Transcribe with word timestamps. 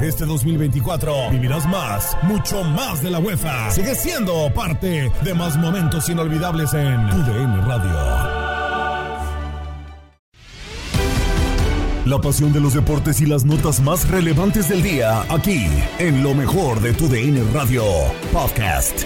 Este 0.00 0.24
2024 0.24 1.30
vivirás 1.30 1.66
más, 1.68 2.16
mucho 2.22 2.62
más 2.64 3.02
de 3.02 3.10
la 3.10 3.18
UEFA. 3.18 3.70
Sigue 3.70 3.94
siendo 3.94 4.52
parte 4.52 5.10
de 5.22 5.34
más 5.34 5.56
momentos 5.56 6.08
inolvidables 6.08 6.72
en 6.74 7.08
tu 7.10 7.18
DN 7.22 7.60
Radio. 7.62 8.44
La 12.04 12.20
pasión 12.20 12.52
de 12.52 12.60
los 12.60 12.74
deportes 12.74 13.20
y 13.22 13.26
las 13.26 13.46
notas 13.46 13.80
más 13.80 14.06
relevantes 14.10 14.68
del 14.68 14.82
día, 14.82 15.22
aquí, 15.30 15.66
en 15.98 16.22
lo 16.22 16.34
mejor 16.34 16.80
de 16.80 16.92
tu 16.92 17.08
DN 17.08 17.42
Radio 17.54 17.82
Podcast. 18.30 19.04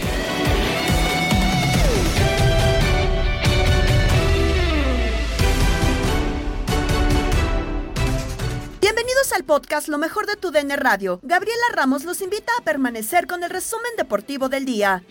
Al 9.39 9.45
podcast 9.45 9.87
Lo 9.89 9.99
mejor 9.99 10.27
de 10.27 10.35
tu 10.35 10.51
DN 10.51 10.75
Radio. 10.77 11.21
Gabriela 11.23 11.63
Ramos 11.73 12.05
los 12.05 12.21
invita 12.23 12.51
a 12.59 12.65
permanecer 12.65 13.29
con 13.29 13.45
el 13.45 13.51
resumen 13.51 13.93
deportivo 13.97 14.49
del 14.49 14.65
día. 14.65 15.05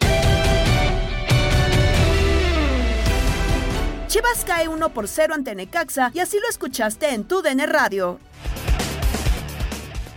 Chivas 4.07 4.43
cae 4.45 4.67
1 4.67 4.89
por 4.89 5.07
0 5.07 5.33
ante 5.33 5.55
Necaxa 5.55 6.11
y 6.13 6.19
así 6.19 6.37
lo 6.41 6.49
escuchaste 6.49 7.13
en 7.13 7.25
tu 7.25 7.41
DN 7.41 7.65
Radio. 7.67 8.19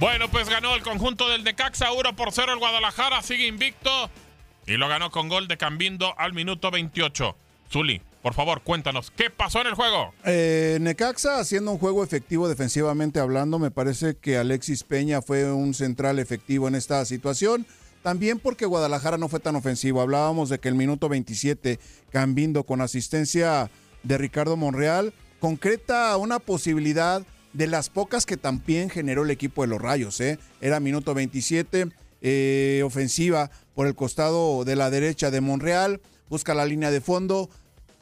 Bueno, 0.01 0.29
pues 0.29 0.49
ganó 0.49 0.75
el 0.75 0.83
conjunto 0.83 1.29
del 1.29 1.45
Necaxa 1.45 1.93
1 1.93 2.17
por 2.17 2.33
0 2.33 2.53
el 2.53 2.59
Guadalajara, 2.59 3.23
sigue 3.23 3.47
invicto 3.47 4.11
y 4.67 4.77
lo 4.77 4.89
ganó 4.89 5.11
con 5.11 5.29
gol 5.29 5.47
de 5.47 5.57
Cambindo 5.57 6.15
al 6.19 6.33
minuto 6.33 6.73
28. 6.73 7.37
Zuli, 7.71 8.03
por 8.23 8.35
favor, 8.35 8.63
cuéntanos, 8.63 9.11
¿qué 9.11 9.31
pasó 9.31 9.61
en 9.61 9.69
el 9.69 9.75
juego? 9.75 10.13
Eh, 10.25 10.79
Necaxa 10.81 11.39
haciendo 11.39 11.73
un 11.73 11.79
juego 11.79 12.05
efectivo 12.05 12.49
defensivamente 12.49 13.21
hablando, 13.21 13.59
me 13.59 13.71
parece 13.71 14.17
que 14.17 14.37
Alexis 14.37 14.85
Peña 14.85 15.23
fue 15.23 15.51
un 15.53 15.75
central 15.75 16.19
efectivo 16.19 16.69
en 16.69 16.75
esta 16.75 17.05
situación. 17.05 17.67
También 18.03 18.39
porque 18.39 18.65
Guadalajara 18.65 19.19
no 19.19 19.29
fue 19.29 19.41
tan 19.41 19.57
ofensivo. 19.57 20.01
Hablábamos 20.01 20.49
de 20.49 20.59
que 20.59 20.69
el 20.69 20.75
minuto 20.75 21.09
27, 21.09 21.79
Cambindo 22.11 22.65
con 22.65 22.81
asistencia 22.81 23.71
de 24.03 24.17
Ricardo 24.19 24.57
Monreal, 24.57 25.13
concreta 25.39 26.17
una 26.17 26.39
posibilidad 26.39 27.23
de 27.53 27.67
las 27.67 27.91
pocas 27.91 28.27
que 28.27 28.37
también 28.37 28.91
generó 28.91 29.25
el 29.25 29.31
equipo 29.31 29.63
de 29.63 29.69
los 29.69 29.81
Rayos. 29.81 30.21
¿eh? 30.21 30.39
Era 30.61 30.81
minuto 30.81 31.15
27, 31.15 31.89
eh, 32.23 32.83
ofensiva 32.85 33.51
por 33.75 33.87
el 33.87 33.95
costado 33.95 34.65
de 34.65 34.77
la 34.77 34.91
derecha 34.91 35.31
de 35.31 35.41
Monreal, 35.41 36.01
busca 36.29 36.55
la 36.55 36.65
línea 36.65 36.91
de 36.91 37.01
fondo, 37.01 37.51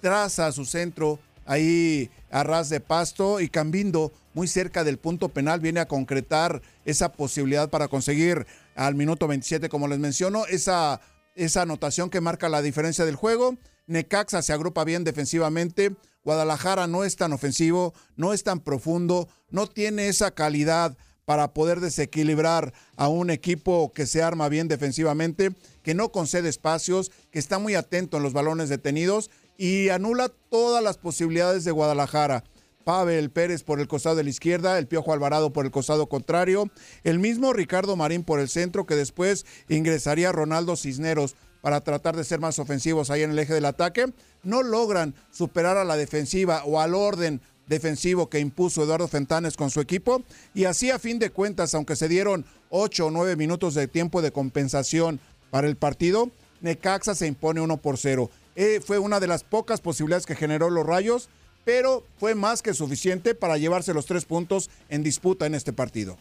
traza 0.00 0.50
su 0.52 0.64
centro 0.64 1.18
ahí 1.44 2.10
a 2.30 2.44
ras 2.44 2.68
de 2.68 2.80
pasto 2.80 3.40
y 3.40 3.48
Cambindo 3.48 4.12
muy 4.34 4.46
cerca 4.46 4.84
del 4.84 4.98
punto 4.98 5.30
penal 5.30 5.60
viene 5.60 5.80
a 5.80 5.88
concretar 5.88 6.62
esa 6.84 7.12
posibilidad 7.12 7.70
para 7.70 7.88
conseguir 7.88 8.46
al 8.76 8.94
minuto 8.94 9.26
27, 9.26 9.68
como 9.68 9.88
les 9.88 9.98
menciono, 9.98 10.46
esa, 10.46 11.00
esa 11.34 11.62
anotación 11.62 12.10
que 12.10 12.20
marca 12.20 12.48
la 12.48 12.62
diferencia 12.62 13.04
del 13.04 13.16
juego. 13.16 13.56
Necaxa 13.88 14.42
se 14.42 14.52
agrupa 14.52 14.84
bien 14.84 15.02
defensivamente. 15.02 15.96
Guadalajara 16.24 16.86
no 16.86 17.04
es 17.04 17.16
tan 17.16 17.32
ofensivo, 17.32 17.94
no 18.16 18.32
es 18.32 18.44
tan 18.44 18.60
profundo, 18.60 19.28
no 19.50 19.66
tiene 19.66 20.08
esa 20.08 20.30
calidad 20.30 20.96
para 21.24 21.52
poder 21.52 21.80
desequilibrar 21.80 22.72
a 22.96 23.08
un 23.08 23.30
equipo 23.30 23.92
que 23.92 24.06
se 24.06 24.22
arma 24.22 24.48
bien 24.48 24.68
defensivamente, 24.68 25.50
que 25.82 25.94
no 25.94 26.12
concede 26.12 26.48
espacios, 26.48 27.10
que 27.30 27.38
está 27.38 27.58
muy 27.58 27.74
atento 27.74 28.18
en 28.18 28.22
los 28.22 28.32
balones 28.32 28.68
detenidos 28.68 29.30
y 29.58 29.90
anula 29.90 30.30
todas 30.48 30.82
las 30.82 30.96
posibilidades 30.96 31.64
de 31.64 31.72
Guadalajara. 31.72 32.44
Pavel 32.84 33.28
Pérez 33.28 33.64
por 33.64 33.80
el 33.80 33.88
costado 33.88 34.16
de 34.16 34.24
la 34.24 34.30
izquierda, 34.30 34.78
el 34.78 34.86
Piojo 34.86 35.12
Alvarado 35.12 35.52
por 35.52 35.66
el 35.66 35.70
costado 35.70 36.08
contrario, 36.08 36.70
el 37.04 37.18
mismo 37.18 37.52
Ricardo 37.52 37.96
Marín 37.96 38.24
por 38.24 38.40
el 38.40 38.48
centro, 38.48 38.86
que 38.86 38.94
después 38.94 39.44
ingresaría 39.68 40.32
Ronaldo 40.32 40.74
Cisneros 40.74 41.36
para 41.60 41.82
tratar 41.82 42.16
de 42.16 42.24
ser 42.24 42.40
más 42.40 42.58
ofensivos 42.58 43.10
ahí 43.10 43.22
en 43.22 43.32
el 43.32 43.38
eje 43.38 43.52
del 43.52 43.66
ataque. 43.66 44.06
No 44.42 44.62
logran 44.62 45.14
superar 45.30 45.76
a 45.76 45.84
la 45.84 45.98
defensiva 45.98 46.62
o 46.64 46.80
al 46.80 46.94
orden 46.94 47.42
defensivo 47.66 48.30
que 48.30 48.38
impuso 48.38 48.84
Eduardo 48.84 49.08
Fentanes 49.08 49.56
con 49.56 49.68
su 49.68 49.80
equipo. 49.80 50.22
Y 50.54 50.64
así 50.64 50.90
a 50.90 50.98
fin 50.98 51.18
de 51.18 51.28
cuentas, 51.28 51.74
aunque 51.74 51.96
se 51.96 52.08
dieron 52.08 52.46
ocho 52.70 53.06
o 53.06 53.10
nueve 53.10 53.36
minutos 53.36 53.74
de 53.74 53.88
tiempo 53.88 54.22
de 54.22 54.32
compensación 54.32 55.20
para 55.50 55.66
el 55.66 55.76
partido, 55.76 56.30
Necaxa 56.60 57.14
se 57.14 57.26
impone 57.26 57.60
uno 57.60 57.76
por 57.76 57.98
cero. 57.98 58.30
Eh, 58.60 58.80
fue 58.84 58.98
una 58.98 59.20
de 59.20 59.28
las 59.28 59.44
pocas 59.44 59.80
posibilidades 59.80 60.26
que 60.26 60.34
generó 60.34 60.68
los 60.68 60.84
Rayos 60.84 61.28
pero 61.64 62.02
fue 62.18 62.34
más 62.34 62.60
que 62.62 62.72
suficiente 62.74 63.34
para 63.34 63.56
llevarse 63.58 63.92
los 63.94 64.06
tres 64.06 64.24
puntos 64.24 64.68
en 64.88 65.02
disputa 65.02 65.44
en 65.46 65.54
este 65.54 65.72
partido. 65.74 66.16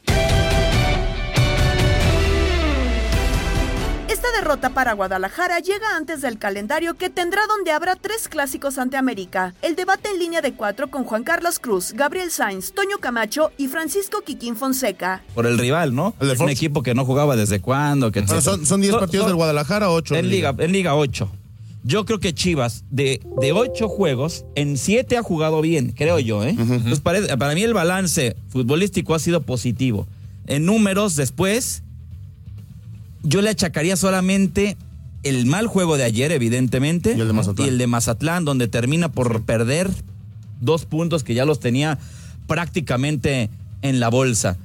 Esta 4.10 4.28
derrota 4.40 4.72
para 4.72 4.94
Guadalajara 4.94 5.60
llega 5.60 5.96
antes 5.96 6.22
del 6.22 6.38
calendario 6.38 6.96
que 6.96 7.10
tendrá 7.10 7.42
donde 7.48 7.72
habrá 7.72 7.96
tres 7.96 8.28
clásicos 8.28 8.78
ante 8.78 8.98
América. 8.98 9.54
El 9.62 9.76
debate 9.76 10.10
en 10.10 10.20
línea 10.20 10.42
de 10.42 10.54
cuatro 10.54 10.90
con 10.92 11.06
Juan 11.06 11.24
Carlos 11.24 11.60
Cruz, 11.60 11.94
Gabriel 11.94 12.30
Sainz, 12.30 12.74
Toño 12.74 12.98
Camacho 13.00 13.52
y 13.58 13.68
Francisco 13.68 14.22
Quiquín 14.26 14.56
Fonseca. 14.58 15.24
Por 15.34 15.46
el 15.46 15.58
rival, 15.58 15.96
¿no? 15.96 16.14
El 16.20 16.32
es 16.32 16.40
un 16.40 16.50
equipo 16.50 16.84
que 16.84 16.94
no 16.94 17.06
jugaba 17.06 17.36
desde 17.36 17.62
cuándo. 17.62 18.12
Que 18.12 18.22
Bueno, 18.22 18.42
son- 18.42 18.66
son 18.66 18.82
10 18.82 18.96
partidos 18.96 19.28
del 19.28 19.36
Guadalajara, 19.36 19.92
8 19.92 20.16
En 20.16 20.30
Liga, 20.30 20.54
en 20.58 20.72
Liga 20.72 20.96
8. 20.96 21.32
Yo 21.88 22.04
creo 22.04 22.20
que 22.20 22.34
Chivas, 22.34 22.84
de, 22.92 23.22
de 23.40 23.54
8 23.54 23.88
juegos, 23.88 24.44
en 24.56 24.78
7 24.78 25.16
ha 25.16 25.24
jugado 25.24 25.62
bien, 25.62 25.94
creo 25.96 26.20
yo. 26.20 26.44
¿eh? 26.44 26.50
Entonces, 26.50 27.00
para, 27.00 27.38
para 27.38 27.56
mí 27.56 27.64
el 27.64 27.74
balance 27.74 28.36
futbolístico 28.50 29.16
ha 29.16 29.20
sido 29.20 29.44
positivo. 29.44 30.06
En 30.48 30.66
números, 30.66 31.16
después, 31.16 31.84
yo 33.24 33.42
le 33.42 33.50
achacaría 33.50 33.96
solamente 33.96 34.76
el 35.24 35.46
mal 35.46 35.68
juego 35.68 35.96
de 35.96 36.04
ayer, 36.04 36.34
evidentemente. 36.34 37.16
Y 37.16 37.22
el 37.22 37.28
de 37.28 37.34
Mazatlán. 37.34 37.66
y 37.66 37.70
el 37.70 37.78
de 37.78 37.88
Mazatlán, 37.88 38.44
donde 38.44 38.68
termina 38.68 39.10
por 39.10 39.44
perder 39.44 39.90
dos 40.60 40.84
puntos 40.84 41.24
que 41.24 41.36
ya 41.36 41.46
los 41.46 41.62
tenía 41.62 42.00
prácticamente 42.48 43.50
en 43.82 44.02
la 44.02 44.10
bolsa. 44.10 44.58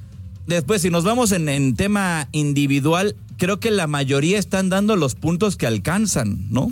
después, 0.45 0.81
si 0.81 0.89
nos 0.89 1.05
vamos 1.05 1.31
en, 1.31 1.47
en 1.47 1.75
tema 1.77 2.27
individual, 2.33 3.15
creo 3.43 3.59
que 3.59 3.71
la 3.71 3.87
mayoría 3.87 4.39
están 4.39 4.69
dando 4.69 4.95
los 4.95 5.15
puntos 5.15 5.57
que 5.57 5.67
alcanzan, 5.67 6.47
¿no? 6.49 6.71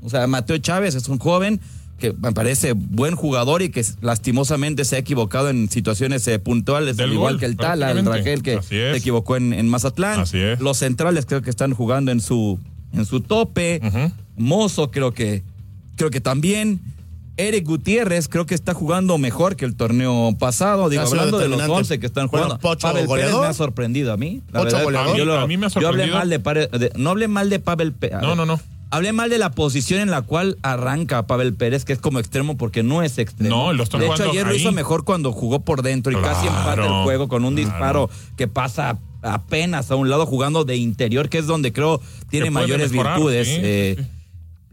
O 0.00 0.08
sea, 0.08 0.26
Mateo 0.26 0.56
Chávez 0.56 0.94
es 0.94 1.06
un 1.08 1.18
joven 1.18 1.60
que 1.98 2.14
me 2.14 2.32
parece 2.32 2.72
buen 2.72 3.14
jugador 3.14 3.60
y 3.60 3.68
que 3.68 3.84
lastimosamente 4.00 4.86
se 4.86 4.96
ha 4.96 4.98
equivocado 4.98 5.50
en 5.50 5.68
situaciones 5.68 6.26
eh, 6.28 6.38
puntuales, 6.38 6.96
Del 6.96 7.10
al 7.10 7.12
igual 7.12 7.34
gol, 7.34 7.40
que 7.40 7.44
el 7.44 7.58
Tala, 7.58 7.90
el. 7.90 8.06
Raquel 8.06 8.42
que 8.42 8.62
se 8.62 8.96
equivocó 8.96 9.36
en, 9.36 9.52
en 9.52 9.68
Mazatlán. 9.68 10.20
Así 10.20 10.38
es. 10.38 10.60
Los 10.60 10.78
centrales 10.78 11.26
creo 11.26 11.42
que 11.42 11.50
están 11.50 11.74
jugando 11.74 12.10
en 12.10 12.22
su 12.22 12.58
en 12.94 13.04
su 13.04 13.20
tope. 13.20 13.82
Mozo 14.38 14.90
creo 14.90 15.12
que 15.12 15.42
creo 15.96 16.08
que 16.08 16.22
también. 16.22 16.80
Eric 17.38 17.66
Gutiérrez 17.66 18.28
creo 18.28 18.44
que 18.46 18.54
está 18.54 18.74
jugando 18.74 19.16
mejor 19.18 19.56
que 19.56 19.64
el 19.64 19.74
torneo 19.74 20.36
pasado. 20.38 20.88
Digo, 20.90 21.02
hablando 21.02 21.38
de 21.38 21.48
los 21.48 21.58
determinante. 21.58 21.72
11 21.94 22.00
que 22.00 22.06
están 22.06 22.26
Bueno, 22.28 22.46
jugando. 22.46 22.60
Pocho, 22.62 22.88
Pavel 22.88 23.06
Pérez 23.08 23.32
me 23.34 23.46
ha 23.46 23.54
sorprendido 23.54 24.12
a 24.12 24.16
mí. 24.16 24.42
la 24.52 24.60
Pocho, 24.60 24.70
verdad. 24.76 24.84
goleador. 24.84 25.16
Yo, 25.16 25.24
lo- 25.24 25.38
A 25.40 25.46
mí 25.46 25.56
me 25.56 25.66
ha 25.66 25.68
yo 25.70 25.78
hablé 25.88 26.04
sorprendido. 26.06 26.18
mal 26.18 26.28
de, 26.30 26.40
Pare- 26.40 26.66
de- 26.68 26.92
No 26.96 27.10
hablé 27.10 27.28
mal 27.28 27.48
de 27.50 27.58
Pavel 27.58 27.92
Pérez. 27.92 28.18
No, 28.20 28.34
no, 28.34 28.44
no. 28.44 28.60
Hablé 28.90 29.12
mal 29.14 29.30
de 29.30 29.38
la 29.38 29.50
posición 29.52 30.00
en 30.00 30.10
la 30.10 30.20
cual 30.20 30.58
arranca 30.60 31.26
Pavel 31.26 31.54
Pérez, 31.54 31.86
que 31.86 31.94
es 31.94 31.98
como 31.98 32.18
extremo 32.18 32.58
porque 32.58 32.82
no 32.82 33.02
es 33.02 33.16
extremo. 33.16 33.56
No, 33.56 33.72
lo 33.72 33.82
están 33.84 34.00
de 34.00 34.06
hecho, 34.08 34.28
ayer 34.30 34.46
lo 34.46 34.54
hizo 34.54 34.70
mejor 34.70 35.04
cuando 35.04 35.32
jugó 35.32 35.60
por 35.60 35.80
dentro 35.82 36.12
y 36.12 36.16
casi 36.16 36.46
empata 36.46 36.84
el 36.84 37.02
juego 37.04 37.26
con 37.28 37.46
un 37.46 37.54
claro. 37.54 37.70
disparo 37.70 38.10
que 38.36 38.48
pasa 38.48 38.98
apenas 39.22 39.90
a 39.90 39.94
un 39.96 40.10
lado 40.10 40.26
jugando 40.26 40.64
de 40.66 40.76
interior, 40.76 41.30
que 41.30 41.38
es 41.38 41.46
donde 41.46 41.72
creo 41.72 42.02
tiene 42.28 42.50
mayores 42.50 42.90
mejorar, 42.90 43.14
virtudes. 43.16 43.48
sí, 43.48 43.54
eh. 43.62 44.06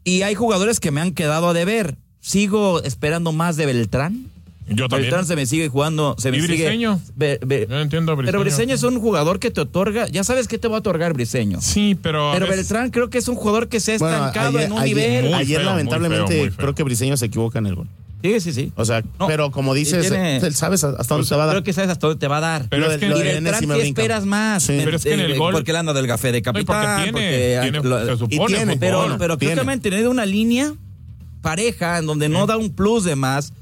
Y 0.03 0.23
hay 0.23 0.35
jugadores 0.35 0.81
que 0.81 0.91
me 0.91 0.99
han 0.99 1.13
quedado 1.13 1.47
a 1.47 1.53
deber. 1.53 1.95
Sigo 2.21 2.81
esperando 2.83 3.31
más 3.31 3.55
de 3.57 3.65
Beltrán. 3.65 4.25
Yo 4.67 4.87
también. 4.87 5.09
Beltrán 5.09 5.25
se 5.25 5.35
me 5.35 5.47
sigue 5.47 5.67
jugando, 5.67 6.15
se 6.19 6.29
me 6.29 6.37
¿Y 6.37 6.41
sigue. 6.41 6.53
Briseño? 6.65 7.01
Be- 7.15 7.39
be- 7.43 7.61
Yo 7.67 7.75
no 7.75 7.81
entiendo 7.81 8.11
a 8.11 8.15
pero 8.15 8.39
Briseño. 8.39 8.43
Briseño 8.43 8.75
es 8.75 8.83
un 8.83 8.99
jugador 9.01 9.39
que 9.39 9.49
te 9.49 9.61
otorga, 9.61 10.07
ya 10.09 10.23
sabes 10.23 10.47
qué 10.47 10.59
te 10.59 10.67
va 10.67 10.75
a 10.75 10.79
otorgar 10.79 11.13
Briseño. 11.13 11.59
Sí, 11.59 11.97
pero. 11.99 12.29
Pero 12.33 12.45
veces- 12.45 12.67
Beltrán 12.69 12.91
creo 12.91 13.09
que 13.09 13.17
es 13.17 13.27
un 13.27 13.35
jugador 13.35 13.67
que 13.67 13.79
se 13.79 13.95
ha 13.95 13.97
Bueno, 13.97 14.17
estancado 14.17 14.49
ayer, 14.59 14.61
en 14.67 14.71
un 14.73 14.79
ayer- 14.79 14.95
nivel. 14.95 15.25
Muy 15.25 15.33
ayer, 15.33 15.57
feo, 15.61 15.69
lamentablemente, 15.71 16.23
muy 16.25 16.31
feo, 16.33 16.41
muy 16.43 16.49
feo. 16.51 16.57
creo 16.57 16.75
que 16.75 16.83
Briseño 16.83 17.17
se 17.17 17.25
equivoca 17.25 17.57
en 17.57 17.65
el 17.65 17.75
gol. 17.75 17.87
Sí, 18.21 18.39
sí, 18.41 18.53
sí. 18.53 18.71
O 18.75 18.83
sea, 18.85 19.01
No, 19.17 19.25
pero 19.27 19.49
como 19.49 19.75
y 19.75 19.79
dices, 19.79 20.01
tiene- 20.07 20.37
él 20.37 20.53
sabes 20.53 20.83
hasta 20.83 21.15
dónde 21.15 21.27
te 21.27 21.35
va 21.35 21.43
a 21.43 21.45
dar. 21.47 21.55
Creo 21.55 21.63
que 21.63 21.73
sabes 21.73 21.89
hasta 21.89 22.05
dónde 22.05 22.19
te 22.19 22.27
va 22.27 22.37
a 22.37 22.41
dar. 22.41 22.65
Pero 22.69 22.85
Lo 22.85 22.91
es 22.91 22.97
que 22.99 23.07
lo 23.09 23.17
y 23.17 23.23
de 23.23 23.33
Beltrán 23.35 23.59
sí 23.61 23.65
me 23.65 23.81
esperas 23.81 24.25
más. 24.25 24.61
Sí. 24.63 24.79
Pero 24.83 24.97
es 24.97 25.03
que 25.03 25.13
en 25.13 25.21
el 25.21 25.31
eh, 25.31 25.37
gol- 25.37 25.53
Porque 25.53 25.71
él 25.71 25.77
anda 25.77 25.93
del 25.93 26.05
café 26.05 26.27
de 26.33 26.41
No, 26.41 26.49
y 26.59 26.63
porque 26.63 26.65
capitán. 26.65 26.95
tiene, 27.05 27.11
porque, 27.13 27.59
tiene- 27.71 27.89
lo- 27.89 28.05
se 28.05 28.17
supone, 28.17 28.47
tiene, 28.55 28.59
fútbol. 28.65 28.77
pero, 28.79 28.97
Bueno, 28.99 29.15
pero 29.17 29.37
creo 29.37 29.39
que 29.39 29.45
tiene. 29.47 29.61
ha 29.61 29.63
mantenido 29.63 30.11
una 30.11 30.25
línea 30.27 30.73
pareja 31.41 31.97
en 31.97 32.05
donde 32.05 32.29
no 32.29 32.45
da 32.47 32.57
un 32.57 32.69
plus 32.71 33.03
de 33.03 33.15
más. 33.15 33.53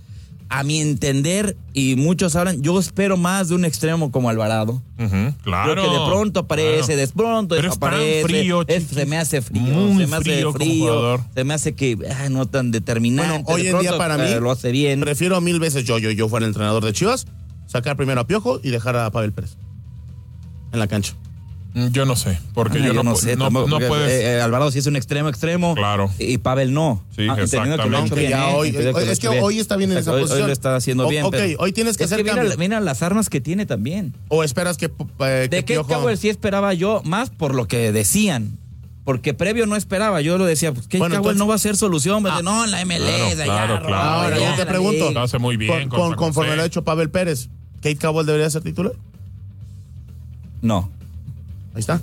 A 0.49 0.63
mi 0.63 0.79
entender, 0.79 1.57
y 1.73 1.97
muchos 1.97 2.37
hablan, 2.37 2.61
yo 2.61 2.79
espero 2.79 3.17
más 3.17 3.49
de 3.49 3.55
un 3.55 3.65
extremo 3.65 4.13
como 4.13 4.29
Alvarado. 4.29 4.81
Ujú, 4.97 5.33
claro. 5.43 5.73
Creo 5.73 5.83
que 5.91 5.99
de 5.99 6.05
pronto 6.05 6.39
aparece, 6.39 6.93
claro. 6.93 7.01
de 7.01 7.07
pronto 7.09 7.55
Pero 7.57 7.67
es 7.67 7.77
tan 7.77 7.89
desaparece. 7.91 8.23
frío, 8.23 8.63
Es- 8.65 8.83
se 8.85 9.05
me 9.05 9.17
hace 9.17 9.41
frío, 9.41 9.61
Muy 9.61 10.03
se 10.05 10.07
me 10.09 10.15
hace 10.15 10.23
frío 10.53 11.25
se 11.35 11.43
me 11.43 11.53
hace 11.53 11.75
que 11.75 11.97
ay, 12.17 12.29
no 12.29 12.45
tan 12.45 12.71
determinante. 12.71 13.29
Bueno, 13.29 13.45
hoy 13.49 13.63
De 13.63 13.71
en 13.71 13.79
día 13.79 13.89
pronto, 13.89 13.97
para 13.97 14.17
mí 14.17 14.29
eh, 14.31 14.39
lo 14.39 14.49
hace 14.49 14.71
bien. 14.71 15.01
Prefiero 15.01 15.41
mil 15.41 15.59
veces 15.59 15.83
yo, 15.83 15.97
yo, 15.97 16.11
yo 16.11 16.29
fuera 16.29 16.45
el 16.45 16.51
entrenador 16.51 16.85
de 16.85 16.93
Chivas, 16.93 17.27
sacar 17.65 17.97
primero 17.97 18.21
a 18.21 18.25
Piojo 18.25 18.61
y 18.63 18.69
dejar 18.69 18.95
a 18.95 19.11
Pavel 19.11 19.33
Pérez 19.33 19.57
en 20.71 20.79
la 20.79 20.87
cancha. 20.87 21.13
Yo 21.91 22.05
no 22.05 22.15
sé, 22.15 22.39
porque 22.53 22.79
Ah, 22.79 22.91
yo, 22.93 23.03
no, 23.03 23.15
sé, 23.15 23.35
no, 23.35 23.45
tampoco, 23.45 23.67
no 23.67 23.79
puedes. 23.87 24.09
eh, 24.11 24.37
eh, 24.37 24.41
Alvarado 24.41 24.71
sí 24.71 24.79
es 24.79 24.85
un 24.87 24.95
extremo 24.95 25.29
extremo. 25.29 25.75
Claro. 25.75 26.09
Y 26.17 26.37
Pavel 26.39 26.73
no. 26.73 27.03
Sí, 27.15 27.21
entendiendo 27.23 27.43
exactamente. 27.43 28.15
que 28.15 29.11
es 29.11 29.19
que 29.19 29.29
bien. 29.29 29.43
hoy 29.43 29.59
está 29.59 29.75
bien 29.77 29.91
en 29.91 29.97
esa 29.99 30.11
hoy- 30.11 30.21
posición. 30.21 30.41
Hoy 30.43 30.47
lo 30.47 30.53
está 30.53 30.75
haciendo 30.75 31.05
O- 31.07 31.09
bien. 31.09 31.23
ok, 31.25 31.31
pero- 31.31 31.59
hoy 31.59 31.71
tienes 31.73 31.97
que 31.97 32.05
es 32.05 32.11
hacer 32.11 32.23
mira, 32.23 32.35
cambio. 32.37 32.57
mira 32.57 32.79
las 32.79 33.01
armas 33.03 33.29
que 33.29 33.41
tiene 33.41 33.65
también. 33.65 34.13
¿O 34.29 34.43
esperas 34.43 34.77
que, 34.77 34.85
eh, 34.85 35.47
De 35.49 35.49
que 35.49 35.75
Kate 35.75 35.85
Piojo... 35.85 35.87
Cowell 36.01 36.17
sí 36.17 36.29
esperaba 36.29 36.73
yo 36.73 37.01
más 37.05 37.29
por 37.29 37.53
lo 37.53 37.67
que 37.67 37.91
decían. 37.91 38.57
Porque 39.05 39.33
previo 39.33 39.67
no 39.67 39.75
esperaba, 39.77 40.19
yo 40.19 40.37
lo 40.37 40.45
decía, 40.45 40.73
pues 40.73 40.87
Kate 40.87 40.97
Bueno, 40.97 41.15
Cowell 41.15 41.35
entonces- 41.35 41.39
no 41.39 41.47
va 41.47 41.55
a 41.55 41.59
ser 41.59 41.77
solución, 41.77 42.23
pues, 42.23 42.33
Ah. 42.35 42.41
no, 42.43 42.65
en 42.65 42.71
la 42.71 42.81
MLS, 42.81 42.99
Claro, 43.05 43.25
allá, 43.35 43.43
claro, 43.45 43.85
claro. 43.87 43.95
Ahora, 44.09 44.37
yo 44.37 44.55
te 44.55 44.65
pregunto. 44.65 45.11
Lo 45.11 45.21
hace 45.21 45.37
muy 45.37 45.55
bien 45.57 45.87
con, 45.89 45.99
con 45.99 46.15
conforme 46.15 46.55
lo 46.57 46.63
ha 46.63 46.65
hecho 46.65 46.83
Pavel 46.83 47.09
Pérez, 47.09 47.47
¿Kate 47.77 47.95
Cowell 47.97 48.25
debería 48.25 48.49
ser 48.49 48.63
titular? 48.63 48.93
No. 50.61 50.91
Ahí 51.77 51.81
está. 51.81 52.01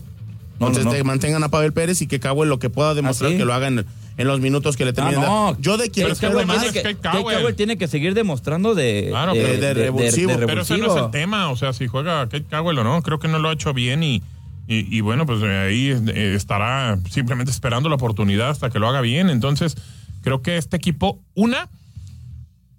No, 0.60 0.68
Entonces 0.68 0.84
no, 0.84 0.92
no. 0.92 0.96
te 0.96 1.02
mantengan 1.02 1.42
a 1.42 1.48
Pavel 1.48 1.72
Pérez 1.72 2.00
y 2.00 2.06
que 2.06 2.20
Cowell 2.20 2.48
lo 2.48 2.60
que 2.60 2.70
pueda 2.70 2.94
demostrar 2.94 3.30
¿Ah, 3.30 3.32
sí? 3.32 3.38
que 3.38 3.44
lo 3.44 3.52
haga 3.52 3.66
en, 3.66 3.84
en 4.16 4.26
los 4.28 4.38
minutos 4.38 4.76
que 4.76 4.84
le 4.84 4.90
Ah, 4.90 4.94
terminen. 4.94 5.20
dar. 5.22 5.56
Yo 5.58 5.76
de 5.76 5.90
quien 5.90 6.04
Pero 6.04 6.12
es 6.14 6.20
que 6.20 6.26
espero 6.26 6.46
más... 6.46 6.62
es 6.64 6.72
que 6.72 6.82
Kate 6.82 6.96
Kate 7.00 7.22
Cowell. 7.22 7.54
Tiene 7.56 7.76
que 7.76 7.88
seguir 7.88 8.14
demostrando 8.14 8.76
de, 8.76 9.06
Claro, 9.10 9.34
de, 9.34 9.40
pero- 9.42 9.60
de 9.60 9.74
revulsivo. 9.74 10.30
de 10.36 10.46
Pero 10.46 10.62
ese 10.62 10.78
no 10.78 10.96
es 10.96 11.02
el 11.04 11.10
tema, 11.10 11.50
o 11.50 11.56
sea, 11.56 11.72
si 11.72 11.88
juega 11.88 12.20
Kate 12.28 12.44
Cowell 12.48 12.78
o 12.78 12.84
no, 12.84 13.02
creo 13.02 13.18
que 13.18 13.26
no 13.26 13.40
lo 13.40 13.48
ha 13.48 13.52
hecho 13.54 13.74
bien 13.74 14.04
y, 14.04 14.22
y, 14.68 14.96
y 14.96 15.00
bueno, 15.00 15.26
pues 15.26 15.40
eh, 15.42 15.46
ahí 15.58 15.88
eh, 15.90 16.34
estará 16.36 16.98
simplemente 17.10 17.50
esperando 17.50 17.88
la 17.88 17.96
oportunidad 17.96 18.50
hasta 18.50 18.70
que 18.70 18.78
lo 18.78 18.88
haga 18.88 19.00
bien. 19.00 19.30
Entonces, 19.30 19.76
creo 20.22 20.40
que 20.40 20.56
este 20.56 20.76
equipo, 20.76 21.18
una, 21.34 21.68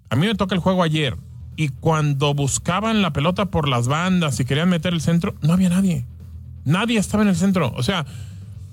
a 0.08 0.16
mí 0.16 0.26
me 0.26 0.34
toca 0.34 0.54
el 0.54 0.62
juego 0.62 0.82
ayer 0.82 1.14
y 1.56 1.68
cuando 1.68 2.32
buscaban 2.32 3.02
la 3.02 3.12
pelota 3.12 3.46
por 3.46 3.68
las 3.68 3.86
bandas 3.86 4.40
y 4.40 4.46
querían 4.46 4.70
meter 4.70 4.94
el 4.94 5.02
centro, 5.02 5.34
no 5.42 5.52
había 5.52 5.68
nadie. 5.68 6.06
Nadie 6.66 6.98
estaba 6.98 7.22
en 7.22 7.30
el 7.30 7.36
centro. 7.36 7.72
O 7.76 7.82
sea, 7.82 8.04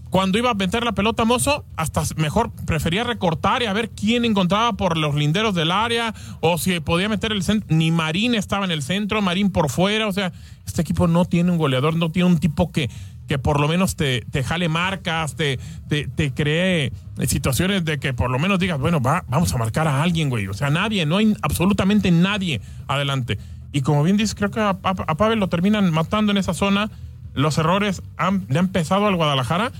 cuando 0.09 0.37
iba 0.37 0.51
a 0.51 0.53
meter 0.53 0.83
la 0.83 0.91
pelota 0.91 1.23
Mozo, 1.25 1.63
hasta 1.75 2.03
mejor 2.17 2.51
prefería 2.67 3.03
recortar 3.03 3.63
y 3.63 3.65
a 3.67 3.73
ver 3.73 3.89
quién 3.89 4.25
encontraba 4.25 4.73
por 4.73 4.97
los 4.97 5.15
linderos 5.15 5.55
del 5.55 5.71
área 5.71 6.13
o 6.41 6.57
si 6.57 6.79
podía 6.81 7.07
meter 7.09 7.31
el 7.31 7.41
centro. 7.43 7.67
Ni 7.75 7.89
Marín 7.91 8.35
estaba 8.35 8.65
en 8.65 8.71
el 8.71 8.83
centro, 8.83 9.21
Marín 9.21 9.49
por 9.49 9.69
fuera. 9.71 10.07
O 10.07 10.11
sea, 10.11 10.31
este 10.67 10.81
equipo 10.81 11.07
no 11.07 11.25
tiene 11.25 11.51
un 11.51 11.57
goleador, 11.57 11.95
no 11.95 12.11
tiene 12.11 12.27
un 12.29 12.37
tipo 12.37 12.71
que, 12.71 12.91
que 13.27 13.39
por 13.39 13.59
lo 13.59 13.67
menos 13.67 13.95
te, 13.95 14.21
te 14.29 14.43
jale 14.43 14.69
marcas, 14.69 15.35
te, 15.35 15.57
te, 15.89 16.07
te 16.07 16.31
cree 16.31 16.91
situaciones 17.25 17.83
de 17.85 17.99
que 17.99 18.13
por 18.13 18.29
lo 18.29 18.37
menos 18.37 18.59
digas, 18.59 18.79
bueno, 18.79 18.99
va, 19.01 19.23
vamos 19.29 19.51
a 19.53 19.57
marcar 19.57 19.87
a 19.87 20.03
alguien, 20.03 20.29
güey. 20.29 20.47
O 20.47 20.53
sea, 20.53 20.69
nadie, 20.69 21.05
no 21.07 21.17
hay 21.17 21.35
absolutamente 21.41 22.11
nadie 22.11 22.61
adelante. 22.87 23.39
Y 23.71 23.81
como 23.81 24.03
bien 24.03 24.17
dices, 24.17 24.35
creo 24.35 24.51
que 24.51 24.59
a, 24.59 24.69
a- 24.69 24.75
a 24.83 25.15
Pavel 25.15 25.39
lo 25.39 25.49
terminan 25.49 25.91
matando 25.91 26.31
en 26.31 26.37
esa 26.37 26.53
zona. 26.53 26.91
Los 27.33 27.57
errores 27.57 28.01
han- 28.17 28.45
le 28.49 28.59
han 28.59 28.69
pesado 28.69 29.07
al 29.07 29.15
Guadalajara 29.15 29.71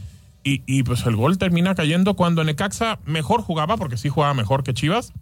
y, 0.45 0.83
pues 0.83 1.05
el 1.05 1.15
gol 1.15 1.37
termina 1.37 1.73
cayendo 1.73 2.15
cuando 2.15 2.43
Necaxa 2.43 2.99
mejor 3.05 3.41
jugaba, 3.41 3.77
porque 3.77 3.95
sí 3.97 4.09
jugaba 4.09 4.33
mejor 4.33 4.63
que 4.63 4.73
Chivas. 4.73 5.13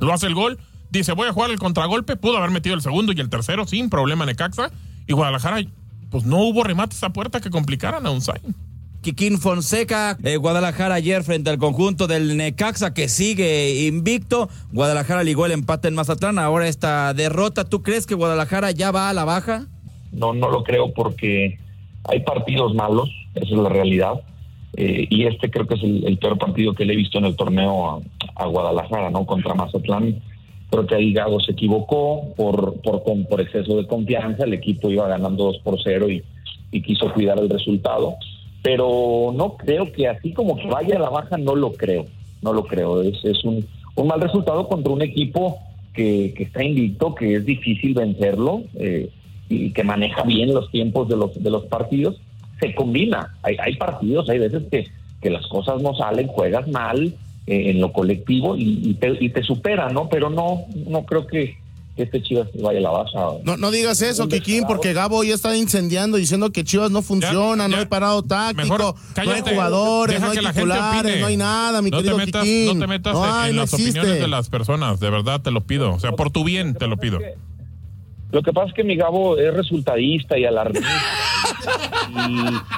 Lo 0.00 0.12
hace 0.12 0.26
el 0.26 0.34
gol, 0.34 0.58
dice 0.90 1.12
voy 1.12 1.28
a 1.28 1.32
jugar 1.32 1.50
el 1.52 1.58
contragolpe, 1.60 2.16
pudo 2.16 2.38
haber 2.38 2.50
metido 2.50 2.74
el 2.74 2.82
segundo 2.82 3.12
y 3.12 3.20
el 3.20 3.28
tercero 3.28 3.66
sin 3.66 3.88
problema 3.88 4.26
Necaxa. 4.26 4.70
Y 5.06 5.12
Guadalajara, 5.12 5.62
pues 6.10 6.24
no 6.24 6.38
hubo 6.38 6.64
remates 6.64 7.02
a 7.04 7.10
puerta 7.10 7.40
que 7.40 7.50
complicaran 7.50 8.04
a 8.06 8.10
un 8.10 8.20
Kikín 9.02 9.38
Fonseca, 9.40 10.16
eh, 10.22 10.36
Guadalajara 10.36 10.94
ayer 10.94 11.24
frente 11.24 11.50
al 11.50 11.58
conjunto 11.58 12.06
del 12.06 12.36
Necaxa 12.36 12.94
que 12.94 13.08
sigue 13.08 13.86
invicto. 13.86 14.48
Guadalajara 14.72 15.24
ligó 15.24 15.44
el 15.46 15.52
empate 15.52 15.88
en 15.88 15.94
Mazatlán, 15.94 16.38
ahora 16.38 16.68
esta 16.68 17.12
derrota. 17.14 17.64
¿Tú 17.64 17.82
crees 17.82 18.06
que 18.06 18.14
Guadalajara 18.14 18.70
ya 18.70 18.90
va 18.92 19.08
a 19.08 19.12
la 19.12 19.24
baja? 19.24 19.66
No, 20.12 20.34
no 20.34 20.50
lo 20.50 20.62
creo 20.62 20.92
porque 20.92 21.58
hay 22.04 22.20
partidos 22.20 22.74
malos, 22.74 23.10
esa 23.34 23.46
es 23.46 23.60
la 23.60 23.68
realidad. 23.68 24.20
Eh, 24.74 25.06
y 25.10 25.26
este 25.26 25.50
creo 25.50 25.66
que 25.66 25.74
es 25.74 25.82
el, 25.82 26.18
peor 26.18 26.38
partido 26.38 26.72
que 26.72 26.84
le 26.84 26.94
he 26.94 26.96
visto 26.96 27.18
en 27.18 27.26
el 27.26 27.36
torneo 27.36 28.02
a, 28.34 28.46
Guadalajara, 28.46 29.10
¿no? 29.10 29.26
Contra 29.26 29.54
Mazatlán. 29.54 30.20
Creo 30.70 30.86
que 30.86 30.94
ahí 30.94 31.12
Gago 31.12 31.38
se 31.40 31.52
equivocó 31.52 32.32
por, 32.34 32.80
por, 32.80 33.02
por 33.02 33.40
exceso 33.40 33.76
de 33.76 33.86
confianza. 33.86 34.44
El 34.44 34.54
equipo 34.54 34.90
iba 34.90 35.06
ganando 35.06 35.44
2 35.44 35.58
por 35.58 35.78
0 35.82 36.10
y, 36.10 36.22
y 36.70 36.82
quiso 36.82 37.12
cuidar 37.12 37.38
el 37.38 37.50
resultado. 37.50 38.14
Pero 38.62 39.32
no 39.34 39.56
creo 39.56 39.92
que 39.92 40.08
así 40.08 40.32
como 40.32 40.56
que 40.56 40.66
vaya 40.66 40.96
a 40.96 41.00
la 41.00 41.10
baja, 41.10 41.36
no 41.36 41.54
lo 41.54 41.72
creo. 41.72 42.06
No 42.40 42.52
lo 42.52 42.64
creo. 42.64 43.02
Es, 43.02 43.22
es 43.24 43.44
un, 43.44 43.66
un 43.94 44.06
mal 44.06 44.20
resultado 44.20 44.66
contra 44.66 44.92
un 44.92 45.02
equipo 45.02 45.58
que, 45.92 46.32
que 46.34 46.44
está 46.44 46.64
invicto, 46.64 47.14
que 47.14 47.34
es 47.34 47.44
difícil 47.44 47.92
vencerlo. 47.94 48.62
eh, 48.74 49.10
y 49.52 49.70
que 49.72 49.84
maneja 49.84 50.22
bien 50.22 50.52
los 50.54 50.70
tiempos 50.70 51.08
de 51.08 51.16
los 51.16 51.42
de 51.42 51.50
los 51.50 51.64
partidos, 51.66 52.16
se 52.60 52.74
combina. 52.74 53.34
Hay, 53.42 53.56
hay 53.62 53.76
partidos, 53.76 54.28
hay 54.28 54.38
veces 54.38 54.62
que, 54.70 54.86
que 55.20 55.30
las 55.30 55.46
cosas 55.48 55.82
no 55.82 55.94
salen, 55.94 56.26
juegas 56.28 56.66
mal 56.68 57.14
eh, 57.46 57.70
en 57.70 57.80
lo 57.80 57.92
colectivo 57.92 58.56
y, 58.56 58.80
y 58.82 58.94
te, 58.94 59.16
y 59.20 59.28
te 59.30 59.42
supera, 59.42 59.88
¿no? 59.90 60.08
Pero 60.08 60.30
no, 60.30 60.62
no 60.86 61.04
creo 61.04 61.26
que, 61.26 61.56
que 61.96 62.04
este 62.04 62.22
Chivas 62.22 62.48
vaya 62.62 62.78
a 62.78 62.82
la 62.82 62.90
baja. 62.90 63.18
No, 63.44 63.56
no 63.56 63.70
digas 63.72 64.00
eso, 64.00 64.28
Kikín, 64.28 64.64
porque 64.66 64.92
Gabo 64.92 65.24
ya 65.24 65.34
está 65.34 65.54
incendiando 65.56 66.16
diciendo 66.16 66.50
que 66.52 66.62
Chivas 66.64 66.90
no 66.92 67.02
funciona, 67.02 67.66
no 67.68 67.74
ya. 67.74 67.80
hay 67.80 67.86
parado 67.86 68.22
táctico, 68.22 68.62
Mejor 68.62 68.80
no 68.80 68.86
hay 68.88 69.12
cállate. 69.26 69.50
jugadores, 69.50 70.20
no 70.20 70.30
hay 70.30 70.38
titulares, 70.38 71.20
no 71.20 71.26
hay 71.26 71.36
nada, 71.36 71.82
mi 71.82 71.90
no 71.90 71.96
querido 71.98 72.16
te 72.16 72.24
metas, 72.26 72.42
Kikín. 72.44 72.78
No 72.78 72.84
te 72.84 72.86
metas 72.86 73.12
No 73.12 73.24
en, 73.24 73.30
hay, 73.32 73.50
en 73.50 73.56
no 73.56 73.62
las 73.62 73.72
existe. 73.74 73.98
opiniones 73.98 74.22
de 74.22 74.28
las 74.28 74.48
personas, 74.48 75.00
de 75.00 75.10
verdad 75.10 75.40
te 75.42 75.50
lo 75.50 75.60
pido. 75.62 75.92
O 75.92 75.98
sea, 76.00 76.12
por 76.12 76.30
tu 76.30 76.44
bien 76.44 76.74
te 76.74 76.86
lo 76.86 76.96
pido. 76.96 77.18
Lo 78.32 78.42
que 78.42 78.52
pasa 78.52 78.68
es 78.68 78.74
que 78.74 78.82
mi 78.84 78.96
Gabo 78.96 79.36
es 79.38 79.52
resultadista 79.54 80.36
y 80.38 80.44
alarmista 80.44 80.88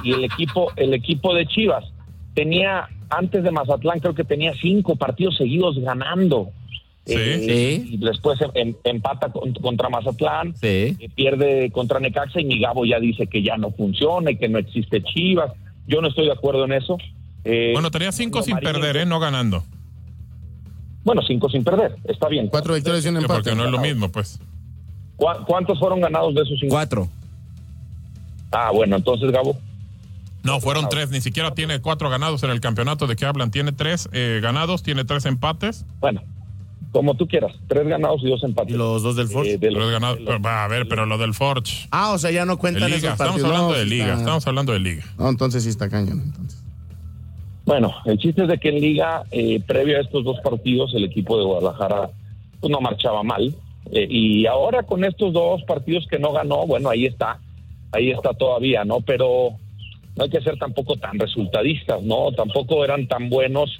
y, 0.02 0.08
y 0.08 0.12
el 0.12 0.24
equipo 0.24 0.72
el 0.76 0.92
equipo 0.94 1.34
de 1.34 1.46
Chivas 1.46 1.84
tenía 2.34 2.88
antes 3.10 3.42
de 3.44 3.50
Mazatlán 3.50 4.00
creo 4.00 4.14
que 4.14 4.24
tenía 4.24 4.52
cinco 4.60 4.96
partidos 4.96 5.36
seguidos 5.36 5.78
ganando 5.78 6.50
Eh, 7.06 7.84
y 7.86 7.98
después 7.98 8.40
em- 8.40 8.50
em- 8.54 8.74
empata 8.82 9.30
con- 9.30 9.52
contra 9.52 9.90
Mazatlán, 9.90 10.54
eh, 10.62 10.96
pierde 11.14 11.70
contra 11.70 12.00
Necaxa 12.00 12.40
y 12.40 12.46
mi 12.46 12.58
Gabo 12.58 12.84
ya 12.86 12.98
dice 12.98 13.26
que 13.26 13.42
ya 13.42 13.56
no 13.58 13.70
funciona 13.72 14.30
y 14.30 14.36
que 14.38 14.48
no 14.48 14.58
existe 14.58 15.02
Chivas. 15.02 15.52
Yo 15.86 16.00
no 16.00 16.08
estoy 16.08 16.24
de 16.24 16.32
acuerdo 16.32 16.64
en 16.64 16.72
eso. 16.72 16.96
Eh, 17.44 17.72
Bueno, 17.74 17.90
tenía 17.90 18.10
cinco 18.10 18.40
sin 18.42 18.54
Marín- 18.56 18.72
perder, 18.72 18.96
¿eh? 18.96 19.04
No 19.06 19.20
ganando. 19.20 19.62
Bueno, 21.04 21.20
cinco 21.26 21.50
sin 21.50 21.62
perder, 21.62 21.94
está 22.04 22.26
bien. 22.28 22.48
Cuatro 22.48 22.72
victorias 22.72 23.04
y 23.04 23.08
un 23.08 23.16
Sí, 23.16 23.22
empate. 23.22 23.40
Porque 23.50 23.54
no 23.54 23.66
es 23.66 23.70
lo 23.70 23.80
mismo, 23.80 24.10
pues. 24.10 24.40
¿Cu- 25.16 25.44
¿Cuántos 25.46 25.78
fueron 25.78 26.00
ganados 26.00 26.34
de 26.34 26.42
esos 26.42 26.58
cinco? 26.60 26.74
Cuatro. 26.74 27.08
Ah, 28.50 28.70
bueno, 28.72 28.96
entonces 28.96 29.30
Gabo. 29.30 29.56
No, 30.42 30.60
fueron 30.60 30.88
tres. 30.88 31.10
Ni 31.10 31.20
siquiera 31.20 31.52
tiene 31.54 31.80
cuatro 31.80 32.10
ganados 32.10 32.42
en 32.42 32.50
el 32.50 32.60
campeonato 32.60 33.06
de 33.06 33.16
que 33.16 33.24
hablan. 33.24 33.50
Tiene 33.50 33.72
tres 33.72 34.08
eh, 34.12 34.40
ganados, 34.42 34.82
tiene 34.82 35.04
tres 35.04 35.24
empates. 35.24 35.86
Bueno, 36.00 36.22
como 36.92 37.14
tú 37.14 37.26
quieras, 37.26 37.52
tres 37.66 37.86
ganados 37.88 38.20
y 38.22 38.28
dos 38.28 38.44
empates. 38.44 38.74
¿Y 38.74 38.76
los 38.76 39.02
dos 39.02 39.16
del 39.16 39.28
Forge? 39.28 39.52
Eh, 39.54 39.58
de 39.58 39.70
los- 39.70 39.80
Tres 39.82 39.92
ganados. 39.92 40.18
Va, 40.44 40.64
a 40.64 40.68
ver, 40.68 40.86
pero 40.86 41.06
lo 41.06 41.16
del 41.16 41.32
Forge. 41.34 41.88
Ah, 41.90 42.10
o 42.12 42.18
sea, 42.18 42.30
ya 42.30 42.44
no 42.44 42.58
cuentan 42.58 42.84
liga. 42.90 42.96
esos 42.98 43.12
Estamos 43.12 43.42
hablando 43.42 43.68
No, 43.70 43.74
de 43.78 43.86
liga. 43.86 44.04
está- 44.08 44.18
Estamos 44.18 44.46
hablando 44.46 44.72
de 44.74 44.80
liga. 44.80 45.04
No, 45.18 45.28
entonces 45.30 45.62
sí 45.64 45.70
está 45.70 45.88
cañón. 45.88 46.20
Entonces. 46.24 46.60
Bueno, 47.64 47.94
el 48.04 48.18
chiste 48.18 48.42
es 48.42 48.48
de 48.48 48.58
que 48.58 48.68
en 48.68 48.80
Liga, 48.82 49.22
eh, 49.30 49.58
previo 49.66 49.96
a 49.96 50.02
estos 50.02 50.22
dos 50.22 50.36
partidos, 50.44 50.92
el 50.94 51.04
equipo 51.04 51.38
de 51.38 51.44
Guadalajara 51.44 52.10
pues, 52.60 52.70
no 52.70 52.78
marchaba 52.82 53.22
mal. 53.22 53.54
Eh, 53.94 54.06
y 54.10 54.46
ahora 54.46 54.82
con 54.82 55.04
estos 55.04 55.32
dos 55.32 55.62
partidos 55.62 56.06
que 56.08 56.18
no 56.18 56.32
ganó, 56.32 56.66
bueno, 56.66 56.90
ahí 56.90 57.06
está, 57.06 57.38
ahí 57.92 58.10
está 58.10 58.34
todavía, 58.34 58.84
¿no? 58.84 59.00
Pero 59.00 59.52
no 60.16 60.24
hay 60.24 60.30
que 60.30 60.40
ser 60.40 60.58
tampoco 60.58 60.96
tan 60.96 61.18
resultadistas, 61.18 62.02
¿no? 62.02 62.32
Tampoco 62.32 62.84
eran 62.84 63.06
tan 63.06 63.30
buenos 63.30 63.78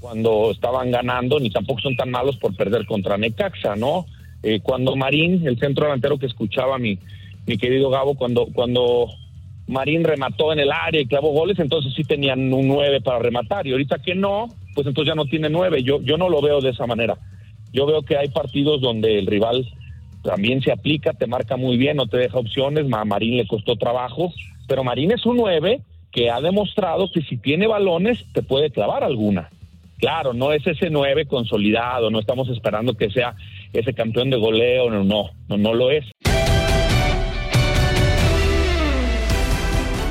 cuando 0.00 0.52
estaban 0.52 0.92
ganando, 0.92 1.40
ni 1.40 1.50
tampoco 1.50 1.80
son 1.80 1.96
tan 1.96 2.10
malos 2.10 2.36
por 2.36 2.54
perder 2.54 2.86
contra 2.86 3.18
Necaxa, 3.18 3.74
¿no? 3.74 4.06
Eh, 4.42 4.60
cuando 4.62 4.94
Marín, 4.94 5.46
el 5.46 5.58
centro 5.58 5.86
delantero 5.86 6.18
que 6.18 6.26
escuchaba 6.26 6.78
mi, 6.78 6.98
mi 7.46 7.58
querido 7.58 7.90
Gabo, 7.90 8.14
cuando, 8.14 8.46
cuando 8.54 9.08
Marín 9.66 10.04
remató 10.04 10.52
en 10.52 10.60
el 10.60 10.70
área 10.70 11.00
y 11.00 11.06
clavó 11.06 11.30
goles, 11.30 11.58
entonces 11.58 11.92
sí 11.94 12.04
tenían 12.04 12.52
un 12.52 12.68
9 12.68 13.00
para 13.00 13.18
rematar. 13.18 13.66
Y 13.66 13.72
ahorita 13.72 13.98
que 13.98 14.14
no, 14.14 14.46
pues 14.74 14.86
entonces 14.86 15.08
ya 15.08 15.16
no 15.16 15.24
tiene 15.26 15.50
9. 15.50 15.82
Yo, 15.82 16.00
yo 16.02 16.16
no 16.16 16.28
lo 16.28 16.40
veo 16.40 16.60
de 16.60 16.70
esa 16.70 16.86
manera. 16.86 17.16
Yo 17.76 17.84
veo 17.84 18.00
que 18.00 18.16
hay 18.16 18.28
partidos 18.28 18.80
donde 18.80 19.18
el 19.18 19.26
rival 19.26 19.68
también 20.22 20.62
se 20.62 20.72
aplica, 20.72 21.12
te 21.12 21.26
marca 21.26 21.58
muy 21.58 21.76
bien, 21.76 21.98
no 21.98 22.06
te 22.06 22.16
deja 22.16 22.38
opciones. 22.38 22.90
A 22.90 23.04
Marín 23.04 23.36
le 23.36 23.46
costó 23.46 23.76
trabajo, 23.76 24.32
pero 24.66 24.82
Marín 24.82 25.12
es 25.12 25.26
un 25.26 25.36
9 25.36 25.82
que 26.10 26.30
ha 26.30 26.40
demostrado 26.40 27.10
que 27.12 27.20
si 27.20 27.36
tiene 27.36 27.66
balones 27.66 28.24
te 28.32 28.42
puede 28.42 28.70
clavar 28.70 29.04
alguna. 29.04 29.50
Claro, 29.98 30.32
no 30.32 30.52
es 30.52 30.66
ese 30.66 30.88
9 30.88 31.26
consolidado, 31.26 32.10
no 32.10 32.18
estamos 32.18 32.48
esperando 32.48 32.94
que 32.94 33.10
sea 33.10 33.34
ese 33.74 33.92
campeón 33.92 34.30
de 34.30 34.38
goleo, 34.38 34.88
no, 34.88 35.04
no, 35.04 35.30
no, 35.46 35.58
no 35.58 35.74
lo 35.74 35.90
es. 35.90 36.06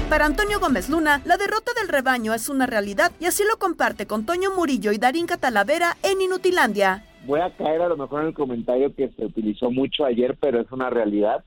Para 0.07 0.27
Antonio 0.27 0.59
Gómez 0.59 0.87
Luna, 0.87 1.23
la 1.25 1.37
derrota 1.37 1.71
del 1.79 1.89
rebaño 1.89 2.35
es 2.35 2.47
una 2.47 2.67
realidad 2.67 3.11
y 3.19 3.25
así 3.25 3.41
lo 3.49 3.57
comparte 3.57 4.05
con 4.05 4.23
Toño 4.23 4.51
Murillo 4.55 4.91
y 4.91 4.99
Darín 4.99 5.25
Catalavera 5.25 5.97
en 6.03 6.21
Inutilandia. 6.21 7.03
Voy 7.25 7.39
a 7.39 7.55
caer 7.55 7.81
a 7.81 7.89
lo 7.89 7.97
mejor 7.97 8.21
en 8.21 8.27
el 8.27 8.33
comentario 8.33 8.93
que 8.95 9.09
se 9.09 9.25
utilizó 9.25 9.71
mucho 9.71 10.05
ayer, 10.05 10.37
pero 10.39 10.59
es 10.59 10.71
una 10.71 10.89
realidad. 10.89 11.43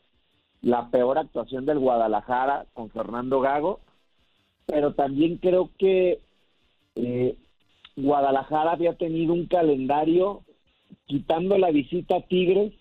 La 0.60 0.90
peor 0.90 1.18
actuación 1.18 1.66
del 1.66 1.78
Guadalajara 1.78 2.66
con 2.74 2.90
Fernando 2.90 3.40
Gago, 3.40 3.80
pero 4.66 4.94
también 4.94 5.36
creo 5.36 5.70
que 5.78 6.20
eh, 6.96 7.36
Guadalajara 7.96 8.72
había 8.72 8.94
tenido 8.94 9.32
un 9.32 9.46
calendario 9.46 10.42
quitando 11.06 11.58
la 11.58 11.70
visita 11.70 12.16
a 12.16 12.22
Tigres 12.22 12.72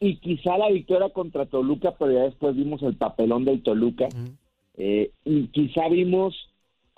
y 0.00 0.16
quizá 0.16 0.56
la 0.58 0.70
victoria 0.70 1.10
contra 1.10 1.46
Toluca, 1.46 1.94
pero 1.98 2.12
ya 2.12 2.22
después 2.22 2.54
vimos 2.54 2.82
el 2.82 2.94
papelón 2.96 3.44
del 3.44 3.62
Toluca. 3.62 4.08
Eh, 4.76 5.10
y 5.24 5.48
quizá 5.48 5.88
vimos 5.88 6.47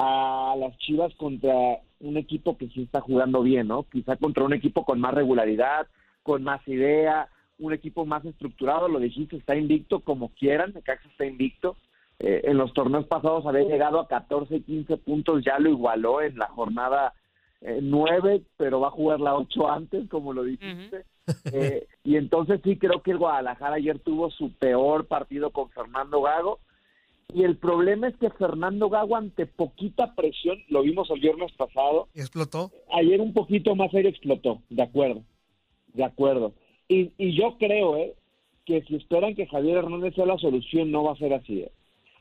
a 0.02 0.56
las 0.56 0.76
Chivas 0.78 1.14
contra 1.16 1.52
un 2.00 2.16
equipo 2.16 2.56
que 2.56 2.68
sí 2.68 2.82
está 2.82 3.02
jugando 3.02 3.42
bien, 3.42 3.68
¿no? 3.68 3.82
Quizá 3.82 4.16
contra 4.16 4.44
un 4.44 4.54
equipo 4.54 4.84
con 4.86 4.98
más 4.98 5.12
regularidad, 5.12 5.86
con 6.22 6.42
más 6.42 6.66
idea, 6.66 7.28
un 7.58 7.74
equipo 7.74 8.06
más 8.06 8.24
estructurado, 8.24 8.88
lo 8.88 8.98
dijiste, 8.98 9.36
está 9.36 9.54
invicto 9.56 10.00
como 10.00 10.30
quieran, 10.30 10.72
Necaxa 10.72 11.08
está 11.08 11.26
invicto. 11.26 11.76
Eh, 12.18 12.42
en 12.44 12.56
los 12.56 12.72
torneos 12.72 13.06
pasados 13.06 13.44
había 13.46 13.68
llegado 13.68 14.00
a 14.00 14.08
14, 14.08 14.62
15 14.62 14.96
puntos, 14.98 15.44
ya 15.44 15.58
lo 15.58 15.68
igualó 15.68 16.22
en 16.22 16.38
la 16.38 16.48
jornada 16.48 17.12
eh, 17.60 17.80
9, 17.82 18.42
pero 18.56 18.80
va 18.80 18.88
a 18.88 18.92
jugar 18.92 19.20
la 19.20 19.34
8 19.34 19.70
antes, 19.70 20.08
como 20.08 20.32
lo 20.32 20.44
dijiste. 20.44 21.04
Eh, 21.52 21.86
y 22.02 22.16
entonces 22.16 22.60
sí 22.64 22.76
creo 22.76 23.02
que 23.02 23.12
el 23.12 23.18
Guadalajara 23.18 23.76
ayer 23.76 24.00
tuvo 24.00 24.32
su 24.32 24.52
peor 24.54 25.06
partido 25.06 25.50
con 25.50 25.70
Fernando 25.70 26.22
Gago. 26.22 26.58
Y 27.34 27.44
el 27.44 27.56
problema 27.56 28.08
es 28.08 28.16
que 28.16 28.30
Fernando 28.30 28.88
Gago 28.88 29.16
ante 29.16 29.46
poquita 29.46 30.14
presión, 30.14 30.58
lo 30.68 30.82
vimos 30.82 31.10
el 31.10 31.20
viernes 31.20 31.52
pasado, 31.52 32.08
explotó. 32.14 32.70
ayer 32.92 33.20
un 33.20 33.32
poquito 33.32 33.74
más 33.76 33.90
serio 33.90 34.10
explotó, 34.10 34.60
de 34.68 34.82
acuerdo, 34.82 35.22
de 35.94 36.04
acuerdo. 36.04 36.52
Y, 36.88 37.12
y 37.18 37.36
yo 37.36 37.56
creo 37.58 37.96
eh, 37.96 38.14
que 38.66 38.82
si 38.82 38.96
esperan 38.96 39.34
que 39.34 39.46
Javier 39.46 39.78
Hernández 39.78 40.14
sea 40.14 40.26
la 40.26 40.38
solución, 40.38 40.90
no 40.90 41.04
va 41.04 41.12
a 41.12 41.16
ser 41.16 41.32
así. 41.34 41.60
eh. 41.60 41.72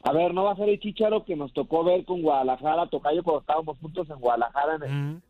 A 0.04 0.14
ver, 0.14 0.34
no 0.34 0.44
va 0.46 0.54
a 0.54 0.56
ser 0.56 0.70
el 0.70 0.80
chicharo 0.80 1.26
que 1.26 1.36
nos 1.36 1.52
tocó 1.54 1.84
ver 1.84 2.06
con 2.06 2.22
Guadalajara, 2.22 2.88
Tocayo, 2.88 3.24
cuando 3.24 3.42
estábamos 3.42 3.78
juntos 3.80 4.10
en 4.10 4.20
Guadalajara 4.20 4.76
en, 4.76 4.84
el- 4.84 5.22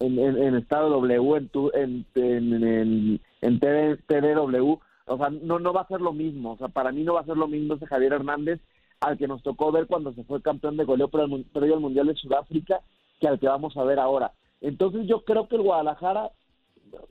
en, 0.00 0.18
en- 0.18 0.42
en 0.42 0.54
Estado 0.56 0.90
W, 0.90 1.36
en, 1.38 1.48
tu, 1.48 1.70
en, 1.74 2.04
en, 2.14 3.20
en, 3.42 3.60
TV 3.60 3.96
TDW. 4.06 4.78
O 5.06 5.16
sea, 5.16 5.30
no, 5.30 5.58
no 5.58 5.72
va 5.72 5.82
a 5.82 5.88
ser 5.88 6.00
lo 6.00 6.12
mismo. 6.12 6.52
O 6.52 6.56
sea, 6.58 6.68
para 6.68 6.92
mí 6.92 7.02
no 7.02 7.14
va 7.14 7.20
a 7.20 7.24
ser 7.24 7.36
lo 7.36 7.48
mismo 7.48 7.74
ese 7.74 7.86
Javier 7.86 8.12
Hernández 8.12 8.60
al 9.00 9.16
que 9.18 9.28
nos 9.28 9.42
tocó 9.42 9.72
ver 9.72 9.86
cuando 9.86 10.12
se 10.12 10.24
fue 10.24 10.42
campeón 10.42 10.76
de 10.76 10.84
goleo 10.84 11.08
previo 11.08 11.74
al 11.74 11.80
Mundial 11.80 12.06
de 12.06 12.14
Sudáfrica 12.14 12.80
que 13.18 13.28
al 13.28 13.38
que 13.38 13.48
vamos 13.48 13.76
a 13.76 13.84
ver 13.84 13.98
ahora. 13.98 14.32
Entonces 14.60 15.06
yo 15.06 15.24
creo 15.24 15.48
que 15.48 15.56
el 15.56 15.62
Guadalajara 15.62 16.30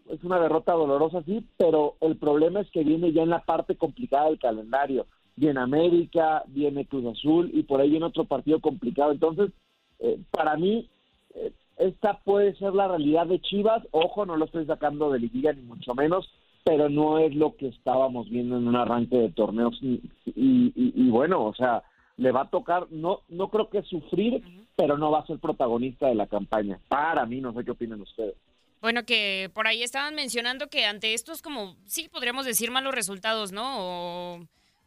es 0.10 0.24
una 0.24 0.40
derrota 0.40 0.74
dolorosa, 0.74 1.24
sí, 1.24 1.46
pero 1.58 1.96
el 2.02 2.18
problema 2.18 2.62
es 2.62 2.70
que 2.72 2.84
viene 2.84 3.12
ya 3.12 3.24
en 3.24 3.30
la 3.30 3.44
parte 3.44 3.76
complicada 3.76 4.26
del 4.26 4.40
calendario. 4.40 5.06
Viene 5.36 5.60
América, 5.60 6.44
viene 6.48 6.86
Cruz 6.86 7.06
Azul 7.06 7.50
y 7.54 7.64
por 7.64 7.80
ahí 7.80 7.90
viene 7.90 8.06
otro 8.06 8.26
partido 8.26 8.60
complicado. 8.60 9.12
Entonces, 9.12 9.52
eh, 10.00 10.20
para 10.32 10.58
mí, 10.58 10.90
eh, 11.34 11.54
esta 11.78 12.20
puede 12.20 12.56
ser 12.56 12.74
la 12.74 12.88
realidad 12.88 13.28
de 13.28 13.40
Chivas. 13.40 13.88
Ojo, 13.92 14.26
no 14.26 14.36
lo 14.36 14.46
estoy 14.46 14.66
sacando 14.66 15.12
de 15.12 15.20
liguilla 15.20 15.54
ni 15.54 15.62
mucho 15.62 15.96
menos, 15.96 16.30
pero 16.70 16.88
no 16.88 17.18
es 17.18 17.34
lo 17.34 17.56
que 17.56 17.68
estábamos 17.70 18.30
viendo 18.30 18.56
en 18.58 18.68
un 18.68 18.76
arranque 18.76 19.18
de 19.18 19.30
torneos. 19.32 19.76
Y, 19.82 20.02
y- 20.28 20.72
y- 20.76 20.94
y 20.96 21.10
bueno, 21.10 21.44
o 21.46 21.56
sea, 21.56 21.82
le 22.18 22.32
va 22.32 22.42
a 22.42 22.50
tocar, 22.52 22.86
no, 22.92 23.22
no 23.28 23.50
creo 23.50 23.70
que 23.72 23.82
sufrir, 23.82 24.44
pero 24.76 24.96
no 24.98 25.10
va 25.10 25.22
a 25.22 25.26
ser 25.26 25.40
protagonista 25.40 26.06
de 26.08 26.14
la 26.16 26.28
campaña. 26.28 26.80
Para 26.88 27.26
mí, 27.26 27.42
no 27.42 27.54
sé 27.54 27.66
qué 27.66 27.72
opinan 27.72 28.02
ustedes. 28.02 28.36
Bueno, 28.82 29.04
que 29.04 29.50
por 29.54 29.66
ahí 29.68 29.82
estaban 29.82 30.14
mencionando 30.14 30.68
que 30.68 30.86
ante 30.86 31.16
estos, 31.16 31.42
como 31.42 31.76
sí 31.86 32.08
podríamos 32.08 32.46
decir 32.46 32.70
malos 32.70 32.94
resultados, 32.94 33.52
¿no? 33.52 33.64
O 33.80 34.40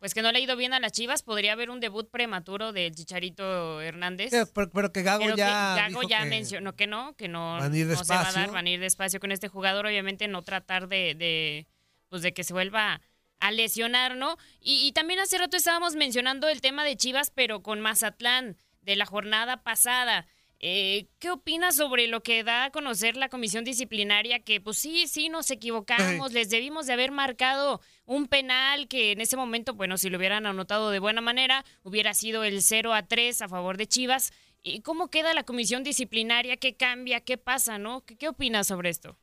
pues 0.03 0.15
que 0.15 0.23
no 0.23 0.33
le 0.33 0.39
ha 0.39 0.41
ido 0.41 0.57
bien 0.57 0.73
a 0.73 0.81
las 0.81 0.91
Chivas, 0.91 1.23
podría 1.23 1.53
haber 1.53 1.71
un 1.71 1.79
debut 1.79 2.11
prematuro 2.11 2.73
del 2.73 2.93
Chicharito 2.93 3.81
Hernández. 3.81 4.31
Pero, 4.33 4.69
pero 4.73 4.91
que 4.93 5.03
Gago 5.05 5.23
Pero 5.23 5.37
ya. 5.37 5.47
que 5.77 5.81
Gago 5.83 5.89
dijo 6.01 6.03
ya 6.09 6.23
que- 6.25 6.29
mencionó 6.29 6.75
que 6.75 6.89
no, 6.89 7.15
que 7.15 7.29
no, 7.29 7.59
Van 7.61 7.73
a 7.73 7.77
ir 7.77 7.87
no 7.87 7.97
se 8.03 8.13
va 8.13 8.21
a 8.21 8.25
dar, 8.25 8.33
despacio. 8.35 8.53
van 8.53 8.67
a 8.67 8.71
ir 8.71 8.81
despacio 8.81 9.21
con 9.21 9.31
este 9.31 9.47
jugador, 9.47 9.87
obviamente 9.87 10.27
no 10.27 10.43
tratar 10.43 10.89
de, 10.89 11.15
de 11.15 11.69
pues 12.09 12.23
de 12.23 12.35
que 12.35 12.43
se 12.43 12.53
vuelva 12.53 13.01
a 13.39 13.51
lesionar, 13.53 14.17
¿no? 14.17 14.37
Y, 14.61 14.87
y 14.89 14.91
también 14.93 15.21
hace 15.21 15.39
rato 15.39 15.57
estábamos 15.57 15.95
mencionando 15.95 16.49
el 16.49 16.61
tema 16.61 16.83
de 16.85 16.97
Chivas, 16.97 17.31
pero 17.31 17.63
con 17.63 17.81
Mazatlán, 17.81 18.57
de 18.81 18.97
la 18.97 19.07
jornada 19.07 19.63
pasada. 19.63 20.27
Eh, 20.65 21.09
¿Qué 21.19 21.29
opinas 21.29 21.75
sobre 21.75 22.07
lo 22.07 22.21
que 22.21 22.45
da 22.45 22.67
a 22.67 22.71
conocer 22.71 23.17
la 23.17 23.29
comisión 23.29 23.65
disciplinaria? 23.65 24.39
Que 24.39 24.61
pues 24.61 24.79
sí, 24.79 25.09
sí, 25.09 25.29
nos 25.29 25.51
equivocamos, 25.51 26.33
les 26.33 26.51
debimos 26.51 26.87
de 26.87 26.93
haber 26.93 27.11
marcado 27.11 27.81
un 28.07 28.29
penal 28.29 28.87
que 28.87 29.11
en 29.11 29.21
ese 29.21 29.37
momento, 29.37 29.75
bueno, 29.75 29.97
si 29.97 30.09
lo 30.09 30.19
hubieran 30.19 30.47
anotado 30.47 30.91
de 30.91 31.01
buena 31.01 31.21
manera, 31.21 31.65
hubiera 31.83 32.15
sido 32.15 32.45
el 32.45 32.63
0 32.63 32.95
a 32.95 33.03
3 33.03 33.43
a 33.43 33.49
favor 33.49 33.77
de 33.77 33.89
Chivas. 33.89 34.33
¿Y 34.63 34.83
cómo 34.83 35.09
queda 35.09 35.35
la 35.35 35.43
comisión 35.43 35.83
disciplinaria? 35.83 36.57
¿Qué 36.57 36.77
cambia? 36.77 37.19
¿Qué 37.19 37.39
pasa? 37.39 37.79
¿No? 37.79 38.03
¿Qué, 38.03 38.17
qué 38.17 38.29
opinas 38.29 38.69
sobre 38.69 38.91
esto? 38.91 39.17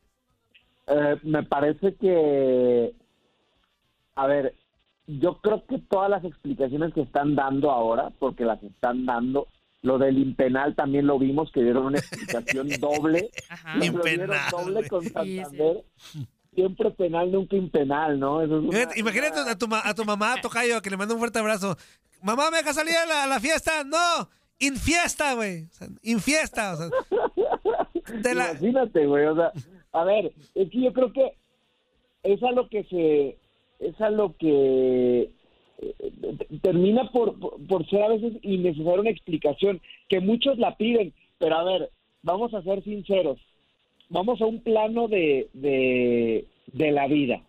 Eh, 0.88 1.16
me 1.24 1.44
parece 1.44 1.96
que, 1.96 2.94
a 4.16 4.28
ver, 4.28 4.56
yo 5.08 5.40
creo 5.40 5.66
que 5.66 5.80
todas 5.80 6.10
las 6.10 6.26
explicaciones 6.26 6.94
que 6.94 7.02
están 7.02 7.36
dando 7.36 7.72
ahora, 7.72 8.10
porque 8.20 8.44
las 8.44 8.62
están 8.62 9.06
dando, 9.06 9.48
lo 9.82 9.98
del 9.98 10.18
impenal 10.18 10.76
también 10.76 11.08
lo 11.08 11.18
vimos, 11.20 11.52
que 11.52 11.62
dieron 11.64 11.86
una 11.86 11.98
explicación 12.00 12.68
doble. 12.80 13.30
Lo 13.76 13.80
dieron 13.80 13.96
Impenal, 13.96 14.40
doble 14.52 14.88
con 14.90 15.02
Sí, 15.04 15.10
sí. 15.10 15.14
Santander. 15.40 15.84
Siempre 16.56 16.92
penal, 16.92 17.32
nunca 17.32 17.56
impenal, 17.56 18.20
¿no? 18.20 18.42
Eso 18.42 18.58
es 18.60 18.64
una- 18.66 18.98
Imagínate, 18.98 19.40
a 19.40 19.58
tu, 19.58 19.68
ma- 19.68 19.82
a 19.86 19.94
tu 19.94 20.04
mamá, 20.04 20.36
Tocayo, 20.42 20.82
que 20.82 20.90
le 20.90 20.98
manda 20.98 21.14
un 21.14 21.20
fuerte 21.20 21.40
abrazo. 21.40 21.78
Mamá, 22.22 22.50
¿me 22.52 22.58
deja 22.58 22.74
salir 22.74 22.96
a 22.96 23.06
la, 23.06 23.24
a 23.24 23.28
la 23.28 23.40
fiesta? 23.40 23.84
No, 23.86 24.28
infiesta, 24.58 25.36
güey. 25.36 25.66
O 25.66 25.74
sea, 25.74 25.88
infiesta. 26.02 26.74
O 26.74 26.78
sea, 26.78 26.90
te 28.22 28.36
la- 28.36 28.52
Imagínate, 28.52 29.06
güey, 29.06 29.26
o 29.28 29.36
sea, 29.36 29.52
a 29.94 30.04
ver, 30.04 30.34
es 30.56 30.70
que 30.70 30.82
yo 30.82 30.92
creo 30.92 31.14
que 31.14 31.38
es 32.24 32.44
a 32.44 32.52
lo 32.52 32.68
que 32.68 32.84
se 32.86 33.38
es 33.80 34.02
a 34.02 34.10
lo 34.10 34.36
que 34.38 35.32
termina 36.62 37.10
por, 37.12 37.36
por, 37.68 37.90
ser 37.90 38.04
a 38.04 38.10
veces 38.10 38.34
innecesaria 38.42 39.02
una 39.02 39.10
explicación 39.10 39.82
que 40.10 40.20
muchos 40.20 40.58
la 40.58 40.76
piden 40.76 41.14
pero 41.38 41.56
a 41.56 41.64
ver 41.64 41.90
vamos 42.22 42.54
a 42.54 42.62
ser 42.64 42.84
sinceros 42.84 43.40
vamos 44.10 44.42
a 44.42 44.46
un 44.46 44.62
plano 44.62 45.08
de, 45.08 45.50
de, 45.54 46.46
de 46.74 46.92
la 46.92 47.08
vida 47.08 47.42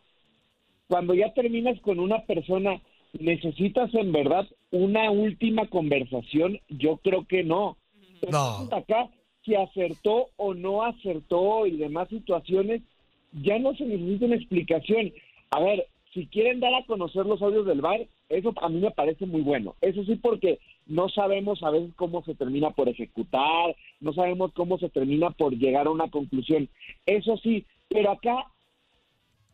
cuando 0.88 1.14
ya 1.14 1.32
terminas 1.34 1.80
con 1.80 1.98
una 1.98 2.24
persona 2.26 2.80
necesitas 3.18 3.92
en 3.94 4.12
verdad 4.12 4.46
una 4.70 5.10
última 5.10 5.66
conversación 5.66 6.60
yo 6.68 6.98
creo 6.98 7.26
que 7.26 7.42
no 7.42 7.76
No. 8.30 8.68
acá 8.70 9.10
si 9.44 9.54
acertó 9.54 10.28
o 10.36 10.54
no 10.54 10.84
acertó 10.84 11.66
y 11.66 11.76
demás 11.76 12.08
situaciones, 12.08 12.82
ya 13.32 13.58
no 13.58 13.74
se 13.74 13.84
necesita 13.84 14.26
una 14.26 14.36
explicación. 14.36 15.12
A 15.50 15.60
ver, 15.60 15.86
si 16.12 16.26
quieren 16.26 16.60
dar 16.60 16.74
a 16.74 16.84
conocer 16.84 17.26
los 17.26 17.40
audios 17.42 17.66
del 17.66 17.80
bar, 17.80 18.06
eso 18.30 18.54
a 18.62 18.68
mí 18.68 18.80
me 18.80 18.92
parece 18.92 19.26
muy 19.26 19.42
bueno. 19.42 19.74
Eso 19.80 20.04
sí, 20.04 20.16
porque 20.16 20.60
no 20.86 21.08
sabemos 21.08 21.62
a 21.62 21.70
veces 21.70 21.90
cómo 21.96 22.22
se 22.24 22.34
termina 22.34 22.70
por 22.70 22.88
ejecutar, 22.88 23.76
no 24.00 24.12
sabemos 24.12 24.52
cómo 24.52 24.78
se 24.78 24.88
termina 24.88 25.30
por 25.30 25.52
llegar 25.52 25.88
a 25.88 25.90
una 25.90 26.10
conclusión. 26.10 26.68
Eso 27.04 27.36
sí, 27.38 27.66
pero 27.88 28.12
acá, 28.12 28.46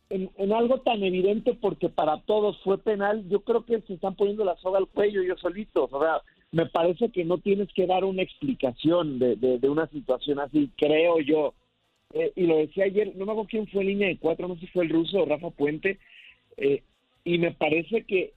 en, 0.09 0.29
algo 0.53 0.81
tan 0.81 1.03
evidente, 1.03 1.55
porque 1.55 1.89
para 1.89 2.21
todos 2.21 2.57
fue 2.63 2.77
penal, 2.77 3.27
yo 3.29 3.41
creo 3.41 3.65
que 3.65 3.81
se 3.81 3.95
están 3.95 4.15
poniendo 4.15 4.45
la 4.45 4.55
soga 4.57 4.77
al 4.77 4.87
cuello 4.87 5.21
ellos 5.21 5.41
solitos. 5.41 5.91
O 5.91 5.99
sea, 5.99 6.21
me 6.51 6.67
parece 6.67 7.09
que 7.09 7.25
no 7.25 7.39
tienes 7.39 7.73
que 7.73 7.87
dar 7.87 8.05
una 8.05 8.21
explicación 8.21 9.17
de, 9.17 9.35
de, 9.35 9.57
de 9.57 9.69
una 9.69 9.87
situación 9.87 10.39
así, 10.39 10.69
creo 10.77 11.19
yo. 11.19 11.55
Eh, 12.13 12.31
y 12.35 12.45
lo 12.45 12.57
decía 12.57 12.85
ayer, 12.85 13.15
no 13.15 13.25
me 13.25 13.31
acuerdo 13.31 13.49
quién 13.49 13.67
fue 13.67 13.83
línea 13.83 14.07
de 14.07 14.17
cuatro, 14.17 14.47
no 14.47 14.53
sé 14.55 14.61
si 14.61 14.67
fue 14.67 14.85
el 14.85 14.91
ruso 14.91 15.19
o 15.19 15.25
Rafa 15.25 15.49
Puente, 15.49 15.99
eh, 16.55 16.83
y 17.25 17.37
me 17.39 17.51
parece 17.51 18.03
que, 18.03 18.33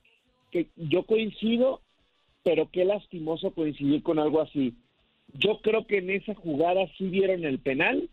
que 0.50 0.68
yo 0.76 1.04
coincido, 1.04 1.80
pero 2.42 2.68
qué 2.70 2.84
lastimoso 2.84 3.52
coincidir 3.52 4.02
con 4.02 4.18
algo 4.18 4.40
así. 4.40 4.74
Yo 5.34 5.60
creo 5.60 5.86
que 5.86 5.98
en 5.98 6.10
esa 6.10 6.34
jugada 6.34 6.86
sí 6.98 7.08
vieron 7.08 7.44
el 7.44 7.58
penal, 7.58 8.08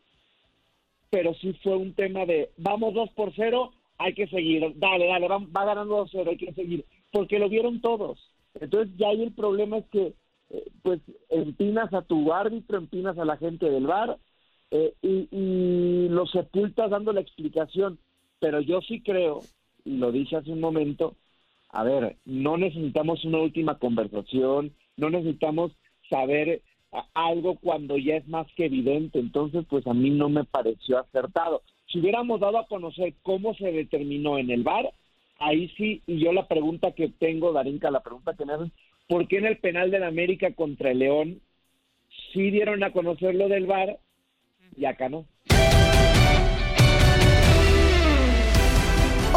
pero 1.09 1.33
sí 1.35 1.53
fue 1.63 1.75
un 1.75 1.93
tema 1.93 2.25
de 2.25 2.49
vamos 2.57 2.93
dos 2.93 3.09
por 3.11 3.33
cero, 3.35 3.71
hay 3.97 4.13
que 4.13 4.27
seguir, 4.27 4.61
dale, 4.75 5.07
dale, 5.07 5.27
va, 5.27 5.65
ganando 5.65 5.97
dos 5.97 6.09
cero, 6.11 6.29
hay 6.31 6.37
que 6.37 6.53
seguir, 6.53 6.85
porque 7.11 7.39
lo 7.39 7.49
vieron 7.49 7.81
todos. 7.81 8.19
Entonces 8.59 8.95
ya 8.97 9.09
ahí 9.09 9.23
el 9.23 9.33
problema 9.33 9.77
es 9.77 9.85
que 9.87 10.13
eh, 10.49 10.63
pues 10.83 10.99
empinas 11.29 11.93
a 11.93 12.01
tu 12.01 12.31
árbitro, 12.33 12.77
empinas 12.77 13.17
a 13.17 13.25
la 13.25 13.37
gente 13.37 13.69
del 13.69 13.87
bar 13.87 14.17
eh, 14.71 14.93
y, 15.01 15.27
y 15.31 16.09
lo 16.09 16.25
sepultas 16.27 16.89
dando 16.89 17.13
la 17.13 17.21
explicación. 17.21 17.97
Pero 18.39 18.61
yo 18.61 18.81
sí 18.81 19.01
creo, 19.01 19.41
y 19.83 19.97
lo 19.97 20.11
dije 20.11 20.35
hace 20.35 20.51
un 20.51 20.59
momento, 20.59 21.15
a 21.69 21.83
ver, 21.83 22.15
no 22.25 22.57
necesitamos 22.57 23.23
una 23.25 23.39
última 23.39 23.77
conversación, 23.77 24.73
no 24.95 25.09
necesitamos 25.09 25.71
saber 26.09 26.61
algo 27.13 27.55
cuando 27.55 27.97
ya 27.97 28.15
es 28.15 28.27
más 28.27 28.47
que 28.55 28.65
evidente. 28.65 29.19
Entonces, 29.19 29.65
pues 29.69 29.85
a 29.87 29.93
mí 29.93 30.09
no 30.09 30.29
me 30.29 30.43
pareció 30.43 30.99
acertado. 30.99 31.61
Si 31.87 31.99
hubiéramos 31.99 32.39
dado 32.39 32.57
a 32.59 32.67
conocer 32.67 33.13
cómo 33.23 33.53
se 33.55 33.71
determinó 33.71 34.37
en 34.37 34.49
el 34.49 34.63
bar, 34.63 34.91
ahí 35.39 35.69
sí, 35.77 36.01
y 36.07 36.19
yo 36.19 36.33
la 36.33 36.47
pregunta 36.47 36.91
que 36.91 37.09
tengo, 37.09 37.53
Darinka, 37.53 37.91
la 37.91 38.03
pregunta 38.03 38.35
que 38.35 38.45
me 38.45 38.53
hacen, 38.53 38.71
¿por 39.07 39.27
qué 39.27 39.37
en 39.37 39.45
el 39.45 39.57
penal 39.57 39.91
del 39.91 40.03
América 40.03 40.51
contra 40.53 40.91
el 40.91 40.99
León 40.99 41.41
sí 42.33 42.49
dieron 42.51 42.83
a 42.83 42.91
conocer 42.91 43.35
lo 43.35 43.47
del 43.47 43.65
bar 43.65 43.99
y 44.75 44.85
acá 44.85 45.09
no? 45.09 45.25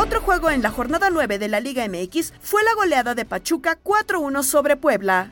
Otro 0.00 0.22
juego 0.22 0.48
en 0.48 0.62
la 0.62 0.70
jornada 0.70 1.10
9 1.10 1.38
de 1.38 1.48
la 1.48 1.60
Liga 1.60 1.86
MX 1.86 2.32
fue 2.40 2.64
la 2.64 2.72
goleada 2.74 3.14
de 3.14 3.26
Pachuca 3.26 3.78
4-1 3.84 4.42
sobre 4.44 4.78
Puebla. 4.78 5.30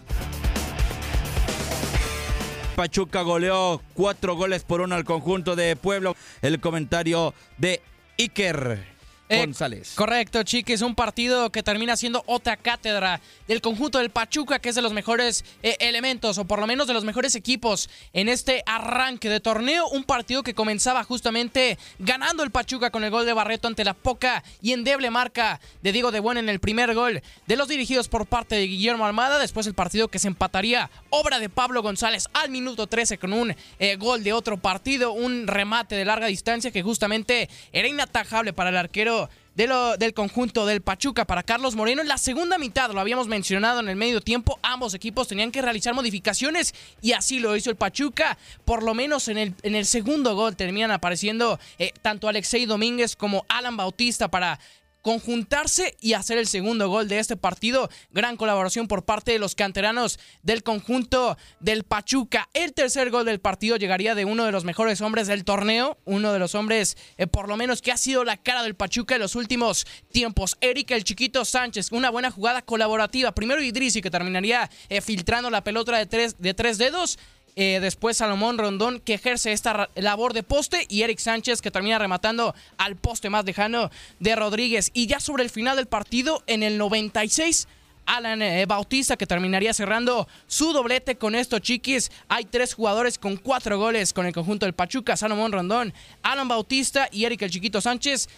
Pachuca 2.76 3.22
goleó 3.22 3.80
cuatro 3.94 4.36
goles 4.36 4.64
por 4.64 4.82
uno 4.82 4.94
al 4.94 5.04
conjunto 5.04 5.56
de 5.56 5.74
Pueblo. 5.74 6.16
El 6.42 6.60
comentario 6.60 7.32
de 7.56 7.80
Iker 8.18 8.97
Eh, 9.28 9.40
González. 9.40 9.92
Correcto, 9.94 10.42
chiques, 10.42 10.80
un 10.80 10.94
partido 10.94 11.50
que 11.50 11.62
termina 11.62 11.96
siendo 11.96 12.22
otra 12.26 12.56
cátedra 12.56 13.20
del 13.46 13.60
conjunto 13.60 13.98
del 13.98 14.10
Pachuca, 14.10 14.58
que 14.58 14.70
es 14.70 14.74
de 14.74 14.80
los 14.80 14.94
mejores 14.94 15.44
eh, 15.62 15.76
elementos, 15.80 16.38
o 16.38 16.46
por 16.46 16.58
lo 16.60 16.66
menos 16.66 16.86
de 16.86 16.94
los 16.94 17.04
mejores 17.04 17.34
equipos 17.34 17.90
en 18.14 18.28
este 18.28 18.62
arranque 18.64 19.28
de 19.28 19.40
torneo. 19.40 19.86
Un 19.88 20.04
partido 20.04 20.42
que 20.42 20.54
comenzaba 20.54 21.04
justamente 21.04 21.78
ganando 21.98 22.42
el 22.42 22.50
Pachuca 22.50 22.90
con 22.90 23.04
el 23.04 23.10
gol 23.10 23.26
de 23.26 23.34
Barreto 23.34 23.68
ante 23.68 23.84
la 23.84 23.92
poca 23.92 24.42
y 24.62 24.72
endeble 24.72 25.10
marca 25.10 25.60
de 25.82 25.92
Diego 25.92 26.10
de 26.10 26.20
Buen 26.20 26.38
en 26.38 26.48
el 26.48 26.60
primer 26.60 26.94
gol 26.94 27.22
de 27.46 27.56
los 27.56 27.68
dirigidos 27.68 28.08
por 28.08 28.26
parte 28.26 28.54
de 28.54 28.66
Guillermo 28.66 29.04
Almada. 29.04 29.38
Después 29.38 29.66
el 29.66 29.74
partido 29.74 30.08
que 30.08 30.18
se 30.18 30.28
empataría, 30.28 30.90
obra 31.10 31.38
de 31.38 31.50
Pablo 31.50 31.82
González 31.82 32.28
al 32.32 32.50
minuto 32.50 32.86
13 32.86 33.18
con 33.18 33.32
un 33.34 33.54
eh, 33.78 33.96
gol 33.96 34.24
de 34.24 34.32
otro 34.32 34.56
partido, 34.56 35.12
un 35.12 35.46
remate 35.46 35.96
de 35.96 36.04
larga 36.06 36.28
distancia 36.28 36.70
que 36.70 36.82
justamente 36.82 37.50
era 37.72 37.88
inatajable 37.88 38.52
para 38.52 38.70
el 38.70 38.76
arquero 38.76 39.17
de 39.58 39.66
lo- 39.66 39.96
del 39.96 40.14
conjunto 40.14 40.66
del 40.66 40.82
Pachuca 40.82 41.24
para 41.24 41.42
Carlos 41.42 41.74
Moreno. 41.74 42.00
En 42.00 42.06
la 42.06 42.16
segunda 42.16 42.58
mitad, 42.58 42.92
lo 42.92 43.00
habíamos 43.00 43.26
mencionado 43.26 43.80
en 43.80 43.88
el 43.88 43.96
medio 43.96 44.20
tiempo, 44.20 44.60
ambos 44.62 44.94
equipos 44.94 45.26
tenían 45.26 45.50
que 45.50 45.60
realizar 45.60 45.94
modificaciones 45.94 46.76
y 47.02 47.10
así 47.10 47.40
lo 47.40 47.56
hizo 47.56 47.68
el 47.68 47.74
Pachuca. 47.74 48.38
Por 48.64 48.84
lo 48.84 48.94
menos 48.94 49.26
en 49.26 49.36
el, 49.36 49.54
en 49.64 49.74
el 49.74 49.84
segundo 49.84 50.36
gol 50.36 50.54
terminan 50.54 50.92
apareciendo 50.92 51.58
eh, 51.80 51.92
tanto 52.02 52.28
Alexei 52.28 52.66
Domínguez 52.66 53.16
como 53.16 53.44
Alan 53.48 53.76
Bautista 53.76 54.28
para 54.28 54.60
conjuntarse 55.02 55.96
y 56.00 56.14
hacer 56.14 56.38
el 56.38 56.46
segundo 56.46 56.88
gol 56.88 57.08
de 57.08 57.18
este 57.18 57.36
partido. 57.36 57.88
Gran 58.10 58.36
colaboración 58.36 58.88
por 58.88 59.04
parte 59.04 59.32
de 59.32 59.38
los 59.38 59.54
canteranos 59.54 60.18
del 60.42 60.62
conjunto 60.62 61.36
del 61.60 61.84
Pachuca. 61.84 62.48
El 62.54 62.72
tercer 62.72 63.10
gol 63.10 63.24
del 63.24 63.40
partido 63.40 63.76
llegaría 63.76 64.14
de 64.14 64.24
uno 64.24 64.44
de 64.44 64.52
los 64.52 64.64
mejores 64.64 65.00
hombres 65.00 65.26
del 65.26 65.44
torneo, 65.44 65.98
uno 66.04 66.32
de 66.32 66.38
los 66.38 66.54
hombres 66.54 66.96
eh, 67.16 67.26
por 67.26 67.48
lo 67.48 67.56
menos 67.56 67.82
que 67.82 67.92
ha 67.92 67.96
sido 67.96 68.24
la 68.24 68.36
cara 68.36 68.62
del 68.62 68.74
Pachuca 68.74 69.14
en 69.14 69.22
los 69.22 69.34
últimos 69.34 69.86
tiempos. 70.12 70.56
Eric 70.60 70.90
el 70.90 71.04
Chiquito 71.04 71.44
Sánchez, 71.44 71.92
una 71.92 72.10
buena 72.10 72.30
jugada 72.30 72.62
colaborativa. 72.62 73.32
Primero 73.32 73.62
Idrisi 73.62 74.02
que 74.02 74.10
terminaría 74.10 74.70
eh, 74.88 75.00
filtrando 75.00 75.50
la 75.50 75.64
pelota 75.64 75.96
de 75.96 76.06
tres, 76.06 76.36
de 76.38 76.54
tres 76.54 76.78
dedos. 76.78 77.18
Eh, 77.60 77.80
después 77.80 78.18
Salomón 78.18 78.56
Rondón 78.56 79.00
que 79.00 79.14
ejerce 79.14 79.50
esta 79.50 79.90
labor 79.96 80.32
de 80.32 80.44
poste 80.44 80.86
y 80.88 81.02
Eric 81.02 81.18
Sánchez 81.18 81.60
que 81.60 81.72
termina 81.72 81.98
rematando 81.98 82.54
al 82.76 82.94
poste 82.94 83.30
más 83.30 83.44
lejano 83.44 83.90
de 84.20 84.36
Rodríguez. 84.36 84.92
Y 84.94 85.08
ya 85.08 85.18
sobre 85.18 85.42
el 85.42 85.50
final 85.50 85.74
del 85.74 85.86
partido, 85.86 86.44
en 86.46 86.62
el 86.62 86.78
96, 86.78 87.66
Alan 88.06 88.42
eh, 88.42 88.64
Bautista 88.66 89.16
que 89.16 89.26
terminaría 89.26 89.74
cerrando 89.74 90.28
su 90.46 90.72
doblete 90.72 91.16
con 91.16 91.34
estos 91.34 91.60
chiquis. 91.60 92.12
Hay 92.28 92.44
tres 92.44 92.74
jugadores 92.74 93.18
con 93.18 93.36
cuatro 93.36 93.76
goles 93.76 94.12
con 94.12 94.26
el 94.26 94.32
conjunto 94.32 94.64
del 94.64 94.72
Pachuca, 94.72 95.16
Salomón 95.16 95.50
Rondón, 95.50 95.92
Alan 96.22 96.46
Bautista 96.46 97.08
y 97.10 97.24
Eric 97.24 97.42
el 97.42 97.50
Chiquito 97.50 97.80
Sánchez. 97.80 98.28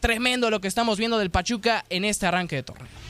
Tremendo 0.00 0.48
lo 0.48 0.62
que 0.62 0.68
estamos 0.68 0.96
viendo 0.96 1.18
del 1.18 1.28
Pachuca 1.28 1.84
en 1.90 2.06
este 2.06 2.24
arranque 2.24 2.56
de 2.56 2.62
torneo. 2.62 3.09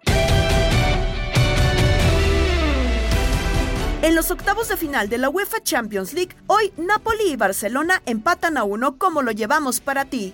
En 4.03 4.15
los 4.15 4.31
octavos 4.31 4.67
de 4.67 4.77
final 4.77 5.09
de 5.09 5.19
la 5.19 5.29
UEFA 5.29 5.61
Champions 5.61 6.13
League, 6.13 6.35
hoy 6.47 6.73
Napoli 6.75 7.33
y 7.33 7.35
Barcelona 7.35 8.01
empatan 8.07 8.57
a 8.57 8.63
uno 8.63 8.97
como 8.97 9.21
lo 9.21 9.31
llevamos 9.31 9.79
para 9.79 10.05
ti. 10.05 10.33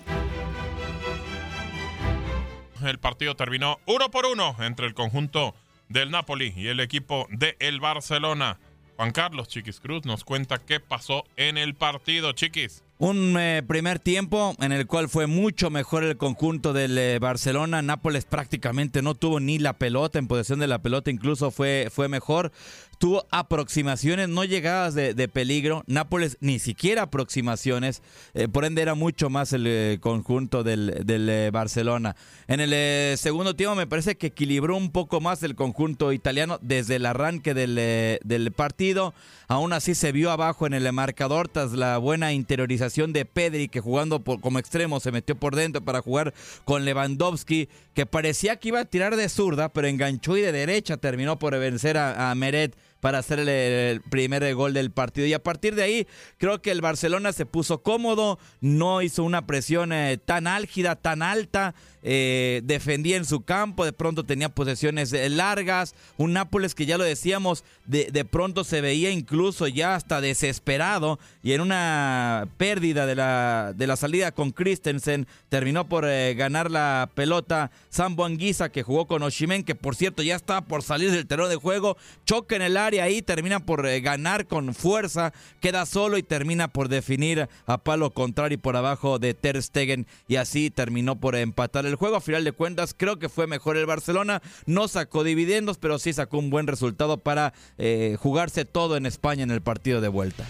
El 2.82 2.98
partido 2.98 3.36
terminó 3.36 3.78
uno 3.86 4.10
por 4.10 4.24
uno 4.24 4.56
entre 4.60 4.86
el 4.86 4.94
conjunto 4.94 5.54
del 5.88 6.10
Napoli 6.10 6.54
y 6.56 6.68
el 6.68 6.80
equipo 6.80 7.26
del 7.30 7.56
el 7.58 7.78
Barcelona. 7.78 8.58
Juan 8.96 9.12
Carlos 9.12 9.48
Chiquis 9.48 9.80
Cruz 9.80 10.06
nos 10.06 10.24
cuenta 10.24 10.58
qué 10.58 10.80
pasó 10.80 11.24
en 11.36 11.58
el 11.58 11.74
partido, 11.74 12.32
Chiquis. 12.32 12.82
Un 13.00 13.36
eh, 13.38 13.62
primer 13.64 14.00
tiempo 14.00 14.56
en 14.58 14.72
el 14.72 14.88
cual 14.88 15.08
fue 15.08 15.28
mucho 15.28 15.70
mejor 15.70 16.02
el 16.02 16.16
conjunto 16.16 16.72
del 16.72 16.98
eh, 16.98 17.20
Barcelona. 17.20 17.80
Nápoles 17.80 18.24
prácticamente 18.24 19.02
no 19.02 19.14
tuvo 19.14 19.38
ni 19.38 19.60
la 19.60 19.74
pelota, 19.74 20.18
en 20.18 20.26
posesión 20.26 20.58
de 20.58 20.66
la 20.66 20.82
pelota 20.82 21.08
incluso 21.08 21.52
fue, 21.52 21.90
fue 21.92 22.08
mejor. 22.08 22.50
Tuvo 22.98 23.26
aproximaciones, 23.30 24.28
no 24.28 24.42
llegadas 24.42 24.92
de, 24.94 25.14
de 25.14 25.28
peligro. 25.28 25.84
Nápoles 25.86 26.36
ni 26.40 26.58
siquiera 26.58 27.02
aproximaciones. 27.02 28.02
eh, 28.34 28.48
por 28.48 28.64
ende 28.64 28.82
era 28.82 28.94
mucho 28.96 29.30
más 29.30 29.52
el 29.52 29.66
eh, 29.68 29.98
conjunto 30.00 30.64
del, 30.64 31.02
del, 31.04 31.28
eh, 31.28 31.50
Barcelona. 31.52 32.16
En 32.48 32.58
el 32.58 33.16
segundo 33.16 33.54
tiempo 33.54 33.76
me 33.76 33.86
parece 33.86 34.16
que 34.16 34.28
equilibró 34.28 34.76
un 34.76 34.90
poco 34.90 35.20
más 35.20 35.44
el 35.44 35.54
conjunto 35.54 36.12
italiano 36.12 36.58
desde 36.60 36.96
el 36.96 37.06
arranque 37.06 37.54
del, 37.54 37.76
del 38.24 38.52
partido. 38.52 39.14
Aún 39.46 39.72
así 39.72 39.94
se 39.94 40.10
vio 40.12 40.30
abajo 40.32 40.66
en 40.66 40.74
el 40.74 40.92
marcador 40.92 41.48
tras 41.48 41.72
la 41.72 41.98
buena 41.98 42.32
interiorización 42.32 43.12
de 43.12 43.24
Pedri 43.24 43.68
que 43.68 43.80
jugando 43.80 44.20
por- 44.20 44.40
como 44.40 44.58
extremo 44.58 44.98
se 45.00 45.12
metió 45.12 45.36
por 45.36 45.54
dentro 45.54 45.80
para 45.82 46.02
jugar 46.02 46.34
con 46.64 46.84
Lewandowski 46.84 47.68
que 47.94 48.06
parecía 48.06 48.56
que 48.56 48.68
iba 48.68 48.80
a 48.80 48.84
tirar 48.84 49.16
de 49.16 49.28
zurda 49.28 49.68
pero 49.70 49.86
enganchó 49.86 50.36
y 50.36 50.42
de 50.42 50.52
derecha 50.52 50.96
terminó 50.98 51.38
por 51.38 51.58
vencer 51.58 51.96
a, 51.96 52.30
a 52.30 52.34
Meret 52.34 52.76
para 53.00 53.18
hacer 53.18 53.38
el, 53.40 54.00
primer 54.00 54.54
gol 54.54 54.72
del 54.72 54.90
partido. 54.90 55.26
Y 55.26 55.32
a 55.32 55.42
partir 55.42 55.74
de 55.74 55.82
ahí, 55.82 56.06
creo 56.38 56.60
que 56.60 56.70
el 56.70 56.80
Barcelona 56.80 57.32
se 57.32 57.46
puso 57.46 57.82
cómodo, 57.82 58.38
no 58.60 59.02
hizo 59.02 59.22
una 59.22 59.46
presión 59.46 59.92
eh, 59.92 60.18
tan 60.18 60.46
álgida, 60.46 60.96
tan 60.96 61.22
alta, 61.22 61.74
eh, 62.02 62.60
defendía 62.64 63.16
en 63.16 63.24
su 63.24 63.42
campo, 63.42 63.84
de 63.84 63.92
pronto 63.92 64.24
tenía 64.24 64.48
posesiones 64.48 65.12
eh, 65.12 65.28
largas, 65.28 65.94
un 66.16 66.32
Nápoles 66.32 66.74
que 66.74 66.86
ya 66.86 66.98
lo 66.98 67.04
decíamos, 67.04 67.64
de, 67.86 68.10
de 68.12 68.24
pronto 68.24 68.62
se 68.62 68.80
veía 68.80 69.10
incluso 69.10 69.66
ya 69.66 69.96
hasta 69.96 70.20
desesperado 70.20 71.18
y 71.42 71.52
en 71.52 71.60
una 71.60 72.46
pérdida 72.56 73.06
de 73.06 73.16
la, 73.16 73.72
de 73.74 73.86
la 73.88 73.96
salida 73.96 74.30
con 74.30 74.52
Christensen 74.52 75.26
terminó 75.48 75.88
por 75.88 76.06
ganar 76.36 76.70
la 76.70 77.10
pelota 77.14 77.72
Sambo 77.88 78.24
Anguisa 78.24 78.70
que 78.70 78.84
jugó 78.84 79.06
con 79.06 79.22
Oshimen, 79.22 79.64
que 79.64 79.74
por 79.74 79.96
cierto 79.96 80.22
ya 80.22 80.36
estaba 80.36 80.60
por 80.60 80.82
salir 80.82 81.10
del 81.10 81.26
terreno 81.26 81.48
de 81.48 81.56
juego, 81.56 81.96
choca 82.24 82.54
en 82.54 82.62
el 82.62 82.76
área 82.76 82.87
ahí, 82.96 83.22
termina 83.22 83.60
por 83.60 83.86
eh, 83.86 84.00
ganar 84.00 84.46
con 84.46 84.74
fuerza, 84.74 85.32
queda 85.60 85.86
solo 85.86 86.16
y 86.18 86.22
termina 86.22 86.68
por 86.68 86.88
definir 86.88 87.48
a 87.66 87.78
palo 87.78 88.10
contrario 88.12 88.58
por 88.58 88.76
abajo 88.76 89.18
de 89.18 89.34
Ter 89.34 89.62
Stegen 89.62 90.06
y 90.26 90.36
así 90.36 90.70
terminó 90.70 91.20
por 91.20 91.36
empatar 91.36 91.86
el 91.86 91.96
juego. 91.96 92.16
A 92.16 92.20
final 92.20 92.44
de 92.44 92.52
cuentas 92.52 92.94
creo 92.96 93.18
que 93.18 93.28
fue 93.28 93.46
mejor 93.46 93.76
el 93.76 93.86
Barcelona, 93.86 94.42
no 94.66 94.88
sacó 94.88 95.22
dividendos, 95.24 95.78
pero 95.78 95.98
sí 95.98 96.12
sacó 96.12 96.38
un 96.38 96.50
buen 96.50 96.66
resultado 96.66 97.18
para 97.18 97.52
eh, 97.76 98.16
jugarse 98.18 98.64
todo 98.64 98.96
en 98.96 99.06
España 99.06 99.42
en 99.42 99.50
el 99.50 99.60
partido 99.60 100.00
de 100.00 100.08
vuelta. 100.08 100.44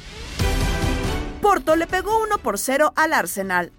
Porto 1.42 1.76
le 1.76 1.86
pegó 1.86 2.22
1 2.22 2.38
por 2.38 2.58
0 2.58 2.92
al 2.96 3.12
Arsenal. 3.12 3.72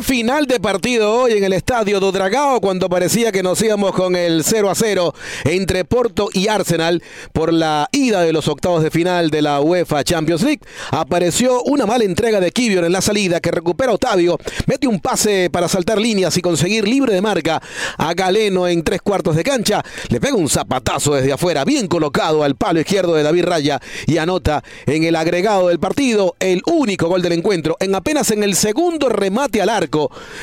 Final 0.00 0.46
de 0.46 0.58
partido 0.58 1.12
hoy 1.12 1.32
en 1.32 1.44
el 1.44 1.52
estadio 1.52 2.00
do 2.00 2.12
Dragao 2.12 2.60
cuando 2.60 2.88
parecía 2.88 3.30
que 3.30 3.42
nos 3.42 3.60
íbamos 3.62 3.92
con 3.92 4.16
el 4.16 4.42
0 4.42 4.70
a 4.70 4.74
0 4.74 5.14
entre 5.44 5.84
Porto 5.84 6.28
y 6.32 6.48
Arsenal 6.48 7.02
por 7.32 7.52
la 7.52 7.88
ida 7.92 8.22
de 8.22 8.32
los 8.32 8.48
octavos 8.48 8.82
de 8.82 8.90
final 8.90 9.30
de 9.30 9.42
la 9.42 9.60
UEFA 9.60 10.02
Champions 10.02 10.42
League. 10.42 10.62
Apareció 10.90 11.62
una 11.64 11.86
mala 11.86 12.04
entrega 12.04 12.40
de 12.40 12.50
Kivior 12.50 12.84
en 12.84 12.92
la 12.92 13.00
salida 13.00 13.40
que 13.40 13.50
recupera 13.50 13.92
Otavio, 13.92 14.38
mete 14.66 14.88
un 14.88 14.98
pase 14.98 15.50
para 15.50 15.68
saltar 15.68 16.00
líneas 16.00 16.36
y 16.36 16.42
conseguir 16.42 16.88
libre 16.88 17.14
de 17.14 17.20
marca 17.20 17.62
a 17.98 18.14
Galeno 18.14 18.66
en 18.66 18.82
tres 18.82 19.02
cuartos 19.02 19.36
de 19.36 19.44
cancha. 19.44 19.82
Le 20.08 20.20
pega 20.20 20.34
un 20.34 20.48
zapatazo 20.48 21.14
desde 21.14 21.32
afuera, 21.32 21.64
bien 21.64 21.86
colocado 21.86 22.42
al 22.42 22.56
palo 22.56 22.80
izquierdo 22.80 23.14
de 23.14 23.22
David 23.22 23.44
Raya 23.44 23.80
y 24.06 24.16
anota 24.16 24.64
en 24.86 25.04
el 25.04 25.16
agregado 25.16 25.68
del 25.68 25.78
partido 25.78 26.34
el 26.40 26.62
único 26.66 27.08
gol 27.08 27.22
del 27.22 27.32
encuentro 27.32 27.76
en 27.78 27.94
apenas 27.94 28.30
en 28.30 28.42
el 28.42 28.56
segundo 28.56 29.08
remate 29.08 29.60
al 29.62 29.68
arco. 29.68 29.81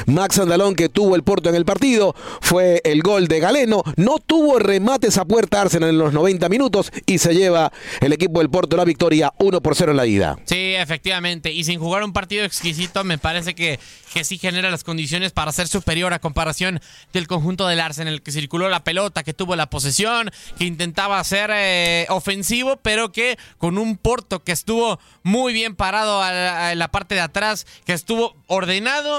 Max 0.06 0.40
Andalón 0.40 0.76
que 0.76 0.90
tuvo 0.90 1.16
el 1.16 1.24
Porto 1.24 1.50
en 1.50 1.56
el 1.56 1.66
partido 1.66 2.16
fue 2.42 2.82
el 2.84 3.02
gol 3.02 3.28
de 3.28 3.40
Galeno. 3.40 3.84
No 3.96 4.20
tuvo 4.20 4.60
remates 4.60 5.18
a 5.18 5.26
puerta 5.26 5.62
Arsenal 5.62 5.90
en 5.90 5.98
los 5.98 6.14
90 6.14 6.50
minutos 6.50 6.92
y 7.06 7.18
se 7.18 7.34
lleva 7.34 7.72
el 8.02 8.14
equipo 8.14 8.40
del 8.40 8.50
Porto 8.50 8.78
la 8.78 8.86
victoria 8.86 9.34
1 9.40 9.62
por 9.62 9.76
0 9.76 9.92
en 9.92 9.98
la 9.98 10.06
ida. 10.06 10.38
Sí, 10.46 10.76
efectivamente. 10.76 11.52
Y 11.52 11.64
sin 11.64 11.80
jugar 11.80 12.04
un 12.04 12.14
partido 12.14 12.46
exquisito, 12.46 13.04
me 13.04 13.18
parece 13.18 13.56
que, 13.56 13.80
que 14.14 14.24
sí 14.24 14.38
genera 14.38 14.70
las 14.70 14.84
condiciones 14.84 15.32
para 15.32 15.52
ser 15.52 15.68
superior 15.68 16.14
a 16.14 16.20
comparación 16.20 16.82
del 17.14 17.28
conjunto 17.28 17.68
del 17.68 17.80
Arsenal, 17.80 18.22
que 18.22 18.32
circuló 18.32 18.70
la 18.70 18.84
pelota, 18.84 19.24
que 19.24 19.34
tuvo 19.34 19.56
la 19.56 19.70
posesión, 19.70 20.32
que 20.58 20.66
intentaba 20.66 21.24
ser 21.24 21.52
eh, 21.54 22.06
ofensivo, 22.10 22.78
pero 22.78 23.12
que 23.12 23.38
con 23.58 23.78
un 23.78 23.98
Porto 23.98 24.44
que 24.44 24.52
estuvo 24.52 25.00
muy 25.24 25.54
bien 25.54 25.76
parado 25.76 26.22
a 26.22 26.32
la, 26.32 26.70
a 26.70 26.76
la 26.76 26.88
parte 26.90 27.16
de 27.16 27.22
atrás, 27.22 27.68
que 27.86 27.94
estuvo 27.94 28.36
ordenado. 28.48 29.19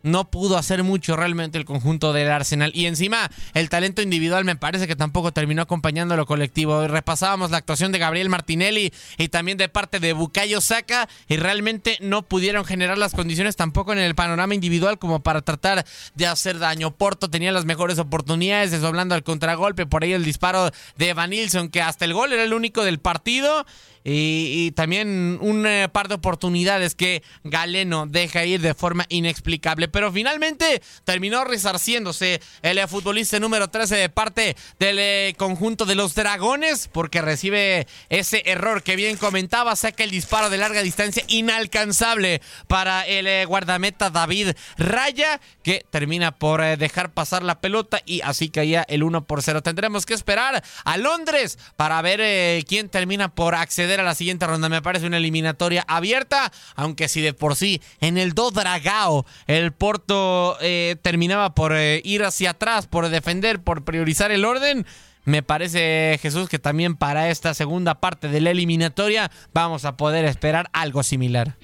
No 0.03 0.29
pudo 0.29 0.57
hacer 0.57 0.83
mucho 0.83 1.15
realmente 1.15 1.57
el 1.57 1.65
conjunto 1.65 2.13
del 2.13 2.31
Arsenal. 2.31 2.71
Y 2.73 2.85
encima, 2.85 3.29
el 3.53 3.69
talento 3.69 4.01
individual 4.01 4.45
me 4.45 4.55
parece 4.55 4.87
que 4.87 4.95
tampoco 4.95 5.31
terminó 5.31 5.61
acompañando 5.61 6.13
a 6.13 6.17
lo 6.17 6.25
colectivo. 6.25 6.87
Repasábamos 6.87 7.51
la 7.51 7.57
actuación 7.57 7.91
de 7.91 7.99
Gabriel 7.99 8.29
Martinelli 8.29 8.91
y 9.17 9.27
también 9.29 9.57
de 9.57 9.69
parte 9.69 9.99
de 9.99 10.13
Bukayo 10.13 10.61
Saka. 10.61 11.07
Y 11.27 11.37
realmente 11.37 11.97
no 12.01 12.23
pudieron 12.23 12.65
generar 12.65 12.97
las 12.97 13.13
condiciones 13.13 13.55
tampoco 13.55 13.93
en 13.93 13.99
el 13.99 14.15
panorama 14.15 14.55
individual 14.55 14.99
como 14.99 15.21
para 15.21 15.41
tratar 15.41 15.85
de 16.15 16.27
hacer 16.27 16.59
daño. 16.59 16.91
Porto 16.91 17.29
tenía 17.29 17.51
las 17.51 17.65
mejores 17.65 17.99
oportunidades, 17.99 18.71
desdoblando 18.71 19.15
al 19.15 19.23
contragolpe. 19.23 19.85
Por 19.85 20.03
ahí 20.03 20.13
el 20.13 20.25
disparo 20.25 20.71
de 20.97 21.09
Evan 21.09 21.29
Nilsson, 21.31 21.69
que 21.69 21.81
hasta 21.81 22.05
el 22.05 22.13
gol 22.13 22.33
era 22.33 22.43
el 22.43 22.53
único 22.53 22.83
del 22.83 22.99
partido. 22.99 23.65
Y, 24.03 24.65
y 24.65 24.71
también 24.71 25.37
un 25.41 25.65
eh, 25.67 25.87
par 25.91 26.07
de 26.07 26.15
oportunidades 26.15 26.95
que 26.95 27.21
Galeno 27.43 28.07
deja 28.07 28.43
ir 28.45 28.59
de 28.59 28.73
forma 28.73 29.05
inexplicable. 29.09 29.87
Pero 29.91 30.11
finalmente 30.11 30.81
terminó 31.03 31.43
resarciéndose 31.43 32.41
el 32.61 32.79
futbolista 32.87 33.39
número 33.39 33.69
13 33.69 33.95
de 33.95 34.09
parte 34.09 34.55
del 34.79 34.97
eh, 34.99 35.35
conjunto 35.37 35.85
de 35.85 35.95
los 35.95 36.15
Dragones, 36.15 36.89
porque 36.91 37.21
recibe 37.21 37.87
ese 38.09 38.43
error 38.45 38.83
que 38.83 38.95
bien 38.95 39.17
comentaba, 39.17 39.75
saca 39.75 40.03
el 40.03 40.11
disparo 40.11 40.49
de 40.49 40.57
larga 40.57 40.81
distancia 40.81 41.23
inalcanzable 41.27 42.41
para 42.67 43.05
el 43.05 43.27
eh, 43.27 43.45
guardameta 43.45 44.09
David 44.09 44.51
Raya, 44.77 45.39
que 45.63 45.85
termina 45.89 46.31
por 46.31 46.61
eh, 46.63 46.77
dejar 46.77 47.13
pasar 47.13 47.43
la 47.43 47.61
pelota 47.61 48.01
y 48.05 48.21
así 48.21 48.49
caía 48.49 48.85
el 48.87 49.03
1 49.03 49.25
por 49.25 49.41
0. 49.41 49.61
Tendremos 49.61 50.05
que 50.05 50.13
esperar 50.13 50.63
a 50.83 50.97
Londres 50.97 51.59
para 51.75 52.01
ver 52.01 52.63
quién 52.65 52.89
termina 52.89 53.33
por 53.33 53.55
acceder 53.55 53.99
a 53.99 54.03
la 54.03 54.15
siguiente 54.15 54.47
ronda. 54.47 54.69
Me 54.69 54.81
parece 54.81 55.05
una 55.05 55.17
eliminatoria 55.17 55.83
abierta, 55.87 56.51
aunque 56.75 57.07
si 57.07 57.21
de 57.21 57.33
por 57.33 57.55
sí 57.55 57.81
en 57.99 58.17
el 58.17 58.33
Do 58.33 58.51
Dragao 58.51 59.25
el 59.47 59.71
Porto 59.81 60.57
eh, 60.61 60.95
terminaba 61.01 61.55
por 61.55 61.73
eh, 61.75 62.03
ir 62.05 62.23
hacia 62.23 62.51
atrás, 62.51 62.85
por 62.85 63.09
defender, 63.09 63.63
por 63.63 63.83
priorizar 63.83 64.29
el 64.29 64.45
orden. 64.45 64.85
Me 65.25 65.41
parece, 65.41 66.19
Jesús, 66.21 66.49
que 66.49 66.59
también 66.59 66.95
para 66.95 67.31
esta 67.31 67.55
segunda 67.55 67.95
parte 67.95 68.27
de 68.27 68.41
la 68.41 68.51
eliminatoria 68.51 69.31
vamos 69.55 69.83
a 69.85 69.97
poder 69.97 70.25
esperar 70.25 70.69
algo 70.71 71.01
similar. 71.01 71.57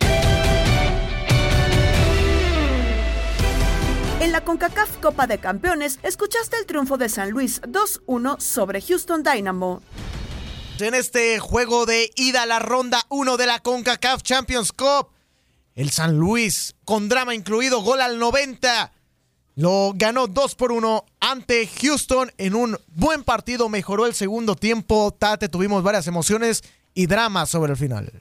En 4.20 4.32
la 4.32 4.42
CONCACAF 4.42 4.98
Copa 4.98 5.28
de 5.28 5.38
Campeones, 5.38 6.00
escuchaste 6.02 6.58
el 6.58 6.66
triunfo 6.66 6.98
de 6.98 7.10
San 7.10 7.30
Luis 7.30 7.62
2-1 7.62 8.40
sobre 8.40 8.82
Houston 8.82 9.22
Dynamo. 9.22 9.84
En 10.80 10.96
este 10.96 11.38
juego 11.38 11.86
de 11.86 12.10
ida 12.16 12.42
a 12.42 12.46
la 12.48 12.58
ronda 12.58 13.00
1 13.10 13.38
de 13.38 13.46
la 13.46 13.60
CONCACAF 13.60 14.24
Champions 14.24 14.72
Cup, 14.72 15.10
el 15.78 15.92
San 15.92 16.18
Luis, 16.18 16.74
con 16.86 17.08
drama 17.08 17.36
incluido, 17.36 17.82
gol 17.82 18.02
al 18.02 18.18
90, 18.18 18.92
lo 19.56 19.94
ganó 19.96 20.26
2 20.26 20.56
por 20.56 20.72
1 20.72 21.06
ante 21.20 21.68
Houston 21.68 22.32
en 22.40 22.56
un 22.56 22.78
buen 22.88 23.24
partido. 23.24 23.70
Mejoró 23.70 24.08
el 24.08 24.16
segundo 24.16 24.56
tiempo. 24.56 25.16
Tate, 25.18 25.50
tuvimos 25.50 25.84
varias 25.84 26.08
emociones 26.08 26.64
y 26.96 27.06
drama 27.06 27.46
sobre 27.46 27.74
el 27.74 27.78
final. 27.78 28.12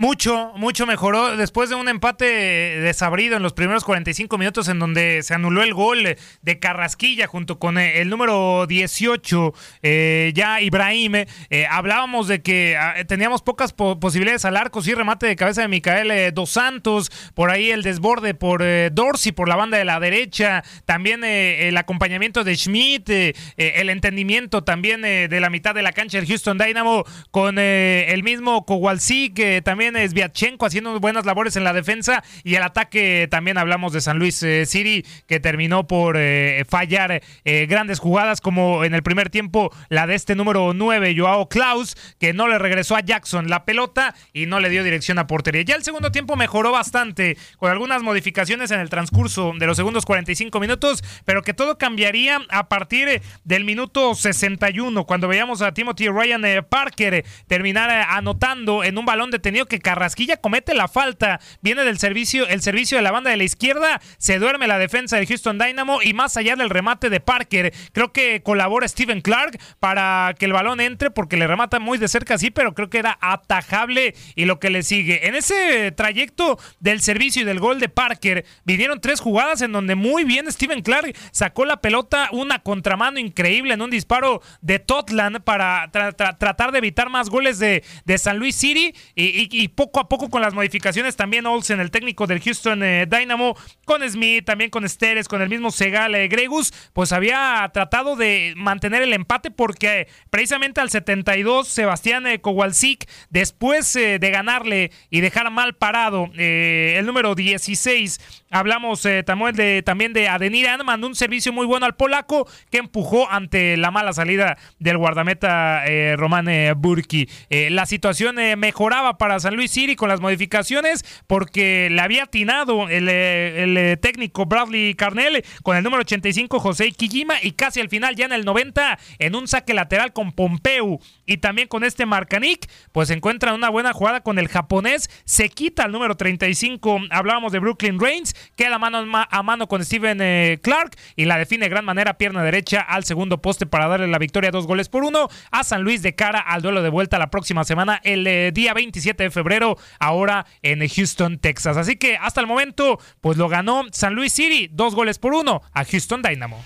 Mucho, 0.00 0.54
mucho 0.56 0.86
mejoró 0.86 1.36
después 1.36 1.68
de 1.68 1.74
un 1.76 1.86
empate 1.86 2.24
desabrido 2.24 3.36
en 3.36 3.42
los 3.42 3.52
primeros 3.52 3.84
45 3.84 4.38
minutos 4.38 4.66
en 4.68 4.78
donde 4.78 5.22
se 5.22 5.34
anuló 5.34 5.62
el 5.62 5.74
gol 5.74 6.16
de 6.40 6.58
Carrasquilla 6.58 7.26
junto 7.26 7.58
con 7.58 7.76
eh, 7.76 8.00
el 8.00 8.08
número 8.08 8.66
18, 8.66 9.52
eh, 9.82 10.32
ya 10.34 10.62
Ibrahim. 10.62 11.16
Eh, 11.50 11.66
hablábamos 11.70 12.28
de 12.28 12.40
que 12.40 12.78
ah, 12.80 12.94
teníamos 13.06 13.42
pocas 13.42 13.74
po- 13.74 14.00
posibilidades 14.00 14.46
al 14.46 14.56
arco, 14.56 14.80
sí, 14.80 14.94
remate 14.94 15.26
de 15.26 15.36
cabeza 15.36 15.60
de 15.60 15.68
Micael 15.68 16.10
eh, 16.10 16.32
Dos 16.32 16.48
Santos, 16.48 17.10
por 17.34 17.50
ahí 17.50 17.70
el 17.70 17.82
desborde 17.82 18.32
por 18.32 18.62
eh, 18.64 18.88
Dorsey 18.90 19.32
por 19.32 19.50
la 19.50 19.56
banda 19.56 19.76
de 19.76 19.84
la 19.84 20.00
derecha, 20.00 20.64
también 20.86 21.24
eh, 21.24 21.68
el 21.68 21.76
acompañamiento 21.76 22.42
de 22.42 22.56
Schmidt, 22.56 23.10
eh, 23.10 23.34
eh, 23.58 23.72
el 23.76 23.90
entendimiento 23.90 24.64
también 24.64 25.04
eh, 25.04 25.28
de 25.28 25.40
la 25.40 25.50
mitad 25.50 25.74
de 25.74 25.82
la 25.82 25.92
cancha 25.92 26.16
del 26.16 26.26
Houston 26.26 26.56
Dynamo 26.56 27.04
con 27.30 27.56
eh, 27.58 28.06
el 28.14 28.22
mismo 28.22 28.64
Kowalski, 28.64 29.34
que 29.34 29.60
también 29.60 29.89
también 29.90 30.06
es 30.06 30.14
Viatchenko 30.14 30.66
haciendo 30.66 31.00
buenas 31.00 31.26
labores 31.26 31.56
en 31.56 31.64
la 31.64 31.72
defensa 31.72 32.22
y 32.44 32.54
el 32.54 32.62
ataque 32.62 33.26
también 33.28 33.58
hablamos 33.58 33.92
de 33.92 34.00
San 34.00 34.20
Luis 34.20 34.40
eh, 34.44 34.64
City 34.64 35.04
que 35.26 35.40
terminó 35.40 35.88
por 35.88 36.16
eh, 36.16 36.64
fallar 36.68 37.22
eh, 37.44 37.66
grandes 37.66 37.98
jugadas 37.98 38.40
como 38.40 38.84
en 38.84 38.94
el 38.94 39.02
primer 39.02 39.30
tiempo 39.30 39.74
la 39.88 40.06
de 40.06 40.14
este 40.14 40.36
número 40.36 40.74
9, 40.74 41.16
Joao 41.18 41.48
Klaus, 41.48 41.96
que 42.20 42.32
no 42.32 42.46
le 42.46 42.58
regresó 42.58 42.94
a 42.94 43.00
Jackson 43.00 43.50
la 43.50 43.64
pelota 43.64 44.14
y 44.32 44.46
no 44.46 44.60
le 44.60 44.68
dio 44.68 44.84
dirección 44.84 45.18
a 45.18 45.26
portería. 45.26 45.62
Ya 45.62 45.74
el 45.74 45.82
segundo 45.82 46.12
tiempo 46.12 46.36
mejoró 46.36 46.70
bastante 46.70 47.36
con 47.56 47.72
algunas 47.72 48.04
modificaciones 48.04 48.70
en 48.70 48.78
el 48.78 48.90
transcurso 48.90 49.54
de 49.58 49.66
los 49.66 49.76
segundos 49.76 50.06
45 50.06 50.60
minutos, 50.60 51.02
pero 51.24 51.42
que 51.42 51.52
todo 51.52 51.78
cambiaría 51.78 52.38
a 52.50 52.68
partir 52.68 53.22
del 53.42 53.64
minuto 53.64 54.14
61 54.14 55.04
cuando 55.04 55.26
veíamos 55.26 55.62
a 55.62 55.74
Timothy 55.74 56.08
Ryan 56.08 56.64
Parker 56.68 57.24
terminar 57.48 57.90
anotando 57.90 58.84
en 58.84 58.96
un 58.96 59.04
balón 59.04 59.32
detenido 59.32 59.66
que 59.66 59.79
Carrasquilla 59.80 60.36
comete 60.36 60.74
la 60.74 60.88
falta, 60.88 61.40
viene 61.60 61.84
del 61.84 61.98
servicio, 61.98 62.46
el 62.48 62.62
servicio 62.62 62.96
de 62.96 63.02
la 63.02 63.10
banda 63.10 63.30
de 63.30 63.36
la 63.36 63.44
izquierda, 63.44 64.00
se 64.18 64.38
duerme 64.38 64.66
la 64.66 64.78
defensa 64.78 65.16
del 65.16 65.26
Houston 65.26 65.58
Dynamo 65.58 66.02
y 66.02 66.14
más 66.14 66.36
allá 66.36 66.56
del 66.56 66.70
remate 66.70 67.10
de 67.10 67.20
Parker, 67.20 67.72
creo 67.92 68.12
que 68.12 68.42
colabora 68.42 68.88
Steven 68.88 69.20
Clark 69.20 69.58
para 69.78 70.34
que 70.38 70.46
el 70.46 70.52
balón 70.52 70.80
entre 70.80 71.10
porque 71.10 71.36
le 71.36 71.46
remata 71.46 71.78
muy 71.78 71.98
de 71.98 72.08
cerca, 72.08 72.38
sí, 72.38 72.50
pero 72.50 72.74
creo 72.74 72.90
que 72.90 72.98
era 72.98 73.18
atajable 73.20 74.14
y 74.34 74.44
lo 74.44 74.58
que 74.58 74.70
le 74.70 74.82
sigue. 74.82 75.26
En 75.26 75.34
ese 75.34 75.92
trayecto 75.92 76.58
del 76.78 77.00
servicio 77.00 77.42
y 77.42 77.44
del 77.44 77.60
gol 77.60 77.80
de 77.80 77.88
Parker, 77.88 78.44
vinieron 78.64 79.00
tres 79.00 79.20
jugadas 79.20 79.62
en 79.62 79.72
donde 79.72 79.94
muy 79.94 80.24
bien 80.24 80.50
Steven 80.50 80.82
Clark 80.82 81.16
sacó 81.32 81.64
la 81.64 81.80
pelota, 81.80 82.28
una 82.32 82.60
contramano 82.60 83.18
increíble 83.18 83.74
en 83.74 83.82
un 83.82 83.90
disparo 83.90 84.42
de 84.60 84.78
Totland 84.78 85.42
para 85.42 85.90
tratar 85.90 86.72
de 86.72 86.78
evitar 86.78 87.10
más 87.10 87.30
goles 87.30 87.58
de, 87.58 87.84
de 88.04 88.18
San 88.18 88.38
Luis 88.38 88.56
City 88.56 88.94
y, 89.14 89.59
poco 89.68 90.00
a 90.00 90.08
poco 90.08 90.30
con 90.30 90.42
las 90.42 90.54
modificaciones 90.54 91.16
también 91.16 91.46
Olsen, 91.46 91.80
el 91.80 91.90
técnico 91.90 92.26
del 92.26 92.40
Houston 92.40 92.82
eh, 92.82 93.06
Dynamo, 93.06 93.56
con 93.84 94.08
Smith, 94.08 94.44
también 94.44 94.70
con 94.70 94.88
Steres, 94.88 95.28
con 95.28 95.42
el 95.42 95.48
mismo 95.48 95.70
Segal 95.70 96.14
eh, 96.14 96.28
Gregus, 96.28 96.72
pues 96.92 97.12
había 97.12 97.70
tratado 97.72 98.16
de 98.16 98.54
mantener 98.56 99.02
el 99.02 99.12
empate 99.12 99.50
porque 99.50 100.08
precisamente 100.30 100.80
al 100.80 100.90
72 100.90 101.68
Sebastián 101.68 102.26
eh, 102.26 102.40
Kowalczyk, 102.40 103.08
después 103.30 103.92
de 103.92 104.30
ganarle 104.30 104.92
y 105.10 105.20
dejar 105.20 105.50
mal 105.50 105.74
parado 105.74 106.30
el 106.34 107.04
número 107.06 107.34
16, 107.34 108.39
hablamos 108.50 109.06
también 109.24 109.54
de, 109.54 109.82
también 109.82 110.12
de 110.12 110.28
Adenir 110.28 110.68
mandó 110.84 111.06
un 111.06 111.14
servicio 111.14 111.52
muy 111.52 111.66
bueno 111.66 111.86
al 111.86 111.96
polaco 111.96 112.48
que 112.70 112.78
empujó 112.78 113.30
ante 113.30 113.76
la 113.76 113.90
mala 113.90 114.12
salida 114.12 114.56
del 114.78 114.98
guardameta 114.98 115.82
Román 116.16 116.48
Burki. 116.76 117.28
la 117.48 117.86
situación 117.86 118.36
mejoraba 118.58 119.18
para 119.18 119.40
San 119.40 119.56
Luis 119.56 119.70
City 119.70 119.96
con 119.96 120.08
las 120.08 120.20
modificaciones 120.20 121.04
porque 121.26 121.88
le 121.90 122.00
había 122.00 122.24
atinado 122.24 122.88
el, 122.88 123.08
el 123.08 123.98
técnico 124.00 124.46
Bradley 124.46 124.94
Carnell 124.94 125.44
con 125.62 125.76
el 125.76 125.84
número 125.84 126.02
85 126.02 126.60
José 126.60 126.90
Kijima 126.92 127.34
y 127.42 127.52
casi 127.52 127.80
al 127.80 127.88
final 127.88 128.16
ya 128.16 128.26
en 128.26 128.32
el 128.32 128.44
90 128.44 128.98
en 129.18 129.34
un 129.34 129.48
saque 129.48 129.74
lateral 129.74 130.12
con 130.12 130.32
Pompeu 130.32 131.00
y 131.30 131.38
también 131.38 131.68
con 131.68 131.84
este 131.84 132.06
Marcanic 132.06 132.68
pues 132.90 133.08
encuentra 133.10 133.54
una 133.54 133.70
buena 133.70 133.92
jugada 133.92 134.20
con 134.20 134.40
el 134.40 134.48
japonés 134.48 135.08
se 135.24 135.48
quita 135.48 135.84
el 135.84 135.92
número 135.92 136.16
35 136.16 137.02
hablábamos 137.10 137.52
de 137.52 137.60
Brooklyn 137.60 138.00
Reigns 138.00 138.34
queda 138.56 138.80
mano 138.80 139.06
a 139.30 139.42
mano 139.44 139.68
con 139.68 139.84
Steven 139.84 140.18
eh, 140.20 140.58
Clark 140.60 140.96
y 141.14 141.26
la 141.26 141.38
define 141.38 141.66
de 141.66 141.70
gran 141.70 141.84
manera 141.84 142.14
pierna 142.14 142.42
derecha 142.42 142.80
al 142.80 143.04
segundo 143.04 143.40
poste 143.40 143.64
para 143.64 143.86
darle 143.86 144.08
la 144.08 144.18
victoria 144.18 144.50
dos 144.50 144.66
goles 144.66 144.88
por 144.88 145.04
uno 145.04 145.28
a 145.52 145.62
San 145.62 145.82
Luis 145.82 146.02
de 146.02 146.16
cara 146.16 146.40
al 146.40 146.62
duelo 146.62 146.82
de 146.82 146.88
vuelta 146.88 147.16
la 147.20 147.30
próxima 147.30 147.62
semana 147.62 148.00
el 148.02 148.26
eh, 148.26 148.50
día 148.52 148.74
27 148.74 149.22
de 149.22 149.30
febrero 149.30 149.78
ahora 150.00 150.46
en 150.62 150.86
Houston, 150.88 151.38
Texas 151.38 151.76
así 151.76 151.94
que 151.94 152.16
hasta 152.16 152.40
el 152.40 152.48
momento 152.48 152.98
pues 153.20 153.38
lo 153.38 153.48
ganó 153.48 153.84
San 153.92 154.14
Luis 154.14 154.32
City 154.32 154.68
dos 154.72 154.96
goles 154.96 155.20
por 155.20 155.34
uno 155.34 155.62
a 155.72 155.84
Houston 155.84 156.22
Dynamo. 156.22 156.60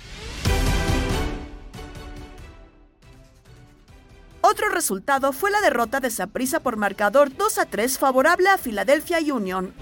Otro 4.54 4.68
resultado 4.68 5.32
fue 5.32 5.50
la 5.50 5.60
derrota 5.60 5.98
de 5.98 6.12
Saprissa 6.12 6.60
por 6.60 6.76
marcador 6.76 7.36
2 7.36 7.58
a 7.58 7.66
3 7.66 7.98
favorable 7.98 8.48
a 8.48 8.56
Philadelphia 8.56 9.18
Union. 9.18 9.74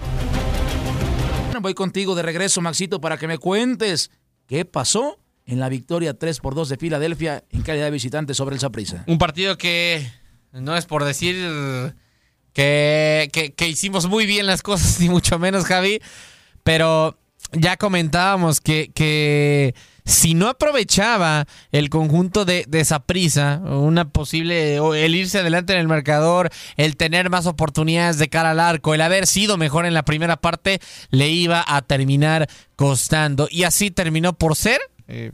Voy 1.61 1.75
contigo 1.75 2.15
de 2.15 2.23
regreso, 2.23 2.59
Maxito, 2.59 2.99
para 2.99 3.19
que 3.19 3.27
me 3.27 3.37
cuentes 3.37 4.09
qué 4.47 4.65
pasó 4.65 5.19
en 5.45 5.59
la 5.59 5.69
victoria 5.69 6.17
3 6.17 6.39
por 6.39 6.55
2 6.55 6.69
de 6.69 6.77
Filadelfia 6.77 7.43
en 7.51 7.61
calidad 7.61 7.85
de 7.85 7.91
visitante 7.91 8.33
sobre 8.33 8.55
el 8.55 8.61
Saprissa. 8.61 9.03
Un 9.05 9.19
partido 9.19 9.59
que 9.59 10.09
no 10.51 10.75
es 10.75 10.87
por 10.87 11.03
decir 11.03 11.35
que, 12.51 13.53
que, 13.55 13.67
hicimos 13.67 14.07
muy 14.07 14.25
bien 14.25 14.47
las 14.47 14.63
cosas, 14.63 14.99
ni 14.99 15.07
mucho 15.07 15.37
menos, 15.37 15.65
Javi, 15.65 15.99
pero 16.63 17.15
ya 17.51 17.77
comentábamos 17.77 18.59
que, 18.59 18.91
que 18.91 19.75
si 20.05 20.33
no 20.33 20.49
aprovechaba 20.49 21.45
el 21.71 21.89
conjunto 21.89 22.45
de, 22.45 22.65
esa 22.71 22.99
prisa, 22.99 23.61
una 23.63 24.09
posible, 24.09 24.75
el 24.75 25.15
irse 25.15 25.39
adelante 25.39 25.73
en 25.73 25.79
el 25.79 25.87
marcador, 25.87 26.49
el 26.77 26.97
tener 26.97 27.29
más 27.29 27.45
oportunidades 27.45 28.17
de 28.17 28.29
cara 28.29 28.51
al 28.51 28.59
arco, 28.59 28.93
el 28.93 29.01
haber 29.01 29.27
sido 29.27 29.57
mejor 29.57 29.85
en 29.85 29.93
la 29.93 30.03
primera 30.03 30.37
parte, 30.37 30.79
le 31.09 31.29
iba 31.29 31.63
a 31.67 31.81
terminar 31.81 32.49
costando. 32.75 33.47
Y 33.49 33.63
así 33.63 33.91
terminó 33.91 34.33
por 34.33 34.55
ser 34.55 34.81
eh, 35.07 35.31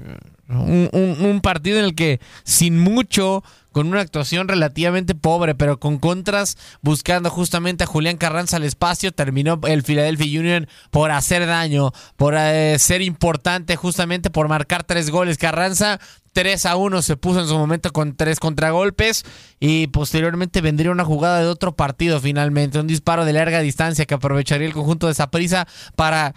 un 0.49 1.39
partido 1.41 1.79
en 1.79 1.85
el 1.85 1.95
que 1.95 2.19
sin 2.43 2.79
mucho 2.79 3.43
con 3.71 3.87
una 3.87 4.01
actuación 4.01 4.47
relativamente 4.47 5.15
pobre, 5.15 5.55
pero 5.55 5.79
con 5.79 5.99
contras, 5.99 6.57
buscando 6.81 7.29
justamente 7.29 7.83
a 7.83 7.87
Julián 7.87 8.17
Carranza 8.17 8.57
al 8.57 8.63
espacio, 8.63 9.11
terminó 9.11 9.59
el 9.67 9.83
Philadelphia 9.83 10.39
Union 10.39 10.67
por 10.91 11.11
hacer 11.11 11.45
daño, 11.45 11.91
por 12.15 12.35
eh, 12.37 12.77
ser 12.79 13.01
importante, 13.01 13.75
justamente 13.75 14.29
por 14.29 14.47
marcar 14.47 14.83
tres 14.83 15.09
goles. 15.09 15.37
Carranza 15.37 15.99
3 16.33 16.65
a 16.67 16.75
1 16.75 17.01
se 17.01 17.17
puso 17.17 17.41
en 17.41 17.47
su 17.47 17.57
momento 17.57 17.91
con 17.91 18.15
tres 18.15 18.39
contragolpes 18.39 19.25
y 19.59 19.87
posteriormente 19.87 20.61
vendría 20.61 20.91
una 20.91 21.05
jugada 21.05 21.39
de 21.39 21.47
otro 21.47 21.75
partido 21.75 22.19
finalmente, 22.19 22.79
un 22.79 22.87
disparo 22.87 23.25
de 23.25 23.33
larga 23.33 23.59
distancia 23.61 24.05
que 24.05 24.13
aprovecharía 24.13 24.67
el 24.67 24.73
conjunto 24.73 25.07
de 25.07 25.13
Saprisa 25.13 25.67
para 25.95 26.33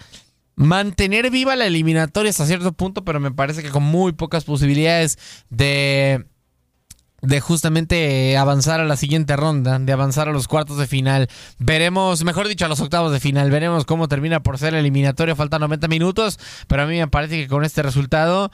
mantener 0.54 1.30
viva 1.30 1.56
la 1.56 1.66
eliminatoria 1.66 2.30
hasta 2.30 2.46
cierto 2.46 2.72
punto, 2.72 3.04
pero 3.04 3.20
me 3.20 3.30
parece 3.30 3.62
que 3.62 3.70
con 3.70 3.82
muy 3.82 4.12
pocas 4.12 4.44
posibilidades 4.44 5.18
de 5.50 6.26
de 7.22 7.40
justamente 7.40 8.36
avanzar 8.36 8.80
a 8.80 8.84
la 8.84 8.96
siguiente 8.96 9.36
ronda, 9.36 9.78
de 9.78 9.92
avanzar 9.92 10.28
a 10.28 10.32
los 10.32 10.48
cuartos 10.48 10.76
de 10.76 10.86
final. 10.86 11.28
Veremos, 11.58 12.24
mejor 12.24 12.48
dicho, 12.48 12.66
a 12.66 12.68
los 12.68 12.80
octavos 12.80 13.12
de 13.12 13.20
final. 13.20 13.50
Veremos 13.50 13.84
cómo 13.84 14.08
termina 14.08 14.42
por 14.42 14.58
ser 14.58 14.74
el 14.74 14.80
eliminatorio. 14.80 15.36
Faltan 15.36 15.60
90 15.60 15.88
minutos, 15.88 16.38
pero 16.66 16.82
a 16.82 16.86
mí 16.86 16.98
me 16.98 17.08
parece 17.08 17.36
que 17.36 17.48
con 17.48 17.64
este 17.64 17.82
resultado 17.82 18.50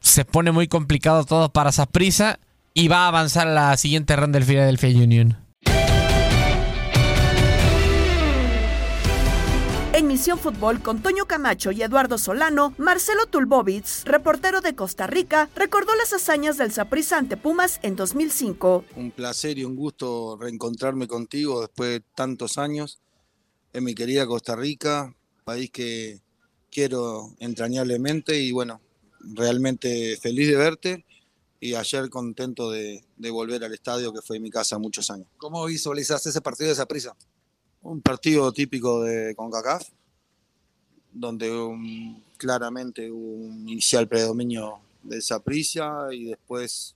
se 0.00 0.24
pone 0.24 0.52
muy 0.52 0.68
complicado 0.68 1.24
todo 1.24 1.52
para 1.52 1.72
Saprisa 1.72 2.38
y 2.74 2.88
va 2.88 3.04
a 3.04 3.08
avanzar 3.08 3.48
a 3.48 3.52
la 3.52 3.76
siguiente 3.76 4.14
ronda 4.16 4.38
del 4.38 4.48
Philadelphia 4.48 4.90
Union. 4.90 5.49
En 9.92 10.06
Misión 10.06 10.38
Fútbol 10.38 10.80
con 10.80 11.02
Toño 11.02 11.26
Camacho 11.26 11.72
y 11.72 11.82
Eduardo 11.82 12.16
Solano, 12.16 12.74
Marcelo 12.78 13.26
Tulbovitz, 13.26 14.04
reportero 14.04 14.60
de 14.60 14.76
Costa 14.76 15.08
Rica, 15.08 15.50
recordó 15.56 15.96
las 15.96 16.12
hazañas 16.12 16.56
del 16.58 16.70
Saprissa 16.70 17.18
ante 17.18 17.36
Pumas 17.36 17.80
en 17.82 17.96
2005. 17.96 18.84
Un 18.94 19.10
placer 19.10 19.58
y 19.58 19.64
un 19.64 19.74
gusto 19.74 20.38
reencontrarme 20.40 21.08
contigo 21.08 21.60
después 21.62 21.90
de 21.90 22.00
tantos 22.14 22.56
años 22.56 23.00
en 23.72 23.82
mi 23.82 23.96
querida 23.96 24.28
Costa 24.28 24.54
Rica, 24.54 25.12
país 25.44 25.72
que 25.72 26.20
quiero 26.70 27.34
entrañablemente 27.40 28.38
y 28.38 28.52
bueno, 28.52 28.80
realmente 29.18 30.16
feliz 30.22 30.48
de 30.50 30.56
verte 30.56 31.04
y 31.58 31.74
ayer 31.74 32.08
contento 32.08 32.70
de, 32.70 33.04
volver 33.32 33.64
al 33.64 33.74
estadio 33.74 34.12
que 34.12 34.22
fue 34.22 34.38
mi 34.38 34.50
casa 34.50 34.78
muchos 34.78 35.10
años. 35.10 35.26
¿Cómo 35.36 35.66
visualizaste 35.66 36.30
ese 36.30 36.40
partido 36.40 36.70
de 36.70 36.76
Saprissa? 36.76 37.16
Un 37.82 38.02
partido 38.02 38.52
típico 38.52 39.02
de 39.02 39.34
CONCACAF, 39.34 39.88
donde 41.12 41.50
claramente 42.36 43.10
hubo 43.10 43.34
un 43.34 43.68
inicial 43.68 44.06
predominio 44.06 44.80
de 45.02 45.22
Saprissa 45.22 46.08
y 46.12 46.26
después 46.26 46.94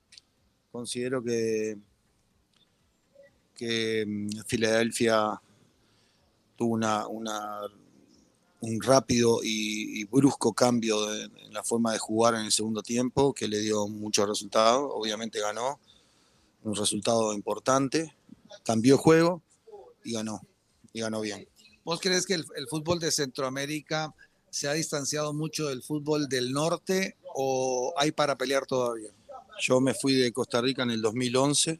considero 0.71 1.23
que, 1.23 1.79
que 3.55 4.05
mm, 4.07 4.29
Filadelfia 4.47 5.41
tuvo 6.57 6.75
una, 6.75 7.07
un 8.61 8.83
rápido 8.83 9.41
y, 9.43 10.05
brusco 10.05 10.53
cambio 10.53 11.13
en 11.15 11.53
la 11.53 11.63
forma 11.63 11.93
de 11.93 11.99
jugar 11.99 12.35
en 12.35 12.43
el 12.43 12.53
segundo 12.53 12.83
tiempo 12.83 13.33
que 13.33 13.49
le 13.49 13.61
dio 13.61 13.89
muchos 13.89 14.29
resultados. 14.29 14.91
Obviamente 14.93 15.41
ganó 15.41 15.81
un 16.63 16.75
resultado 16.75 17.33
importante, 17.33 18.15
cambió 18.65 18.99
juego 18.99 19.43
y 20.05 20.13
ganó 20.13 20.43
y 20.95 21.01
ganó 21.01 21.21
bien. 21.21 21.47
¿Vos 21.85 22.01
crees 22.01 22.25
que 22.25 22.33
el, 22.33 22.47
fútbol 22.71 22.99
de 22.99 23.11
Centroamérica 23.11 24.15
se 24.49 24.69
ha 24.69 24.73
distanciado 24.73 25.35
mucho 25.35 25.69
del 25.69 25.83
fútbol 25.83 26.29
del 26.29 26.53
norte 26.53 27.17
o 27.35 27.93
hay 27.99 28.13
para 28.13 28.39
pelear 28.39 28.65
todavía? 28.65 29.11
Yo 29.61 29.81
me 29.81 29.93
fui 29.93 30.15
de 30.15 30.33
Costa 30.33 30.63
Rica 30.63 30.83
en 30.83 30.93
el 30.93 31.03
2011, 31.03 31.79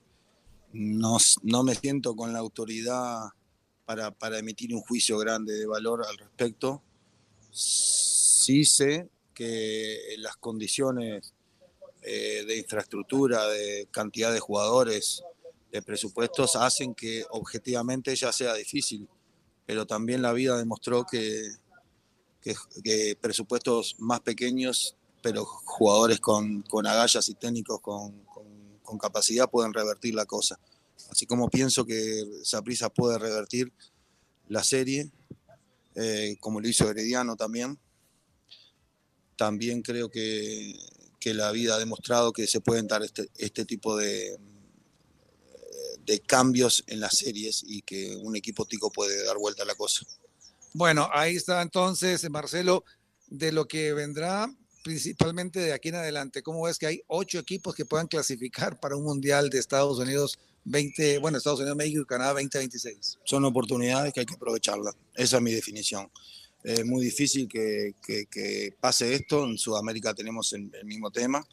no, 0.75 1.17
no 1.43 1.63
me 1.63 1.75
siento 1.75 2.15
con 2.15 2.33
la 2.33 2.41
autoridad 2.41 3.29
para, 3.87 4.11
para 4.11 4.39
emitir 4.39 4.75
un 4.75 4.83
juicio 4.83 5.17
grande 5.19 5.55
de 5.55 5.67
valor 5.67 6.05
al 6.07 6.19
respecto. 6.19 6.83
Sí 7.51 8.65
sé 8.65 9.09
que 9.33 10.17
las 10.19 10.37
condiciones 10.37 11.33
eh, 12.03 12.45
de 12.47 12.59
infraestructura, 12.59 13.47
de 13.49 13.89
cantidad 13.91 14.33
de 14.33 14.41
jugadores, 14.41 15.23
de 15.75 15.83
presupuestos, 15.83 16.55
hacen 16.55 16.95
que 16.95 17.25
objetivamente 17.31 18.15
ya 18.15 18.33
sea 18.33 18.55
difícil, 18.55 19.09
pero 19.67 19.85
también 19.85 20.23
la 20.23 20.33
vida 20.33 20.57
demostró 20.57 21.05
que, 21.05 21.51
que, 22.41 23.17
presupuestos 23.21 23.97
más 23.99 24.21
pequeños, 24.21 24.95
pero 25.21 25.45
jugadores 25.45 26.21
con, 26.21 26.63
con 26.63 26.87
agallas 26.87 27.29
y 27.29 27.35
técnicos 27.35 27.81
con, 27.81 28.25
con- 28.25 28.99
capacidad 29.01 29.51
pueden 29.51 29.75
revertir 29.75 30.15
la 30.15 30.25
cosa. 30.25 30.61
Así 31.11 31.27
como 31.27 31.51
pienso 31.51 31.85
que 31.85 32.23
Saprissa 32.45 32.89
puede 32.89 33.19
revertir 33.19 33.73
la 34.47 34.63
serie, 34.63 35.11
eh, 35.97 36.37
como 36.39 36.61
lo 36.61 36.69
hizo 36.69 36.89
Herediano 36.89 37.35
también, 37.35 37.77
también 39.37 39.83
creo 39.83 40.09
que, 40.09 40.79
que 41.19 41.35
la 41.35 41.51
vida 41.51 41.75
ha 41.75 41.79
demostrado 41.81 42.33
que 42.33 42.47
se 42.47 42.61
pueden 42.61 42.87
dar 42.87 43.03
este, 43.03 43.29
este 43.37 43.65
tipo 43.65 43.97
de, 43.97 44.39
de 46.05 46.21
cambios 46.21 46.85
en 46.87 47.01
las 47.01 47.19
series 47.19 47.65
y 47.67 47.83
que 47.83 48.17
un 48.17 48.37
equipo 48.37 48.65
tico 48.67 48.91
puede 48.91 49.25
dar 49.25 49.39
vuelta 49.39 49.63
a 49.63 49.67
la 49.67 49.75
cosa. 49.75 50.05
Bueno, 50.73 51.09
ahí 51.13 51.37
está 51.37 51.63
entonces, 51.63 52.29
Marcelo, 52.31 52.85
de 53.29 53.53
lo 53.53 53.67
que 53.67 53.93
vendrá 53.93 54.53
principalmente 54.83 55.61
de 55.61 55.73
aquí 55.73 55.89
en 55.89 55.95
adelante. 55.95 56.43
¿Cómo 56.43 56.63
ves 56.65 56.79
que 56.79 56.87
hay 56.87 57.03
ocho 57.07 57.39
equipos 57.39 57.75
que 57.75 57.87
puedan 57.87 58.07
clasificar 58.07 58.79
para 58.81 58.97
un 58.97 59.05
Mundial 59.05 59.49
de 59.49 59.59
Estados 59.59 59.99
Unidos 59.99 60.39
20, 60.67 61.19
bueno, 61.19 61.39
Estados 61.39 61.61
Unidos, 61.61 61.77
México 61.77 62.03
y 62.03 62.05
Canadá 62.07 62.33
2026? 62.35 63.19
Son 63.25 63.45
oportunidades 63.45 64.13
que 64.13 64.21
hay 64.21 64.27
que 64.27 64.35
aprovecharlas. 64.35 64.95
Esa 65.15 65.37
es 65.37 65.43
mi 65.43 65.53
definición. 65.53 66.11
Es 66.63 66.85
muy 66.85 67.05
difícil 67.05 67.49
que, 67.49 67.95
que- 68.07 68.27
que 68.27 68.75
pase 68.81 69.15
esto. 69.15 69.45
En 69.45 69.57
Sudamérica 69.59 70.13
tenemos 70.15 70.53
el, 70.53 70.71
el 70.75 70.85
mismo 70.87 71.11
tema. 71.11 71.47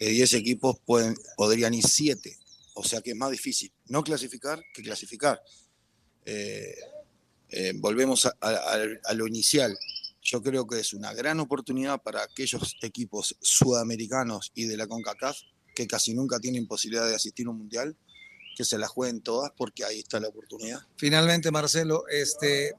De 0.00 0.08
10 0.08 0.34
equipos 0.34 0.76
pueden, 0.84 1.14
podrían 1.36 1.72
ir 1.74 1.84
7. 1.86 2.36
O 2.74 2.84
sea 2.84 3.00
que 3.00 3.10
es 3.10 3.16
más 3.16 3.30
difícil 3.30 3.72
no 3.86 4.02
clasificar 4.02 4.62
que 4.74 4.82
clasificar. 4.82 5.40
Eh, 6.24 6.74
eh, 7.48 7.72
volvemos 7.76 8.26
a, 8.26 9.14
lo 9.14 9.26
inicial. 9.26 9.76
Yo 10.22 10.42
creo 10.42 10.66
que 10.66 10.80
es 10.80 10.92
una 10.94 11.12
gran 11.12 11.38
oportunidad 11.40 12.02
para 12.02 12.22
aquellos 12.22 12.76
equipos 12.82 13.36
sudamericanos 13.40 14.50
y 14.54 14.64
de 14.64 14.76
la 14.76 14.86
CONCACAF 14.86 15.36
que 15.74 15.86
casi 15.86 16.14
nunca 16.14 16.38
tienen 16.40 16.66
posibilidad 16.66 17.06
de 17.06 17.14
asistir 17.14 17.46
a 17.46 17.50
un 17.50 17.58
mundial, 17.58 17.96
que 18.56 18.64
se 18.64 18.78
la 18.78 18.86
jueguen 18.86 19.20
todas 19.20 19.52
porque 19.56 19.84
ahí 19.84 19.98
está 19.98 20.20
la 20.20 20.28
oportunidad. 20.28 20.80
Finalmente, 20.96 21.50
Marcelo, 21.50 22.04
este, 22.08 22.74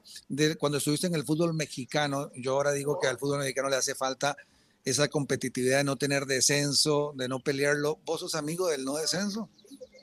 cuando 0.57 0.77
estuviste 0.77 1.07
en 1.07 1.15
el 1.15 1.25
fútbol 1.25 1.53
mexicano, 1.53 2.31
yo 2.35 2.53
ahora 2.53 2.71
digo 2.71 2.97
que 2.99 3.07
al 3.07 3.19
fútbol 3.19 3.39
mexicano 3.39 3.69
le 3.69 3.75
hace 3.75 3.93
falta 3.93 4.37
esa 4.85 5.07
competitividad 5.07 5.79
de 5.79 5.83
no 5.83 5.97
tener 5.97 6.25
descenso, 6.25 7.13
de 7.15 7.27
no 7.27 7.39
pelearlo. 7.39 7.99
¿Vos 8.05 8.21
sos 8.21 8.35
amigo 8.35 8.69
del 8.69 8.85
no 8.85 8.95
descenso? 8.95 9.49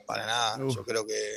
Para 0.05 0.25
nada. 0.25 0.57
Yo 0.57 0.83
creo 0.83 1.05
que 1.05 1.35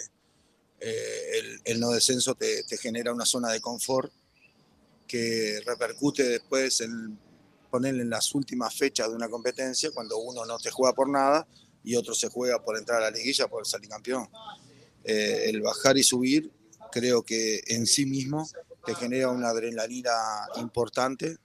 eh, 0.80 1.38
el, 1.38 1.60
el 1.64 1.80
no 1.80 1.90
descenso 1.90 2.34
te, 2.34 2.64
te 2.64 2.76
genera 2.76 3.12
una 3.12 3.24
zona 3.24 3.50
de 3.50 3.60
confort 3.60 4.12
que 5.06 5.60
repercute 5.64 6.24
después 6.24 6.80
en 6.80 7.18
ponerle 7.70 8.02
en 8.02 8.10
las 8.10 8.34
últimas 8.34 8.74
fechas 8.74 9.08
de 9.08 9.14
una 9.14 9.28
competencia 9.28 9.90
cuando 9.92 10.18
uno 10.18 10.44
no 10.44 10.58
te 10.58 10.70
juega 10.70 10.94
por 10.94 11.08
nada 11.08 11.46
y 11.84 11.94
otro 11.96 12.14
se 12.14 12.28
juega 12.28 12.62
por 12.62 12.76
entrar 12.76 12.98
a 12.98 13.10
la 13.10 13.16
liguilla 13.16 13.48
por 13.48 13.66
salir 13.66 13.88
campeón. 13.88 14.28
Eh, 15.04 15.44
el 15.48 15.60
bajar 15.60 15.96
y 15.96 16.02
subir 16.02 16.50
creo 16.90 17.22
que 17.22 17.62
en 17.66 17.86
sí 17.86 18.06
mismo 18.06 18.48
te 18.84 18.94
genera 18.94 19.30
una 19.30 19.50
adrenalina 19.50 20.12
importante. 20.56 21.36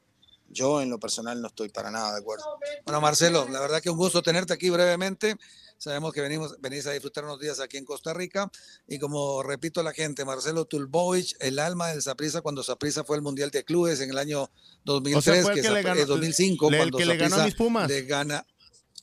Yo 0.51 0.81
en 0.81 0.89
lo 0.89 0.99
personal 0.99 1.41
no 1.41 1.47
estoy 1.47 1.69
para 1.69 1.91
nada 1.91 2.13
de 2.13 2.19
acuerdo. 2.19 2.43
Bueno, 2.85 3.01
Marcelo, 3.01 3.47
la 3.49 3.59
verdad 3.59 3.81
que 3.81 3.89
un 3.89 3.97
gusto 3.97 4.21
tenerte 4.21 4.53
aquí 4.53 4.69
brevemente. 4.69 5.35
Sabemos 5.77 6.13
que 6.13 6.21
venimos, 6.21 6.55
venís 6.59 6.85
a 6.85 6.91
disfrutar 6.91 7.23
unos 7.23 7.39
días 7.39 7.59
aquí 7.59 7.77
en 7.77 7.85
Costa 7.85 8.13
Rica. 8.13 8.51
Y 8.87 8.99
como 8.99 9.41
repito 9.41 9.79
a 9.79 9.83
la 9.83 9.93
gente, 9.93 10.25
Marcelo 10.25 10.65
Tulbovich, 10.65 11.35
el 11.39 11.57
alma 11.57 11.87
del 11.87 12.01
Saprissa 12.03 12.41
cuando 12.41 12.61
Saprissa 12.63 13.03
fue 13.03 13.15
el 13.15 13.23
Mundial 13.23 13.49
de 13.49 13.63
Clubes 13.63 13.99
en 14.01 14.11
el 14.11 14.17
año 14.19 14.51
2003, 14.83 15.17
O 15.17 15.21
sea, 15.33 15.41
fue 15.43 15.53
el 15.53 15.55
que 15.57 15.61
que 15.67 15.73
le 15.73 15.81
Sapri- 15.81 15.83
ganó- 15.85 16.01
eh, 16.01 16.05
2005, 16.05 16.69
el 16.69 16.77
cuando 16.77 16.97
que 16.99 17.05
le 17.05 17.17
ganó 17.17 17.35
a 17.37 17.45
mis 17.45 17.55
Pumas. 17.55 17.87
Le 17.89 18.03
gana. 18.03 18.45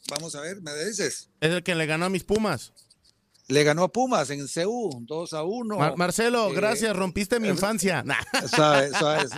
Vamos 0.08 0.34
a 0.36 0.40
ver, 0.40 0.60
¿me 0.62 0.72
dices? 0.84 1.28
Es 1.40 1.50
el 1.50 1.62
que 1.64 1.74
le 1.74 1.86
ganó 1.86 2.04
a 2.06 2.10
mis 2.10 2.22
Pumas. 2.24 2.72
Le 3.50 3.64
ganó 3.64 3.82
a 3.84 3.88
Pumas 3.88 4.28
en 4.28 4.46
CU, 4.46 4.90
2 5.06 5.32
a 5.32 5.42
1. 5.42 5.78
Mar- 5.78 5.96
Marcelo, 5.96 6.50
Eh, 6.50 6.54
gracias, 6.54 6.94
rompiste 6.94 7.40
mi 7.40 7.48
infancia. 7.48 8.02
Nah. 8.06 8.20
Sabes, 8.46 8.92
sabes. 9.00 9.30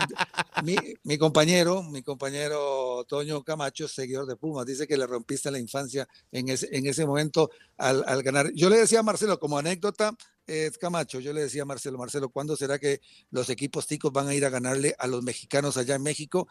Mi, 0.65 0.75
mi 1.05 1.17
compañero, 1.17 1.85
mi 1.85 2.03
compañero 2.03 3.05
Toño 3.09 3.45
Camacho, 3.45 3.87
seguidor 3.87 4.27
de 4.27 4.35
Pumas, 4.35 4.67
dice 4.67 4.89
que 4.89 4.97
le 4.97 5.07
rompiste 5.07 5.51
la 5.53 5.61
infancia 5.61 6.09
en 6.33 6.49
ese, 6.49 6.69
en 6.73 6.87
ese 6.87 7.07
momento 7.07 7.51
al, 7.79 8.03
al 8.07 8.23
ganar. 8.25 8.51
Yo 8.53 8.69
le 8.69 8.79
decía 8.79 8.99
a 8.99 9.03
Marcelo, 9.05 9.39
como 9.39 9.59
anécdota, 9.59 10.13
eh, 10.49 10.73
Camacho, 10.81 11.21
yo 11.21 11.33
le 11.33 11.43
decía 11.43 11.63
a 11.63 11.67
Marcelo, 11.67 11.97
Marcelo, 11.97 12.31
¿cuándo 12.31 12.57
será 12.57 12.81
que 12.81 13.01
los 13.31 13.49
equipos 13.49 13.87
ticos 13.87 14.13
van 14.13 14.27
a 14.27 14.35
ir 14.35 14.45
a 14.45 14.49
ganarle 14.51 14.97
a 14.99 15.07
los 15.07 15.23
mexicanos 15.23 15.77
allá 15.77 15.95
en 15.95 16.03
México? 16.03 16.49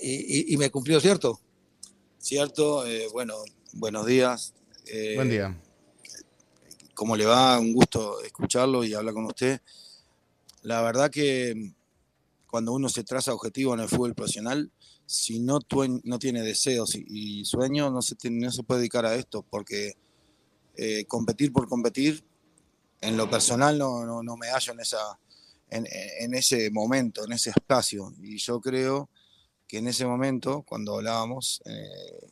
Y, 0.00 0.14
y- 0.50 0.54
y 0.54 0.56
me 0.56 0.70
cumplió, 0.70 0.98
¿cierto? 0.98 1.38
Cierto, 2.16 2.86
eh, 2.86 3.06
bueno, 3.12 3.34
buenos 3.74 4.06
días. 4.06 4.54
Eh, 4.86 5.12
Buen 5.16 5.28
día. 5.28 5.54
¿Cómo 6.94 7.16
le 7.16 7.26
va? 7.26 7.58
Un 7.58 7.72
gusto 7.72 8.20
escucharlo 8.22 8.84
y 8.84 8.94
hablar 8.94 9.14
con 9.14 9.24
usted. 9.26 9.60
La 10.62 10.82
verdad 10.82 11.10
que 11.10 11.72
cuando 12.46 12.72
uno 12.72 12.88
se 12.88 13.02
traza 13.02 13.32
objetivo 13.32 13.74
en 13.74 13.80
el 13.80 13.88
fútbol 13.88 14.14
profesional, 14.14 14.70
si 15.06 15.40
no, 15.40 15.58
no 16.04 16.18
tiene 16.18 16.42
deseos 16.42 16.94
y, 16.94 17.44
sueños, 17.44 17.92
no 17.92 18.02
se, 18.02 18.14
tiene- 18.14 18.46
no 18.46 18.52
se 18.52 18.62
puede 18.62 18.80
dedicar 18.80 19.06
a 19.06 19.14
esto, 19.14 19.42
porque 19.48 19.94
eh, 20.76 21.04
competir 21.06 21.52
por 21.52 21.68
competir, 21.68 22.24
en 23.00 23.16
lo 23.16 23.28
personal 23.28 23.78
no, 23.78 24.04
no, 24.06 24.22
no 24.22 24.36
me 24.36 24.48
hallo 24.48 24.72
en, 24.72 24.80
esa, 24.80 25.18
en, 25.70 25.86
en 26.20 26.34
ese 26.34 26.70
momento, 26.70 27.24
en 27.24 27.32
ese 27.32 27.50
espacio. 27.50 28.14
Y 28.22 28.38
yo 28.38 28.60
creo 28.60 29.08
que 29.66 29.78
en 29.78 29.88
ese 29.88 30.06
momento, 30.06 30.62
cuando 30.62 30.94
hablábamos, 30.96 31.62
eh, 31.64 32.28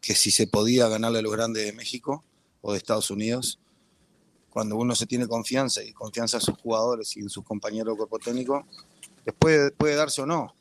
que 0.00 0.14
si 0.14 0.30
se 0.30 0.46
podía 0.46 0.88
ganarle 0.88 1.18
a 1.18 1.22
los 1.22 1.32
grandes 1.32 1.64
de 1.66 1.72
México 1.72 2.24
o 2.62 2.72
de 2.72 2.78
Estados 2.78 3.10
Unidos, 3.10 3.58
cuando 4.54 4.76
uno 4.76 4.94
se 4.94 5.06
tiene 5.06 5.26
confianza 5.26 5.82
y 5.82 5.92
confianza 5.92 6.36
en 6.36 6.40
sus 6.42 6.56
jugadores 6.56 7.16
y 7.16 7.20
en 7.20 7.28
sus 7.28 7.44
compañeros 7.44 7.94
de 7.94 7.98
cuerpo 7.98 8.20
técnico, 8.20 8.64
después 9.26 9.72
puede 9.76 9.96
darse 9.96 10.22
o 10.22 10.26
no, 10.26 10.54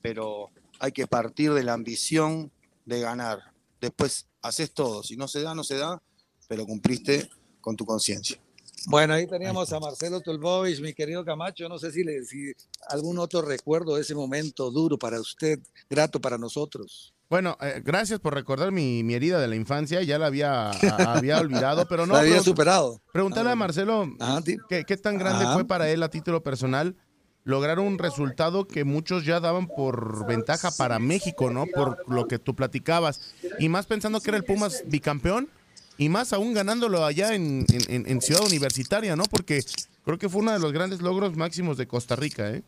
pero 0.00 0.50
hay 0.78 0.92
que 0.92 1.08
partir 1.08 1.52
de 1.52 1.64
la 1.64 1.72
ambición 1.72 2.52
de 2.86 3.00
ganar. 3.00 3.52
Después 3.80 4.28
haces 4.42 4.72
todo, 4.72 5.02
si 5.02 5.16
no 5.16 5.26
se 5.26 5.42
da, 5.42 5.56
no 5.56 5.64
se 5.64 5.76
da, 5.76 6.00
pero 6.46 6.64
cumpliste 6.64 7.28
con 7.60 7.74
tu 7.74 7.84
conciencia. 7.84 8.40
Bueno, 8.86 9.14
ahí 9.14 9.26
teníamos 9.26 9.72
a 9.72 9.80
Marcelo 9.80 10.20
Tulbovich, 10.20 10.80
mi 10.80 10.94
querido 10.94 11.24
Camacho. 11.24 11.68
No 11.68 11.80
sé 11.80 11.90
si, 11.90 12.04
le, 12.04 12.24
si 12.24 12.52
algún 12.88 13.18
otro 13.18 13.42
recuerdo 13.42 13.96
de 13.96 14.02
ese 14.02 14.14
momento 14.14 14.70
duro 14.70 14.96
para 14.96 15.20
usted, 15.20 15.58
grato 15.90 16.20
para 16.20 16.38
nosotros. 16.38 17.12
Bueno, 17.32 17.56
eh, 17.62 17.80
gracias 17.82 18.20
por 18.20 18.34
recordar 18.34 18.72
mi, 18.72 19.02
mi 19.02 19.14
herida 19.14 19.40
de 19.40 19.48
la 19.48 19.56
infancia. 19.56 20.02
Ya 20.02 20.18
la 20.18 20.26
había, 20.26 20.68
a- 20.68 21.12
había 21.14 21.38
olvidado, 21.40 21.88
pero 21.88 22.04
no. 22.04 22.12
La 22.12 22.20
había 22.20 22.42
superado. 22.42 23.00
Preguntarle 23.10 23.50
a 23.52 23.56
Marcelo 23.56 24.06
¿qué, 24.68 24.84
qué 24.84 24.96
tan 24.98 25.16
grande 25.16 25.46
Ajá. 25.46 25.54
fue 25.54 25.64
para 25.64 25.88
él 25.88 26.02
a 26.02 26.10
título 26.10 26.42
personal 26.42 26.94
lograr 27.44 27.78
un 27.78 27.96
resultado 27.98 28.68
que 28.68 28.84
muchos 28.84 29.24
ya 29.24 29.40
daban 29.40 29.66
por 29.66 30.26
ventaja 30.26 30.72
para 30.76 30.98
México, 30.98 31.50
¿no? 31.50 31.64
Por 31.74 32.06
lo 32.06 32.28
que 32.28 32.38
tú 32.38 32.54
platicabas. 32.54 33.32
Y 33.58 33.70
más 33.70 33.86
pensando 33.86 34.20
que 34.20 34.28
era 34.28 34.36
el 34.36 34.44
Pumas 34.44 34.82
bicampeón 34.84 35.48
y 35.96 36.10
más 36.10 36.34
aún 36.34 36.52
ganándolo 36.52 37.02
allá 37.02 37.34
en- 37.34 37.64
en 37.88 38.20
Ciudad 38.20 38.44
Universitaria, 38.44 39.16
¿no? 39.16 39.24
Porque 39.24 39.62
creo 40.04 40.18
que 40.18 40.28
fue 40.28 40.42
uno 40.42 40.52
de 40.52 40.58
los 40.58 40.70
grandes 40.74 41.00
logros 41.00 41.34
máximos 41.34 41.78
de 41.78 41.86
Costa 41.86 42.14
Rica, 42.14 42.50
¿eh? 42.50 42.62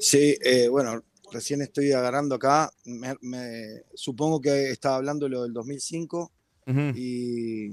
Sí, 0.00 0.36
eh, 0.44 0.68
bueno, 0.68 1.02
recién 1.34 1.60
estoy 1.62 1.92
agarrando 1.92 2.34
acá. 2.36 2.70
Me- 2.84 3.16
me- 3.20 3.82
supongo 3.94 4.40
que 4.40 4.70
estaba 4.70 4.96
hablando 4.96 5.28
lo 5.28 5.42
del 5.42 5.52
2005 5.52 6.30
y 6.96 7.70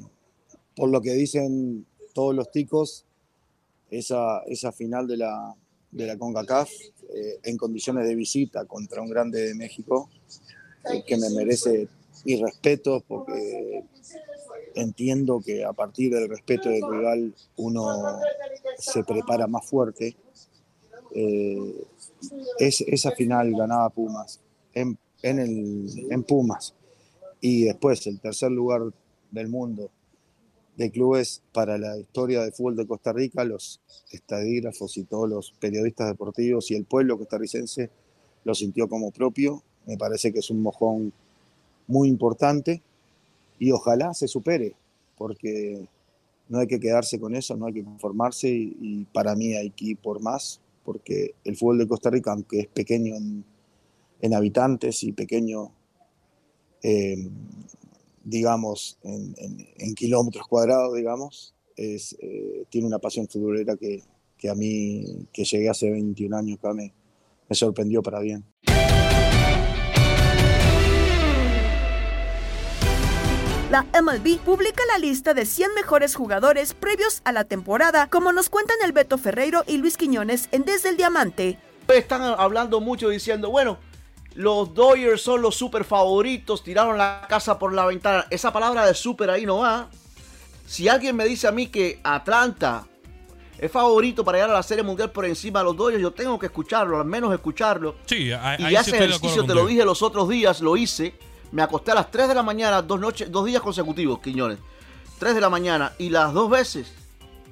por 0.76 0.90
lo 0.90 1.00
que 1.02 1.14
dicen 1.14 1.86
todos 2.14 2.36
los 2.36 2.52
ticos, 2.52 3.06
esa, 3.90 4.40
esa 4.48 4.72
final 4.72 5.08
de 5.08 5.18
la, 5.18 5.56
de 5.92 6.08
la 6.08 6.18
CONCACAF 6.18 6.70
eh, 7.14 7.40
en 7.44 7.58
condiciones 7.58 8.08
de 8.08 8.16
visita 8.16 8.66
contra 8.66 9.02
un 9.02 9.10
grande 9.10 9.42
de 9.48 9.54
México, 9.56 10.10
eh, 10.94 11.04
que 11.06 11.18
me 11.18 11.30
merece 11.30 11.88
mi 12.26 12.36
respeto 12.42 13.04
porque 13.08 13.84
entiendo 14.76 15.42
que 15.46 15.64
a 15.66 15.74
partir 15.74 16.14
del 16.14 16.30
respeto 16.30 16.70
del 16.70 16.82
rival 16.90 17.34
uno 17.58 18.20
se 18.78 19.04
prepara 19.04 19.48
más 19.48 19.66
fuerte. 19.66 20.16
Eh, 21.14 21.86
es, 22.60 22.82
esa 22.82 23.12
final 23.12 23.52
ganaba 23.54 23.90
Pumas 23.90 24.40
en, 24.74 24.98
en, 25.22 25.40
el, 25.40 26.08
en 26.10 26.24
Pumas 26.24 26.74
y 27.42 27.66
después 27.66 28.06
el 28.08 28.20
tercer 28.20 28.52
lugar 28.52 28.82
del 29.32 29.48
mundo 29.50 29.90
de 30.78 30.92
clubes 30.92 31.42
para 31.52 31.78
la 31.78 31.98
historia 31.98 32.42
del 32.42 32.54
fútbol 32.54 32.76
de 32.76 32.88
Costa 32.88 33.12
Rica, 33.14 33.44
los 33.44 33.82
estadígrafos 34.10 34.98
y 34.98 35.04
todos 35.04 35.30
los 35.30 35.52
periodistas 35.60 36.08
deportivos 36.08 36.72
y 36.72 36.76
el 36.76 36.86
pueblo 36.86 37.18
costarricense 37.18 37.90
lo 38.44 38.56
sintió 38.56 38.88
como 38.88 39.12
propio. 39.12 39.62
Me 39.86 39.98
parece 39.98 40.32
que 40.32 40.40
es 40.40 40.50
un 40.50 40.62
mojón 40.62 41.12
muy 41.88 42.08
importante 42.08 42.82
y 43.60 43.72
ojalá 43.72 44.14
se 44.14 44.28
supere, 44.28 44.74
porque 45.18 45.88
no 46.50 46.60
hay 46.60 46.68
que 46.68 46.80
quedarse 46.80 47.20
con 47.20 47.36
eso, 47.36 47.56
no 47.56 47.68
hay 47.68 47.74
que 47.74 47.84
conformarse 47.84 48.50
y, 48.50 48.78
y 48.80 49.06
para 49.06 49.36
mí 49.36 49.54
hay 49.54 49.70
que 49.72 49.86
ir 49.86 49.98
por 49.98 50.22
más, 50.22 50.60
porque 50.84 51.36
el 51.44 51.56
fútbol 51.56 51.80
de 51.80 51.88
Costa 51.88 52.10
Rica, 52.10 52.32
aunque 52.32 52.62
es 52.62 52.68
pequeño 52.68 53.16
en, 53.16 54.34
habitantes 54.34 55.04
y 55.04 55.14
pequeño, 55.14 55.72
eh, 56.84 57.30
digamos, 58.24 59.00
en, 59.04 59.96
kilómetros 59.96 60.48
cuadrados, 60.48 60.96
digamos, 60.96 61.56
eh, 61.78 61.98
tiene 62.70 62.88
una 62.88 63.00
pasión 63.00 63.28
futbolera 63.28 63.76
que, 63.76 64.04
que 64.38 64.50
a 64.50 64.56
mí, 64.56 65.28
que 65.34 65.44
llegué 65.44 65.70
hace 65.70 65.90
21 65.90 66.38
años 66.38 66.60
acá, 66.60 66.74
me 66.74 66.94
sorprendió 67.52 68.02
para 68.02 68.20
bien. 68.20 68.46
La 73.72 73.86
MLB 74.02 74.38
publica 74.40 74.84
la 74.92 75.00
lista 75.00 75.34
de 75.34 75.46
100 75.46 75.74
mejores 75.76 76.14
jugadores 76.14 76.74
previos 76.74 77.22
a 77.24 77.32
la 77.32 77.46
temporada, 77.46 78.10
como 78.10 78.34
nos 78.34 78.50
cuentan 78.50 78.76
el 78.84 78.92
Beto 78.92 79.18
Ferreiro 79.18 79.64
y 79.66 79.78
Luis 79.78 79.96
Quiñones 79.96 80.50
en 80.52 80.66
Desde 80.66 80.90
el 80.90 80.98
Diamante. 80.98 81.58
Están 81.88 82.22
hablando 82.22 82.82
mucho 82.82 83.08
diciendo, 83.08 83.50
bueno, 83.50 83.78
los 84.36 84.74
Dodgers 84.74 85.22
son 85.22 85.42
los 85.42 85.56
super 85.56 85.86
favoritos, 85.86 86.66
tiraron 86.66 86.98
la 86.98 87.26
casa 87.30 87.58
por 87.58 87.72
la 87.72 87.86
ventana. 87.86 88.26
Esa 88.30 88.52
palabra 88.52 88.86
de 88.86 88.94
super 88.94 89.30
ahí 89.30 89.46
no 89.46 89.60
va. 89.60 89.90
Si 90.68 90.90
alguien 90.90 91.16
me 91.16 91.24
dice 91.24 91.48
a 91.48 91.54
mí 91.54 91.68
que 91.68 92.02
Atlanta 92.04 92.86
es 93.58 93.72
favorito 93.72 94.26
para 94.26 94.40
llegar 94.40 94.50
a 94.50 94.56
la 94.56 94.64
Serie 94.64 94.84
Mundial 94.84 95.12
por 95.12 95.24
encima 95.24 95.60
de 95.60 95.66
los 95.68 95.78
Dodgers, 95.78 96.02
yo 96.02 96.12
tengo 96.12 96.38
que 96.38 96.48
escucharlo, 96.48 97.00
al 97.00 97.06
menos 97.06 97.34
escucharlo. 97.34 97.96
Sí, 98.06 98.34
ahí, 98.34 98.58
Y 98.60 98.66
ahí 98.66 98.76
ese 98.76 98.98
ejercicio 98.98 99.46
te 99.46 99.56
lo 99.56 99.66
dije 99.66 99.86
los 99.86 100.02
otros 100.02 100.28
días, 100.28 100.60
lo 100.60 100.76
hice. 100.76 101.18
Me 101.52 101.62
acosté 101.62 101.92
a 101.92 101.96
las 101.96 102.12
3 102.12 102.30
de 102.30 102.36
la 102.36 102.44
mañana, 102.44 102.82
dos, 102.82 103.00
noches, 103.00 103.32
dos 103.32 103.46
días 103.46 103.62
consecutivos, 103.62 104.20
Quiñones. 104.20 104.60
3 105.20 105.36
de 105.36 105.42
la 105.42 105.50
mañana 105.50 105.92
y 106.00 106.10
las 106.10 106.34
dos 106.34 106.50
veces 106.50 106.94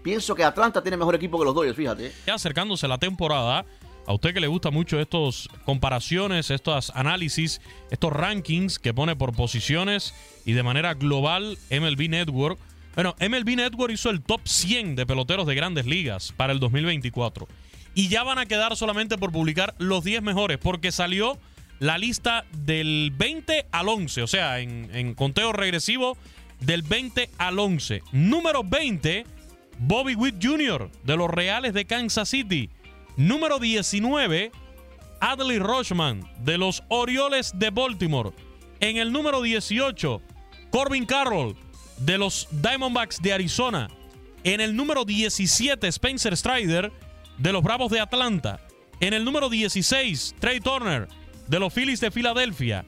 pienso 0.02 0.34
que 0.34 0.44
Atlanta 0.44 0.82
tiene 0.82 0.98
mejor 0.98 1.16
equipo 1.16 1.38
que 1.38 1.46
los 1.46 1.54
Dodgers, 1.54 1.76
fíjate. 1.76 2.08
¿eh? 2.08 2.12
Ya 2.26 2.34
acercándose 2.34 2.88
la 2.88 2.98
temporada, 2.98 3.66
a 4.08 4.14
usted 4.14 4.34
que 4.34 4.40
le 4.40 4.48
gusta 4.48 4.72
mucho 4.72 5.00
estos 5.00 5.50
comparaciones, 5.66 6.50
estos 6.50 6.92
análisis, 6.96 7.62
estos 7.92 8.12
rankings 8.12 8.80
que 8.80 8.94
pone 8.94 9.16
por 9.16 9.36
posiciones 9.36 10.16
y 10.46 10.54
de 10.54 10.64
manera 10.64 10.96
global 10.96 11.58
MLB 11.70 12.10
Network. 12.10 12.58
Bueno, 12.96 13.16
MLB 13.20 13.56
Network 13.56 13.94
hizo 13.94 14.10
el 14.10 14.22
top 14.22 14.42
100 14.46 14.96
de 14.96 15.06
peloteros 15.06 15.46
de 15.46 15.54
grandes 15.54 15.86
ligas 15.86 16.34
para 16.36 16.54
el 16.54 16.60
2024. 16.60 17.48
Y 17.94 18.08
ya 18.08 18.24
van 18.24 18.40
a 18.40 18.46
quedar 18.46 18.76
solamente 18.76 19.18
por 19.18 19.32
publicar 19.32 19.76
los 19.78 20.04
10 20.04 20.22
mejores, 20.24 20.58
porque 20.58 20.92
salió 20.92 21.38
la 21.80 21.98
lista 21.98 22.46
del 22.52 23.12
20 23.16 23.68
al 23.72 23.88
11, 23.88 24.22
o 24.22 24.28
sea, 24.28 24.60
en, 24.60 25.14
conteo 25.16 25.54
regresivo 25.54 26.18
del 26.60 26.82
20 26.82 27.30
al 27.38 27.58
11. 27.58 28.04
Número 28.12 28.64
20, 28.64 29.26
Bobby 29.80 30.16
Witt 30.16 30.44
Jr. 30.44 30.92
de 31.04 31.18
los 31.18 31.30
Reales 31.30 31.74
de 31.74 31.86
Kansas 31.86 32.30
City. 32.30 32.70
Número 33.16 33.60
19, 33.60 34.52
Adley 35.22 35.60
Rochman 35.60 36.30
de 36.40 36.58
los 36.58 36.84
Orioles 36.90 37.54
de 37.58 37.70
Baltimore. 37.70 38.32
En 38.82 38.98
el 38.98 39.12
número 39.12 39.42
18, 39.42 40.22
Corbin 40.72 41.06
Carroll 41.06 41.56
de 41.98 42.18
los 42.18 42.48
Diamondbacks 42.52 43.22
de 43.22 43.34
Arizona. 43.34 43.90
En 44.44 44.62
el 44.62 44.76
número 44.76 45.06
17, 45.06 45.88
Spencer 45.88 46.36
Strider 46.36 46.92
de 47.38 47.54
los 47.54 47.64
Bravos 47.64 47.92
de 47.92 48.00
Atlanta. 48.00 48.60
En 49.02 49.14
el 49.14 49.24
número 49.24 49.50
16, 49.50 50.36
Trey 50.40 50.60
Turner 50.60 51.08
de 51.50 51.60
los 51.60 51.74
Phillies 51.74 52.00
de 52.00 52.12
Filadelfia. 52.12 52.86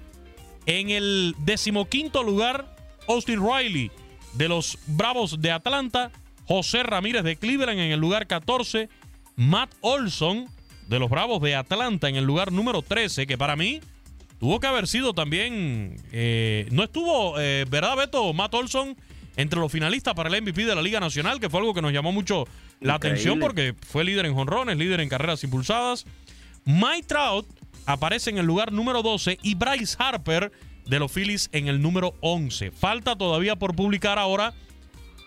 En 0.65 0.89
el 0.89 1.35
decimoquinto 1.39 2.23
lugar, 2.23 2.75
Austin 3.07 3.41
Riley 3.41 3.91
de 4.33 4.47
los 4.47 4.77
Bravos 4.87 5.41
de 5.41 5.51
Atlanta. 5.51 6.11
José 6.45 6.83
Ramírez 6.83 7.23
de 7.23 7.37
Cleveland 7.37 7.79
en 7.79 7.91
el 7.91 7.99
lugar 7.99 8.27
14. 8.27 8.89
Matt 9.35 9.73
Olson 9.81 10.47
de 10.87 10.99
los 10.99 11.09
Bravos 11.09 11.41
de 11.41 11.55
Atlanta 11.55 12.09
en 12.09 12.15
el 12.17 12.25
lugar 12.25 12.51
número 12.51 12.81
13, 12.81 13.25
que 13.25 13.37
para 13.37 13.55
mí 13.55 13.79
tuvo 14.39 14.59
que 14.59 14.67
haber 14.67 14.87
sido 14.87 15.13
también. 15.13 15.95
eh, 16.11 16.67
no 16.71 16.83
estuvo, 16.83 17.39
eh, 17.39 17.65
¿verdad, 17.69 17.95
Beto? 17.95 18.33
Matt 18.33 18.53
Olson 18.53 18.95
entre 19.37 19.59
los 19.59 19.71
finalistas 19.71 20.13
para 20.13 20.29
el 20.29 20.41
MVP 20.41 20.65
de 20.65 20.75
la 20.75 20.81
Liga 20.81 20.99
Nacional, 20.99 21.39
que 21.39 21.49
fue 21.49 21.61
algo 21.61 21.73
que 21.73 21.81
nos 21.81 21.93
llamó 21.93 22.11
mucho 22.11 22.45
la 22.81 22.95
Increíble. 22.95 22.95
atención 22.95 23.39
porque 23.39 23.73
fue 23.87 24.03
líder 24.03 24.25
en 24.25 24.33
jonrones, 24.35 24.77
líder 24.77 24.99
en 24.99 25.09
carreras 25.09 25.43
impulsadas. 25.45 26.05
Mike 26.65 27.07
Trout 27.07 27.47
aparece 27.85 28.29
en 28.29 28.37
el 28.37 28.45
lugar 28.45 28.71
número 28.71 29.01
12 29.03 29.39
y 29.41 29.55
Bryce 29.55 29.95
Harper 29.99 30.51
de 30.85 30.99
los 30.99 31.11
Phillies 31.11 31.49
en 31.51 31.67
el 31.67 31.81
número 31.81 32.13
11. 32.21 32.71
Falta 32.71 33.15
todavía 33.15 33.55
por 33.55 33.75
publicar 33.75 34.17
ahora 34.19 34.53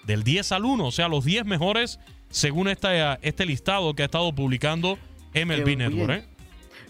del 0.05 0.23
10 0.25 0.53
al 0.53 0.65
1, 0.65 0.87
o 0.87 0.93
sea, 0.93 1.09
los 1.09 1.25
10 1.25 1.45
mejores 1.47 1.99
según 2.31 2.69
esta, 2.69 3.15
este 3.23 3.47
listado 3.47 3.95
que 3.95 4.03
ha 4.03 4.07
estado 4.07 4.35
publicando 4.35 4.99
MLB 5.35 5.65
Qué 5.65 5.77
Network. 5.77 6.11
¿eh? 6.13 6.25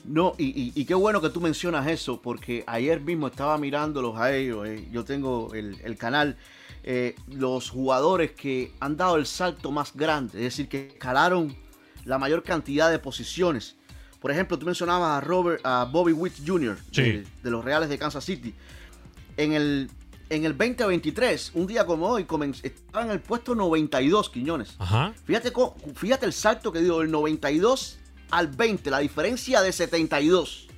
No, 0.05 0.35
y, 0.39 0.45
y- 0.47 0.73
y 0.75 0.85
qué 0.85 0.95
bueno 0.95 1.21
que 1.21 1.31
tú 1.31 1.41
mencionas 1.41 1.87
eso, 1.87 2.21
porque 2.21 2.65
ayer 2.67 3.01
mismo 3.01 3.27
estaba 3.27 3.57
mirándolos 3.59 4.19
a 4.19 4.35
ellos. 4.35 4.67
eh, 4.67 4.87
Yo 4.91 5.05
tengo 5.05 5.53
el, 5.55 5.79
el 5.85 5.97
canal. 5.97 6.37
eh, 6.87 7.15
los 7.29 7.71
jugadores 7.71 8.33
que 8.33 8.71
han 8.81 8.97
dado 8.99 9.17
el 9.17 9.25
salto 9.25 9.71
más 9.71 9.95
grande, 9.97 10.37
es 10.39 10.45
decir, 10.45 10.69
que 10.69 10.89
escalaron 10.89 11.57
la 12.05 12.19
mayor 12.19 12.43
cantidad 12.43 12.91
de 12.91 12.99
posiciones. 12.99 13.77
Por 14.25 14.31
ejemplo, 14.31 14.59
tú 14.59 14.64
mencionabas 14.64 15.18
a 15.18 15.20
Robert, 15.20 15.61
a 15.64 15.85
Bobby 15.85 16.12
Witt 16.14 16.37
Jr. 16.47 16.79
de, 16.93 17.27
de 17.43 17.51
los 17.51 17.62
Reales 17.62 17.91
de 17.91 17.99
Kansas 17.99 18.25
City. 18.25 18.55
En 19.37 19.53
el, 19.53 19.91
en 20.31 20.47
el 20.47 20.57
2023, 20.57 21.51
un 21.53 21.66
día 21.66 21.85
como 21.85 22.09
hoy, 22.09 22.27
estaba 22.62 23.05
en 23.05 23.11
el 23.11 23.20
puesto 23.20 23.55
92, 23.55 24.31
Quiñones. 24.31 24.77
Ajá. 24.79 25.12
Fíjate 25.27 26.25
el 26.25 26.33
salto 26.33 26.72
que 26.72 26.81
dio 26.81 27.01
del 27.01 27.11
92 27.11 27.99
al 28.31 28.49
20, 28.49 28.91
la 28.91 29.01
diferencia 29.01 29.61
de 29.61 29.72
72. 29.72 30.68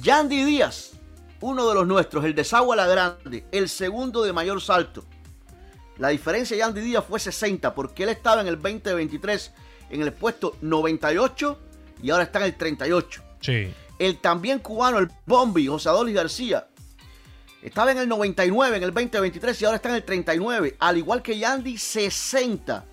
Yandy 0.00 0.42
Díaz, 0.42 0.92
uno 1.42 1.68
de 1.68 1.74
los 1.74 1.86
nuestros, 1.86 2.24
el 2.24 2.34
de 2.34 2.44
Sagua 2.44 2.74
la 2.74 2.86
Grande, 2.86 3.44
el 3.52 3.68
segundo 3.68 4.22
de 4.22 4.32
mayor 4.32 4.62
salto. 4.62 5.04
La 5.98 6.08
diferencia 6.08 6.56
de 6.56 6.60
Yandy 6.60 6.80
Díaz 6.80 7.04
fue 7.06 7.20
60 7.20 7.74
porque 7.74 8.04
él 8.04 8.08
estaba 8.08 8.40
en 8.40 8.46
el 8.46 8.54
2023 8.54 9.52
en 9.90 10.00
el 10.00 10.14
puesto 10.14 10.56
98 10.62 11.65
y 12.02 12.10
ahora 12.10 12.24
está 12.24 12.38
en 12.40 12.44
el 12.46 12.54
38. 12.56 13.22
Sí. 13.40 13.68
El 13.98 14.18
también 14.18 14.58
cubano, 14.58 14.98
el 14.98 15.10
Bombi, 15.24 15.66
José 15.66 15.88
Adolis 15.88 16.14
García, 16.14 16.66
estaba 17.62 17.92
en 17.92 17.98
el 17.98 18.08
99 18.08 18.76
en 18.76 18.82
el 18.82 18.92
2023 18.92 19.62
y 19.62 19.64
ahora 19.64 19.76
está 19.76 19.88
en 19.88 19.96
el 19.96 20.04
39. 20.04 20.76
Al 20.78 20.98
igual 20.98 21.22
que 21.22 21.38
Yandy, 21.38 21.78
60. 21.78 22.84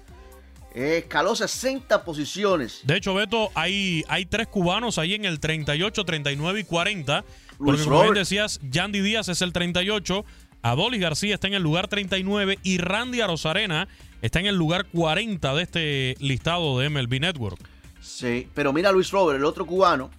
Eh, 0.76 1.00
escaló 1.04 1.36
60 1.36 2.04
posiciones. 2.04 2.82
De 2.84 2.98
hecho, 2.98 3.14
Beto, 3.14 3.52
hay, 3.54 4.04
hay 4.08 4.26
tres 4.26 4.48
cubanos 4.48 4.98
ahí 4.98 5.14
en 5.14 5.26
el 5.26 5.40
38, 5.40 6.04
39 6.04 6.62
y 6.62 6.64
40. 6.64 7.24
Porque 7.58 7.72
Luis 7.74 7.84
como 7.84 8.02
bien 8.02 8.16
decías, 8.16 8.60
Yandy 8.64 9.02
Díaz 9.02 9.30
es 9.30 9.44
el 9.44 9.54
38, 9.54 10.26
Adolis 10.64 11.00
García 11.00 11.36
está 11.36 11.48
en 11.48 11.54
el 11.54 11.62
lugar 11.62 11.88
39 11.88 12.58
y 12.64 12.78
Randy 12.80 13.22
Arozarena 13.22 13.88
está 14.24 14.40
en 14.40 14.48
el 14.48 14.56
lugar 14.56 14.86
40 14.86 15.54
de 15.54 15.62
este 15.62 16.16
listado 16.20 16.80
de 16.80 16.90
MLB 16.90 17.20
Network. 17.20 17.60
Sí, 18.04 18.48
pero 18.54 18.74
mira 18.74 18.90
a 18.90 18.92
Luis 18.92 19.10
Robert, 19.12 19.40
el 19.40 19.46
otro 19.46 19.66
cubano. 19.66 20.12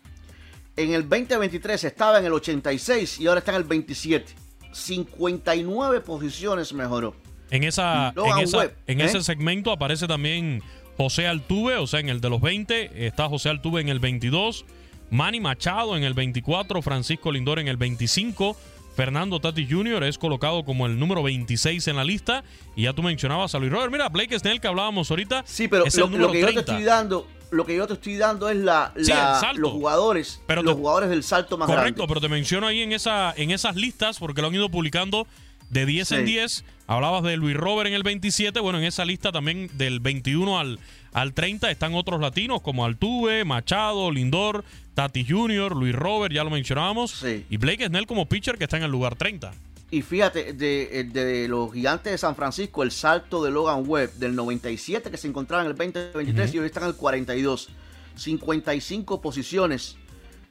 En 0.76 0.92
el 0.94 1.02
2023 1.08 1.84
estaba 1.84 2.18
en 2.18 2.24
el 2.24 2.32
86 2.32 3.20
y 3.20 3.26
ahora 3.26 3.38
está 3.40 3.52
en 3.52 3.58
el 3.58 3.64
27. 3.64 4.32
59 4.72 6.00
posiciones 6.00 6.72
mejoró. 6.72 7.14
En, 7.50 7.62
esa, 7.64 8.12
en, 8.16 8.38
esa- 8.38 8.58
Webb, 8.58 8.76
en 8.86 9.00
¿eh? 9.00 9.04
ese 9.04 9.22
segmento 9.22 9.70
aparece 9.70 10.06
también 10.08 10.62
José 10.96 11.26
Altuve, 11.28 11.76
o 11.76 11.86
sea, 11.86 12.00
en 12.00 12.08
el 12.08 12.20
de 12.20 12.30
los 12.30 12.40
20 12.40 13.06
está 13.06 13.28
José 13.28 13.50
Altuve 13.50 13.80
en 13.82 13.88
el 13.88 14.00
22, 14.00 14.64
Manny 15.10 15.40
Machado 15.40 15.96
en 15.96 16.02
el 16.04 16.14
24, 16.14 16.82
Francisco 16.82 17.30
Lindor 17.30 17.58
en 17.58 17.68
el 17.68 17.76
25, 17.76 18.56
Fernando 18.96 19.40
Tati 19.40 19.68
Jr. 19.70 20.04
es 20.04 20.18
colocado 20.18 20.64
como 20.64 20.86
el 20.86 20.98
número 20.98 21.22
26 21.22 21.86
en 21.88 21.96
la 21.96 22.04
lista 22.04 22.42
y 22.74 22.84
ya 22.84 22.92
tú 22.92 23.02
mencionabas 23.02 23.54
a 23.54 23.58
Luis 23.58 23.70
Robert. 23.72 23.92
Mira, 23.92 24.08
Blake 24.08 24.36
Snell 24.38 24.60
que 24.60 24.68
hablábamos 24.68 25.10
ahorita 25.10 25.42
Sí, 25.46 25.68
pero 25.68 25.84
es 25.84 25.96
lo, 25.96 26.06
el 26.06 26.12
lo 26.12 26.18
número 26.18 26.32
que 26.32 26.40
yo 26.40 26.46
te 26.46 26.52
30. 26.54 26.72
estoy 26.72 26.84
dando, 26.84 27.26
lo 27.54 27.64
que 27.64 27.76
yo 27.76 27.86
te 27.86 27.94
estoy 27.94 28.16
dando 28.16 28.48
es 28.48 28.56
la, 28.56 28.92
salto. 29.04 29.60
los 29.60 29.72
jugadores, 29.72 30.40
Pero 30.46 30.62
los 30.62 30.74
te- 30.74 30.78
jugadores 30.80 31.08
del 31.10 31.22
salto 31.22 31.56
más 31.56 31.66
Correcto, 31.66 32.02
grande. 32.02 32.08
pero 32.08 32.20
te 32.20 32.28
menciono 32.28 32.66
ahí 32.66 32.82
en, 32.82 32.92
esa, 32.92 33.32
en 33.36 33.50
esas 33.50 33.76
listas, 33.76 34.18
porque 34.18 34.40
lo 34.42 34.48
han 34.48 34.54
ido 34.54 34.68
publicando 34.68 35.26
de 35.70 35.86
10 35.86 36.12
en 36.12 36.18
Sí. 36.26 36.32
10. 36.32 36.64
Hablabas 36.86 37.22
de 37.22 37.36
Luis 37.38 37.56
Robert 37.56 37.88
en 37.88 37.94
el 37.94 38.02
27. 38.02 38.60
Bueno, 38.60 38.78
en 38.78 38.84
esa 38.84 39.04
lista 39.06 39.32
también 39.32 39.70
del 39.74 40.00
21 40.00 40.58
al, 40.58 40.78
al 41.14 41.32
30 41.32 41.70
están 41.70 41.94
otros 41.94 42.20
latinos 42.20 42.60
como 42.60 42.84
Altuve, 42.84 43.44
Machado, 43.44 44.10
Lindor, 44.10 44.64
Tati 44.92 45.24
Jr., 45.26 45.74
Luis 45.74 45.94
Robert, 45.94 46.34
ya 46.34 46.44
lo 46.44 46.50
mencionábamos. 46.50 47.24
Y 47.48 47.56
Blake 47.56 47.86
Snell 47.86 48.06
como 48.06 48.26
pitcher 48.28 48.58
que 48.58 48.64
está 48.64 48.76
en 48.76 48.82
el 48.82 48.90
lugar 48.90 49.14
30. 49.16 49.52
Y 49.90 50.02
fíjate, 50.02 50.54
de, 50.54 51.08
de 51.12 51.48
los 51.48 51.72
gigantes 51.72 52.12
de 52.12 52.18
San 52.18 52.34
Francisco, 52.34 52.82
el 52.82 52.90
salto 52.90 53.44
de 53.44 53.50
Logan 53.50 53.84
Webb 53.86 54.14
del 54.14 54.34
97 54.34 55.10
que 55.10 55.16
se 55.16 55.28
encontraba 55.28 55.62
en 55.62 55.70
el 55.70 55.76
2023 55.76 56.54
y 56.54 56.58
hoy 56.58 56.66
está 56.66 56.80
en 56.80 56.86
el 56.86 56.94
42. 56.96 57.68
55 58.16 59.20
posiciones 59.20 59.96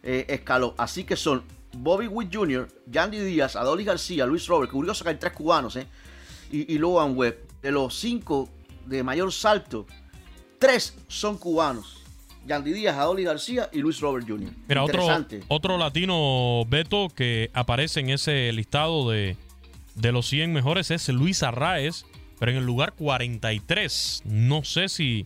eh, 0.01 0.25
escaló. 0.29 0.75
Así 0.77 1.03
que 1.03 1.15
son 1.15 1.43
Bobby 1.73 2.07
Witt 2.07 2.33
Jr., 2.33 2.67
Yandy 2.87 3.19
Díaz, 3.19 3.55
Adoli 3.55 3.83
García, 3.83 4.25
Luis 4.25 4.47
Robert, 4.47 4.71
curioso 4.71 5.03
que 5.03 5.11
hay 5.11 5.17
tres 5.17 5.33
cubanos, 5.33 5.75
¿eh? 5.75 5.87
y, 6.51 6.73
y 6.73 6.77
Logan 6.77 7.17
Webb. 7.17 7.39
De 7.61 7.71
los 7.71 7.97
cinco 7.97 8.49
de 8.85 9.03
mayor 9.03 9.31
salto, 9.31 9.87
tres 10.59 10.93
son 11.07 11.37
cubanos. 11.37 12.02
Yandy 12.45 12.73
Díaz, 12.73 12.97
Adoli 12.97 13.23
García 13.23 13.69
y 13.71 13.79
Luis 13.79 13.99
Robert 13.99 14.27
Jr. 14.27 14.51
Mira, 14.67 14.83
otro, 14.83 15.07
otro 15.47 15.77
latino, 15.77 16.65
Beto, 16.67 17.09
que 17.09 17.49
aparece 17.53 18.01
en 18.01 18.09
ese 18.09 18.51
listado 18.51 19.09
de, 19.09 19.37
de 19.95 20.11
los 20.11 20.27
100 20.27 20.51
mejores 20.53 20.91
es 20.91 21.07
Luis 21.09 21.43
Arraez, 21.43 22.05
pero 22.39 22.51
en 22.51 22.57
el 22.57 22.65
lugar 22.65 22.93
43. 22.93 24.23
No 24.25 24.63
sé 24.63 24.89
si, 24.89 25.25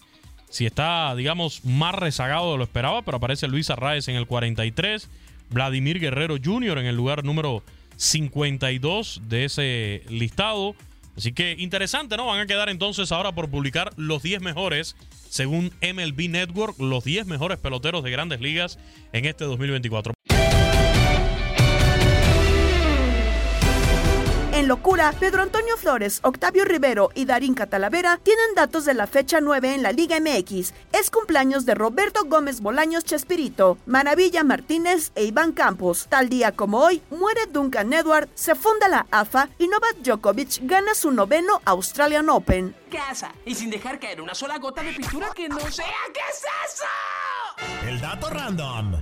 si 0.49 0.65
está, 0.65 1.15
digamos, 1.15 1.65
más 1.65 1.95
rezagado 1.95 2.51
de 2.51 2.57
lo 2.57 2.63
esperaba, 2.63 3.01
pero 3.01 3.17
aparece 3.17 3.47
Luis 3.47 3.69
Arraez 3.69 4.07
en 4.07 4.15
el 4.15 4.27
43. 4.27 5.09
Vladimir 5.49 5.99
Guerrero 5.99 6.35
Jr. 6.43 6.77
en 6.79 6.85
el 6.85 6.95
lugar 6.95 7.23
número 7.23 7.63
52 7.95 9.21
de 9.27 9.45
ese 9.45 10.03
listado. 10.09 10.75
Así 11.17 11.33
que 11.33 11.55
interesante, 11.57 12.15
¿no? 12.15 12.27
Van 12.27 12.39
a 12.39 12.45
quedar 12.45 12.69
entonces 12.69 13.11
ahora 13.11 13.31
por 13.31 13.49
publicar 13.49 13.91
los 13.97 14.21
10 14.21 14.41
mejores, 14.41 14.95
según 15.29 15.73
MLB 15.81 16.29
Network, 16.29 16.79
los 16.79 17.03
10 17.03 17.25
mejores 17.25 17.57
peloteros 17.57 18.03
de 18.03 18.11
grandes 18.11 18.39
ligas 18.39 18.77
en 19.13 19.25
este 19.25 19.45
2024. 19.45 20.16
Locura, 24.67 25.13
Pedro 25.17 25.41
Antonio 25.41 25.77
Flores, 25.77 26.19
Octavio 26.23 26.65
Rivero 26.65 27.09
y 27.15 27.25
Darín 27.25 27.53
Catalavera 27.53 28.19
tienen 28.21 28.53
datos 28.53 28.83
de 28.83 28.93
la 28.93 29.07
fecha 29.07 29.39
9 29.39 29.73
en 29.73 29.81
la 29.81 29.93
Liga 29.93 30.19
MX. 30.19 30.73
Es 30.91 31.09
cumpleaños 31.09 31.65
de 31.65 31.73
Roberto 31.73 32.25
Gómez 32.25 32.59
Bolaños 32.59 33.05
Chespirito, 33.05 33.77
Maravilla 33.85 34.43
Martínez 34.43 35.11
e 35.15 35.23
Iván 35.23 35.53
Campos. 35.53 36.07
Tal 36.09 36.27
día 36.27 36.51
como 36.51 36.79
hoy, 36.79 37.01
muere 37.09 37.45
Duncan 37.49 37.93
Edward, 37.93 38.27
se 38.35 38.55
funda 38.55 38.89
la 38.89 39.07
AFA 39.09 39.49
y 39.57 39.67
Novak 39.69 39.95
Djokovic 40.03 40.59
gana 40.63 40.93
su 40.93 41.11
noveno 41.11 41.61
Australian 41.63 42.29
Open. 42.29 42.75
Casa 42.91 43.31
y 43.45 43.55
sin 43.55 43.69
dejar 43.69 43.99
caer 43.99 44.21
una 44.21 44.35
sola 44.35 44.57
gota 44.57 44.83
de 44.83 44.91
pintura 44.91 45.29
que 45.33 45.47
no 45.47 45.59
sea. 45.71 45.85
¿Qué 46.13 46.19
es 46.29 46.43
eso? 46.65 47.87
El 47.87 48.01
dato 48.01 48.29
random. 48.29 48.95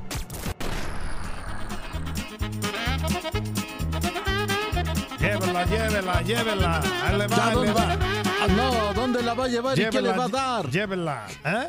Llévela, 5.63 6.21
llévela, 6.21 6.21
llévela. 6.21 6.81
Ahí 7.03 7.17
le 7.17 7.27
va, 7.27 7.35
Ya, 7.37 7.51
¿dónde 7.51 7.67
le 7.67 7.73
va. 7.73 7.85
va? 7.85 7.97
Ah, 8.41 8.47
no, 8.47 8.93
¿dónde 8.93 9.23
la 9.23 9.33
va 9.33 9.45
a 9.45 9.47
llevar 9.47 9.79
y 9.79 9.85
qué 9.89 10.01
le 10.01 10.11
va 10.11 10.25
a 10.25 10.27
dar? 10.27 10.69
Llévela, 10.69 11.27
¿eh? 11.45 11.67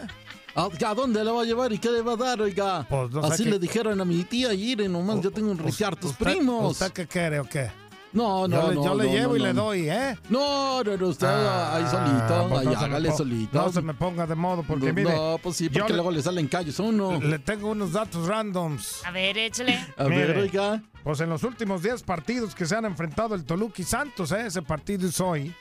Ah, 0.57 0.68
¿A 0.87 0.95
dónde 0.95 1.22
la 1.22 1.32
va 1.32 1.43
a 1.43 1.45
llevar 1.45 1.72
y 1.72 1.78
qué 1.78 1.91
le 1.91 2.03
va 2.03 2.12
a 2.14 2.16
dar, 2.16 2.41
oiga? 2.41 2.84
Pues, 2.89 3.11
no 3.11 3.20
Así 3.22 3.45
le 3.45 3.59
dijeron 3.59 4.01
a 4.01 4.05
mi 4.05 4.24
tía 4.24 4.53
Irene, 4.55 4.89
nomás 4.89 5.20
yo 5.20 5.30
tengo 5.30 5.51
un 5.53 5.59
Richardos 5.59 6.14
primos. 6.14 6.72
¿Usted 6.72 6.93
qué 6.93 7.07
quiere 7.07 7.39
o 7.41 7.45
qué? 7.45 7.70
No, 8.12 8.48
no, 8.48 8.57
yo 8.62 8.68
le, 8.70 8.74
no. 8.76 8.84
yo 8.84 8.94
le 8.94 9.04
no, 9.04 9.12
llevo 9.12 9.28
no, 9.32 9.36
y 9.36 9.40
le 9.40 9.52
doy, 9.52 9.90
¿eh? 9.90 10.16
No, 10.30 10.82
no, 10.82 10.96
no, 10.96 11.07
usted 11.09 11.26
Ah, 11.26 11.76
ahí 11.76 11.86
solito, 11.86 12.48
pues 12.48 12.66
ahí 12.66 12.74
hágale 12.74 13.12
solito. 13.12 13.59
No 13.59 13.72
se 13.72 13.82
me 13.82 13.92
ponga 13.94 14.26
de 14.26 14.34
modo 14.34 14.62
porque 14.62 14.86
No, 14.86 14.92
mire. 14.94 15.14
no, 15.14 15.38
pues 15.42 15.57
sí, 15.57 15.68
porque 15.68 15.88
le- 15.90 15.94
luego 15.96 16.11
le 16.11 16.22
salen 16.22 16.48
callos 16.48 16.78
uno. 16.78 17.20
Le 17.20 17.38
tengo 17.40 17.70
unos 17.70 17.92
datos 17.92 18.26
randoms. 18.26 19.04
A 19.04 19.11
ver, 19.11 19.36
échale. 19.36 19.78
A 19.98 20.04
ver, 20.04 20.36
oiga. 20.38 20.82
Pues 21.04 21.20
en 21.20 21.28
los 21.28 21.42
últimos 21.44 21.82
10 21.82 22.02
partidos 22.04 22.54
que 22.54 22.64
se 22.64 22.74
han 22.74 22.84
enfrentado 22.86 23.34
el 23.34 23.44
Toluca 23.44 23.82
y 23.82 23.84
Santos, 23.84 24.32
¿eh? 24.32 24.46
ese 24.46 24.62
partido 24.62 25.07
es 25.07 25.20
hoy. 25.20 25.54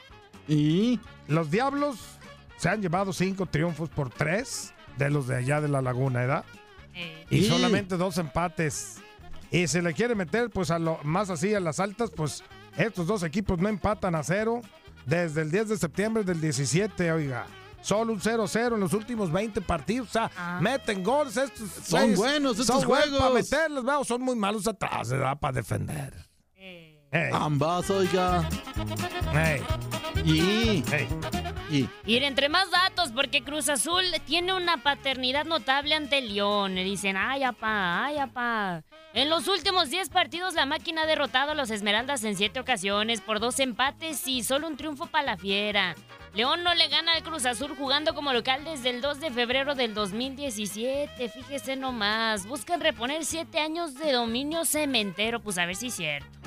¿Y? 0.48 1.00
Los 1.28 1.52
Diablos 1.52 1.98
se 2.58 2.70
han 2.70 2.82
llevado 2.82 3.12
5 3.12 3.48
triunfos 3.48 3.89
por 3.89 4.10
3 4.10 4.74
de 4.98 5.10
los 5.10 5.28
de 5.28 5.36
allá 5.38 5.60
de 5.60 5.68
la 5.68 5.82
Laguna, 5.82 6.22
¿verdad? 6.22 6.46
Y 7.30 7.39
Y- 7.39 7.43
solamente 7.50 7.98
dos 7.98 8.18
empates. 8.18 9.00
Y 9.56 9.70
si 9.70 9.80
le 9.80 9.93
quiere 9.93 10.16
meter, 10.16 10.49
pues 10.49 10.70
a 10.70 10.78
lo 10.78 10.99
más 11.03 11.30
así 11.30 11.53
a 11.53 11.62
las 11.62 11.80
altas, 11.80 12.12
pues 12.14 12.43
estos 12.76 13.08
dos 13.08 13.24
equipos 13.24 13.58
no 13.58 13.70
empatan 13.70 14.14
a 14.14 14.22
cero 14.22 14.60
desde 15.06 15.43
el 15.43 15.51
10 15.51 15.70
de 15.70 15.78
septiembre 15.78 16.26
del 16.26 16.41
17, 16.41 17.10
oiga. 17.14 17.45
Solo 17.80 18.12
un 18.12 18.20
0-0 18.20 18.74
en 18.74 18.80
los 18.82 18.91
últimos 18.91 19.32
20 19.32 19.62
partidos. 19.62 20.10
O 20.10 20.12
sea, 20.12 20.60
meten 20.60 21.03
goles 21.03 21.38
estos. 21.38 21.70
Son 21.70 22.16
buenos 22.16 22.60
estos 22.60 22.82
Son 22.82 22.86
buenos 22.86 23.08
juegos. 23.08 23.20
para 23.20 23.34
meterlos, 23.34 23.86
veo, 23.86 24.03
son 24.03 24.22
muy 24.24 24.36
malos 24.36 24.68
atrás, 24.68 25.10
¿verdad? 25.10 25.39
Para 25.39 25.53
defender. 25.53 26.14
Ey. 26.56 27.30
Ambas, 27.32 27.89
oiga. 27.89 28.49
Ey. 29.34 29.64
Y. 30.26 30.84
Y. 31.72 31.88
Ir 32.05 32.24
entre 32.24 32.49
más 32.49 32.70
datos, 32.72 33.11
porque 33.11 33.43
Cruz 33.43 33.70
Azul 33.70 34.03
tiene 34.26 34.53
una 34.53 34.78
paternidad 34.78 35.45
notable 35.45 35.95
ante 35.95 36.22
León. 36.22 36.76
Le 36.76 36.84
dicen, 36.84 37.18
ay, 37.18 37.43
apá, 37.43 38.05
ay, 38.05 38.18
apá. 38.18 38.84
En 39.13 39.30
los 39.30 39.47
últimos 39.47 39.89
10 39.89 40.09
partidos, 40.09 40.55
la 40.55 40.66
máquina 40.66 41.03
ha 41.03 41.05
derrotado 41.05 41.51
a 41.51 41.55
los 41.55 41.72
Esmeraldas 41.72 42.24
en 42.24 42.36
7 42.36 42.59
ocasiones 42.59 43.22
por 43.22 43.39
dos 43.39 43.59
empates 43.59 44.28
y 44.28 44.43
solo 44.43 44.68
un 44.68 44.76
triunfo 44.76 45.05
para 45.07 45.26
la 45.26 45.38
fiera. 45.38 45.95
León 46.34 46.63
no 46.63 46.76
le 46.76 46.89
gana 46.89 47.13
al 47.13 47.24
Cruz 47.24 47.45
Azul 47.45 47.76
jugando 47.78 48.13
como 48.13 48.34
local 48.34 48.66
desde 48.66 48.89
el 48.89 48.99
2 48.99 49.22
de 49.22 49.32
febrero 49.32 49.74
del 49.74 49.93
2017. 49.93 51.30
Fíjese 51.30 51.78
nomás. 51.78 52.45
Buscan 52.45 52.82
reponer 52.82 53.24
7 53.24 53.57
años 53.57 53.93
de 53.95 54.11
dominio 54.11 54.66
cementero. 54.66 55.39
Pues 55.39 55.57
a 55.57 55.66
ver 55.66 55.78
si 55.78 55.88
es 55.88 55.93
cierto. 55.93 56.45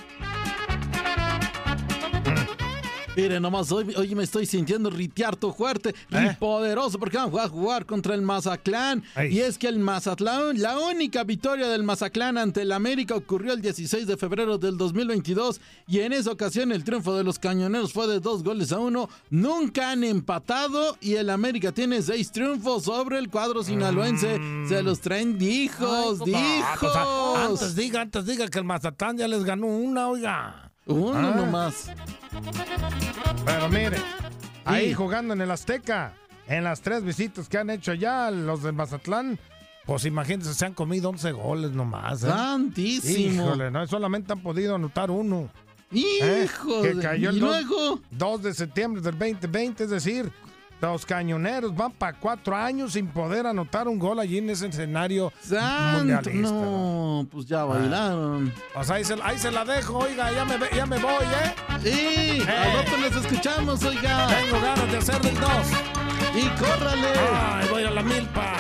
Mire, 3.19 3.41
nomás 3.41 3.73
hoy, 3.73 3.93
hoy 3.97 4.15
me 4.15 4.23
estoy 4.23 4.47
sintiendo 4.47 4.91
ritiarto 4.91 5.53
fuerte 5.53 5.93
¿Eh? 6.13 6.29
y 6.31 6.37
poderoso 6.37 7.01
porque 7.01 7.17
vamos 7.17 7.41
a 7.41 7.49
jugar 7.49 7.85
contra 7.85 8.15
el 8.15 8.23
Mazatlán. 8.23 9.03
Y 9.29 9.41
es 9.41 9.59
que 9.59 9.67
el 9.67 9.81
Mazatlán, 9.81 10.61
la 10.63 10.79
única 10.79 11.25
victoria 11.25 11.67
del 11.67 11.83
Mazatlán 11.83 12.39
ante 12.39 12.63
el 12.63 12.71
América 12.71 13.17
ocurrió 13.17 13.55
el 13.55 13.61
16 13.61 14.07
de 14.07 14.17
febrero 14.17 14.57
del 14.57 14.77
2022 14.79 15.61
y 15.89 15.99
en 15.99 16.13
esa 16.13 16.31
ocasión 16.31 16.71
el 16.71 16.85
triunfo 16.85 17.17
de 17.17 17.25
los 17.25 17.41
cañoneros 17.41 17.93
fue 17.93 18.07
de 18.07 18.21
dos 18.21 18.45
goles 18.45 18.71
a 18.71 18.79
uno. 18.79 19.09
Nunca 19.31 19.91
han 19.91 20.05
empatado 20.05 20.97
y 21.01 21.15
el 21.15 21.31
América 21.31 21.73
tiene 21.73 22.01
seis 22.03 22.31
triunfos 22.31 22.85
sobre 22.85 23.19
el 23.19 23.31
cuadro 23.31 23.65
sinaloense. 23.65 24.39
Se 24.69 24.81
los 24.81 25.01
traen 25.01 25.37
dijos, 25.37 25.89
Ah, 25.91 26.15
pues, 26.21 26.25
dijos. 26.25 26.93
ah, 26.95 27.47
antes 27.49 27.75
diga, 27.75 28.01
antes 28.01 28.27
diga 28.27 28.47
que 28.47 28.61
el 28.61 28.65
Mazatlán 28.65 29.19
ya 29.19 29.27
les 29.27 29.43
ganó 29.43 29.67
una, 29.67 30.07
oiga. 30.07 30.71
Uno 30.87 31.19
Ah. 31.19 31.35
nomás. 31.37 31.91
Pero 33.45 33.69
mire, 33.69 33.97
ahí 34.65 34.93
jugando 34.95 35.35
en 35.35 35.41
el 35.41 35.51
Azteca, 35.51 36.15
en 36.47 36.65
las 36.65 36.81
tres 36.81 37.03
visitas 37.05 37.49
que 37.49 37.59
han 37.59 37.71
hecho 37.71 37.93
allá 37.93 38.31
los 38.31 38.63
del 38.63 38.75
Mazatlán, 38.75 39.39
pues 39.87 40.05
imagínense, 40.05 40.53
se 40.55 40.67
han 40.67 40.75
comido 40.75 41.09
11 41.09 41.33
goles 41.33 41.71
nomás. 41.73 42.23
¿eh? 42.23 42.29
Santísimo. 42.29 43.45
Híjole, 43.47 43.71
no, 43.71 43.87
solamente 43.87 44.33
han 44.33 44.41
podido 44.41 44.75
anotar 44.75 45.11
uno. 45.11 45.49
¿eh? 45.93 46.45
Hijo 46.45 46.83
Que 46.83 46.95
de- 46.95 47.03
cayó 47.03 47.31
¿y 47.31 47.35
el 47.35 47.41
luego? 47.41 48.01
2 48.11 48.43
de 48.43 48.55
septiembre 48.55 49.01
del 49.01 49.19
2020, 49.19 49.85
es 49.85 49.91
decir, 49.91 50.31
los 50.81 51.05
cañoneros 51.07 51.75
van 51.75 51.93
para 51.93 52.17
cuatro 52.19 52.55
años 52.57 52.93
sin 52.93 53.09
poder 53.09 53.47
anotar 53.47 53.89
un 53.89 53.99
gol 53.99 54.21
allí 54.21 54.39
en 54.39 54.51
ese 54.51 54.67
escenario 54.69 55.33
Santo, 55.41 55.99
mundialista. 55.99 56.51
no, 56.53 57.27
pues 57.31 57.47
ya 57.47 57.65
bailaron. 57.65 58.53
Pues 58.75 58.91
ahí 58.91 59.05
se, 59.05 59.17
ahí 59.23 59.39
se 59.39 59.51
la 59.51 59.65
dejo, 59.65 59.99
oiga, 59.99 60.31
ya 60.33 60.45
me, 60.45 60.57
ve- 60.57 60.71
ya 60.75 60.87
me 60.87 60.99
voy, 60.99 61.25
¿eh? 61.25 61.55
Sí, 61.83 62.41
al 62.43 62.73
rato 62.85 62.97
les 62.97 63.17
escuchamos, 63.17 63.83
oiga. 63.85 64.27
Tengo 64.29 64.61
ganas 64.61 64.91
de 64.93 64.99
hacer 64.99 65.21
del 65.21 65.35
2. 65.41 65.51
Y 66.37 66.49
córrale. 66.61 67.09
Ay, 67.35 67.69
voy 67.71 67.85
a 67.85 67.91
la 67.91 68.03
milpa. 68.03 68.55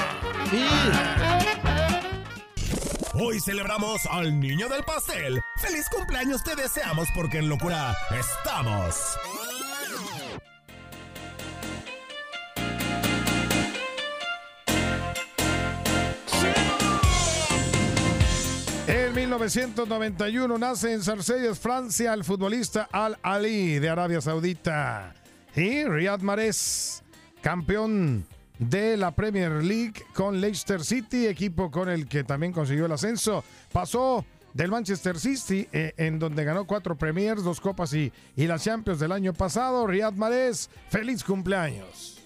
Hoy 3.21 3.41
celebramos 3.41 4.07
al 4.07 4.39
niño 4.39 4.69
del 4.69 4.85
pastel. 4.85 5.41
¡Feliz 5.61 5.87
cumpleaños 5.95 6.43
te 6.45 6.55
deseamos 6.55 7.09
porque 7.14 7.39
en 7.39 7.49
locura 7.49 7.95
estamos! 8.19 9.16
1991 19.29 20.57
nace 20.57 20.91
en 20.91 21.03
Sarcelles, 21.03 21.59
Francia, 21.59 22.14
el 22.14 22.24
futbolista 22.24 22.89
Al 22.91 23.18
Ali 23.22 23.79
de 23.79 23.91
Arabia 23.91 24.22
Saudita. 24.22 25.14
Y 25.55 25.85
Riyad 25.85 26.20
Mahrez, 26.20 27.03
campeón 27.43 28.24
de 28.59 28.97
la 28.97 29.11
Premier 29.11 29.62
League 29.62 30.03
con 30.14 30.41
Leicester 30.41 30.83
City, 30.83 31.26
equipo 31.26 31.70
con 31.70 31.91
el 31.91 32.09
que 32.09 32.24
también 32.24 32.55
consiguió 32.55 32.87
el 32.87 32.93
ascenso. 32.93 33.45
Pasó 33.70 34.24
del 34.55 34.70
Manchester 34.70 35.20
City, 35.20 35.68
eh, 35.72 35.93
en 35.99 36.18
donde 36.18 36.45
ganó 36.45 36.66
cuatro 36.66 36.97
Premiers, 36.97 37.45
dos 37.45 37.61
Copas 37.61 37.93
y, 37.93 38.11
y 38.35 38.47
las 38.47 38.64
Champions 38.64 38.99
del 38.99 39.12
año 39.12 39.35
pasado. 39.35 39.87
Riyad 39.87 40.14
Mahrez, 40.14 40.70
feliz 40.89 41.22
cumpleaños. 41.22 42.18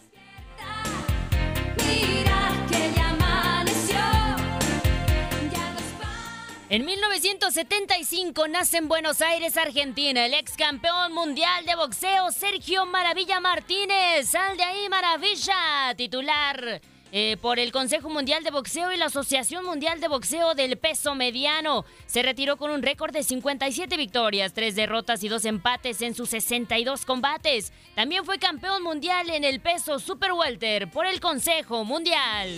En 6.72 6.86
1975 6.86 8.48
nace 8.48 8.78
en 8.78 8.88
Buenos 8.88 9.20
Aires, 9.20 9.58
Argentina, 9.58 10.24
el 10.24 10.32
ex 10.32 10.56
campeón 10.56 11.12
mundial 11.12 11.66
de 11.66 11.74
boxeo 11.74 12.30
Sergio 12.30 12.86
Maravilla 12.86 13.40
Martínez. 13.40 14.30
Sal 14.30 14.56
de 14.56 14.62
ahí, 14.62 14.88
Maravilla, 14.88 15.94
titular 15.98 16.80
eh, 17.12 17.36
por 17.42 17.58
el 17.58 17.72
Consejo 17.72 18.08
Mundial 18.08 18.42
de 18.42 18.50
Boxeo 18.50 18.90
y 18.90 18.96
la 18.96 19.04
Asociación 19.04 19.66
Mundial 19.66 20.00
de 20.00 20.08
Boxeo 20.08 20.54
del 20.54 20.78
Peso 20.78 21.14
Mediano. 21.14 21.84
Se 22.06 22.22
retiró 22.22 22.56
con 22.56 22.70
un 22.70 22.80
récord 22.80 23.12
de 23.12 23.22
57 23.22 23.98
victorias, 23.98 24.54
3 24.54 24.74
derrotas 24.74 25.22
y 25.22 25.28
2 25.28 25.44
empates 25.44 26.00
en 26.00 26.14
sus 26.14 26.30
62 26.30 27.04
combates. 27.04 27.70
También 27.94 28.24
fue 28.24 28.38
campeón 28.38 28.82
mundial 28.82 29.28
en 29.28 29.44
el 29.44 29.60
peso 29.60 29.98
Super 29.98 30.32
Welter 30.32 30.90
por 30.90 31.04
el 31.04 31.20
Consejo 31.20 31.84
Mundial. 31.84 32.48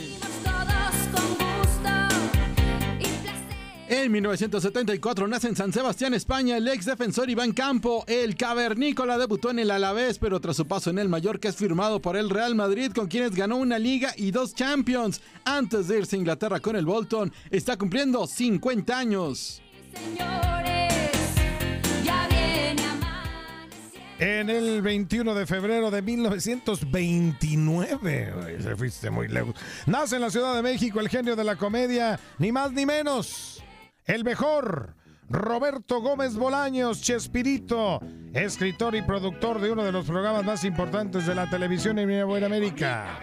En 3.86 4.10
1974 4.12 5.28
nace 5.28 5.48
en 5.48 5.56
San 5.56 5.70
Sebastián, 5.70 6.14
España, 6.14 6.56
el 6.56 6.66
ex 6.68 6.86
defensor 6.86 7.28
Iván 7.28 7.52
Campo. 7.52 8.02
El 8.06 8.34
cavernícola 8.34 9.18
debutó 9.18 9.50
en 9.50 9.58
el 9.58 9.70
Alavés, 9.70 10.18
pero 10.18 10.40
tras 10.40 10.56
su 10.56 10.66
paso 10.66 10.88
en 10.88 10.98
el 10.98 11.10
Mallorca 11.10 11.50
es 11.50 11.56
firmado 11.56 12.00
por 12.00 12.16
el 12.16 12.30
Real 12.30 12.54
Madrid, 12.54 12.92
con 12.92 13.08
quienes 13.08 13.34
ganó 13.34 13.56
una 13.56 13.78
liga 13.78 14.14
y 14.16 14.30
dos 14.30 14.54
Champions. 14.54 15.20
Antes 15.44 15.88
de 15.88 15.98
irse 15.98 16.16
a 16.16 16.18
Inglaterra 16.18 16.60
con 16.60 16.76
el 16.76 16.86
Bolton, 16.86 17.30
está 17.50 17.76
cumpliendo 17.76 18.26
50 18.26 18.98
años. 18.98 19.60
En 24.18 24.48
el 24.48 24.80
21 24.80 25.34
de 25.34 25.44
febrero 25.44 25.90
de 25.90 26.00
1929, 26.00 28.32
Uy, 28.34 28.62
se 28.62 28.76
fuiste 28.76 29.10
muy 29.10 29.28
lejos. 29.28 29.54
Nace 29.84 30.16
en 30.16 30.22
la 30.22 30.30
Ciudad 30.30 30.54
de 30.54 30.62
México 30.62 31.00
el 31.00 31.10
genio 31.10 31.36
de 31.36 31.44
la 31.44 31.56
comedia, 31.56 32.18
ni 32.38 32.50
más 32.50 32.72
ni 32.72 32.86
menos. 32.86 33.63
El 34.06 34.22
mejor, 34.22 34.94
Roberto 35.30 36.02
Gómez 36.02 36.36
Bolaños, 36.36 37.00
Chespirito, 37.00 38.00
escritor 38.34 38.94
y 38.94 39.00
productor 39.00 39.62
de 39.62 39.72
uno 39.72 39.82
de 39.82 39.92
los 39.92 40.04
programas 40.04 40.44
más 40.44 40.62
importantes 40.64 41.26
de 41.26 41.34
la 41.34 41.48
televisión 41.48 41.98
en 41.98 42.44
América. 42.44 43.18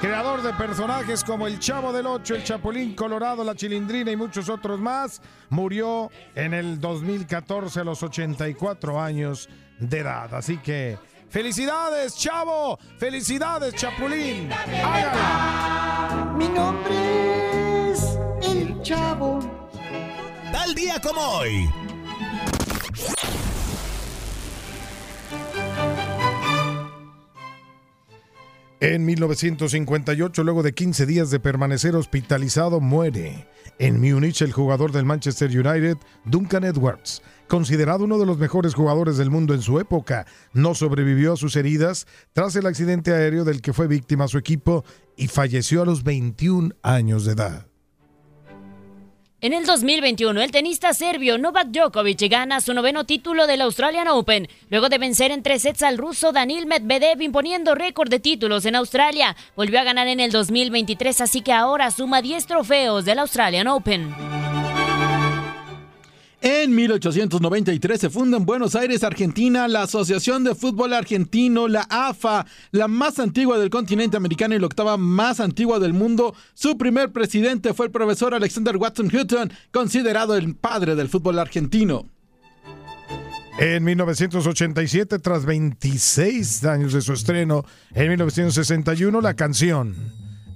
Creador 0.00 0.42
de 0.42 0.52
personajes 0.52 1.24
como 1.24 1.48
El 1.48 1.58
Chavo 1.58 1.92
del 1.92 2.06
Ocho, 2.06 2.36
El 2.36 2.44
Chapulín 2.44 2.94
Colorado, 2.94 3.42
La 3.42 3.56
Chilindrina 3.56 4.12
y 4.12 4.16
muchos 4.16 4.48
otros 4.48 4.78
más, 4.78 5.20
murió 5.48 6.08
en 6.36 6.54
el 6.54 6.80
2014 6.80 7.80
a 7.80 7.84
los 7.84 8.00
84 8.04 9.00
años 9.00 9.48
de 9.80 9.98
edad. 9.98 10.32
Así 10.32 10.58
que, 10.58 10.98
felicidades, 11.30 12.16
Chavo, 12.16 12.78
felicidades, 12.96 13.74
Chapulín. 13.74 14.52
Hágala. 14.52 16.32
Mi 16.36 16.48
nombre 16.48 17.90
es 17.90 18.16
El 18.42 18.80
Chavo. 18.82 19.61
Tal 20.52 20.74
día 20.74 21.00
como 21.00 21.20
hoy. 21.20 21.68
En 28.80 29.04
1958, 29.04 30.42
luego 30.42 30.62
de 30.62 30.74
15 30.74 31.06
días 31.06 31.30
de 31.30 31.38
permanecer 31.38 31.94
hospitalizado, 31.94 32.80
muere 32.80 33.48
en 33.78 34.00
Múnich 34.00 34.42
el 34.42 34.52
jugador 34.52 34.92
del 34.92 35.04
Manchester 35.04 35.48
United, 35.50 35.96
Duncan 36.24 36.64
Edwards. 36.64 37.22
Considerado 37.48 38.04
uno 38.04 38.18
de 38.18 38.26
los 38.26 38.38
mejores 38.38 38.74
jugadores 38.74 39.16
del 39.16 39.30
mundo 39.30 39.54
en 39.54 39.62
su 39.62 39.78
época, 39.78 40.26
no 40.52 40.74
sobrevivió 40.74 41.32
a 41.32 41.36
sus 41.36 41.56
heridas 41.56 42.06
tras 42.32 42.56
el 42.56 42.66
accidente 42.66 43.12
aéreo 43.12 43.44
del 43.44 43.62
que 43.62 43.72
fue 43.72 43.86
víctima 43.86 44.28
su 44.28 44.36
equipo 44.36 44.84
y 45.16 45.28
falleció 45.28 45.82
a 45.82 45.86
los 45.86 46.02
21 46.02 46.74
años 46.82 47.24
de 47.24 47.32
edad. 47.32 47.71
En 49.44 49.52
el 49.52 49.66
2021, 49.66 50.40
el 50.40 50.52
tenista 50.52 50.94
serbio 50.94 51.36
Novak 51.36 51.66
Djokovic 51.72 52.30
gana 52.30 52.60
su 52.60 52.72
noveno 52.74 53.02
título 53.02 53.48
del 53.48 53.62
Australian 53.62 54.06
Open, 54.06 54.46
luego 54.70 54.88
de 54.88 54.98
vencer 54.98 55.32
en 55.32 55.42
tres 55.42 55.62
sets 55.62 55.82
al 55.82 55.98
ruso 55.98 56.30
Danil 56.30 56.66
Medvedev 56.66 57.20
imponiendo 57.20 57.74
récord 57.74 58.08
de 58.08 58.20
títulos 58.20 58.66
en 58.66 58.76
Australia. 58.76 59.34
Volvió 59.56 59.80
a 59.80 59.82
ganar 59.82 60.06
en 60.06 60.20
el 60.20 60.30
2023, 60.30 61.22
así 61.22 61.40
que 61.40 61.52
ahora 61.52 61.90
suma 61.90 62.22
10 62.22 62.46
trofeos 62.46 63.04
del 63.04 63.18
Australian 63.18 63.66
Open. 63.66 64.41
En 66.44 66.74
1893 66.74 68.00
se 68.00 68.10
funda 68.10 68.36
en 68.36 68.44
Buenos 68.44 68.74
Aires, 68.74 69.04
Argentina, 69.04 69.68
la 69.68 69.82
Asociación 69.82 70.42
de 70.42 70.56
Fútbol 70.56 70.92
Argentino, 70.92 71.68
la 71.68 71.86
AFA, 71.88 72.46
la 72.72 72.88
más 72.88 73.20
antigua 73.20 73.58
del 73.58 73.70
continente 73.70 74.16
americano 74.16 74.56
y 74.56 74.58
la 74.58 74.66
octava 74.66 74.96
más 74.96 75.38
antigua 75.38 75.78
del 75.78 75.92
mundo. 75.92 76.34
Su 76.54 76.76
primer 76.76 77.12
presidente 77.12 77.72
fue 77.74 77.86
el 77.86 77.92
profesor 77.92 78.34
Alexander 78.34 78.76
Watson 78.76 79.06
Hutton, 79.06 79.52
considerado 79.70 80.34
el 80.34 80.56
padre 80.56 80.96
del 80.96 81.08
fútbol 81.08 81.38
argentino. 81.38 82.06
En 83.60 83.84
1987, 83.84 85.20
tras 85.20 85.44
26 85.46 86.64
años 86.64 86.92
de 86.92 87.02
su 87.02 87.12
estreno, 87.12 87.64
en 87.94 88.08
1961, 88.08 89.20
la 89.20 89.34
canción 89.34 89.94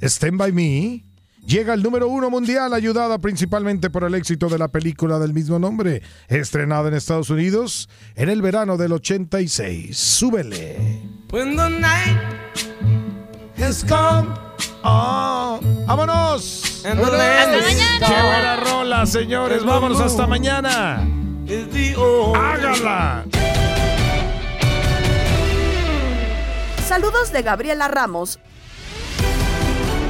Stand 0.03 0.37
By 0.37 0.51
Me 0.51 1.06
llega 1.47 1.73
al 1.73 1.83
número 1.83 2.09
uno 2.09 2.29
mundial, 2.29 2.75
ayudada 2.75 3.19
principalmente 3.19 3.89
por 3.89 4.05
el 4.05 4.15
éxito 4.15 4.49
de 4.49 4.59
la 4.59 4.69
película 4.69 5.19
del 5.19 5.33
mismo 5.33 5.59
nombre, 5.59 6.03
estrenada 6.29 6.89
en 6.89 6.95
Estados 6.95 7.31
Unidos 7.31 7.89
en 8.15 8.29
el 8.29 8.43
verano 8.43 8.77
del 8.77 8.93
86. 8.93 9.97
Súbele. 9.97 11.01
When 11.33 11.57
the 11.57 11.71
night 11.71 12.19
has 13.59 13.85
come. 13.85 14.35
Oh, 14.83 15.61
¡Vámonos! 15.87 16.85
And 16.85 17.01
the 17.01 17.11
land 17.11 17.55
¡Hasta 17.55 17.67
mañana! 17.67 18.07
¡Qué 18.07 18.13
buena 18.13 18.57
rola, 18.57 19.07
señores! 19.07 19.65
¡Vámonos 19.65 20.01
hasta 20.01 20.27
mañana! 20.27 21.09
¡Hágala! 22.37 23.25
Saludos 26.87 27.33
de 27.33 27.43
Gabriela 27.43 27.89
Ramos. 27.89 28.39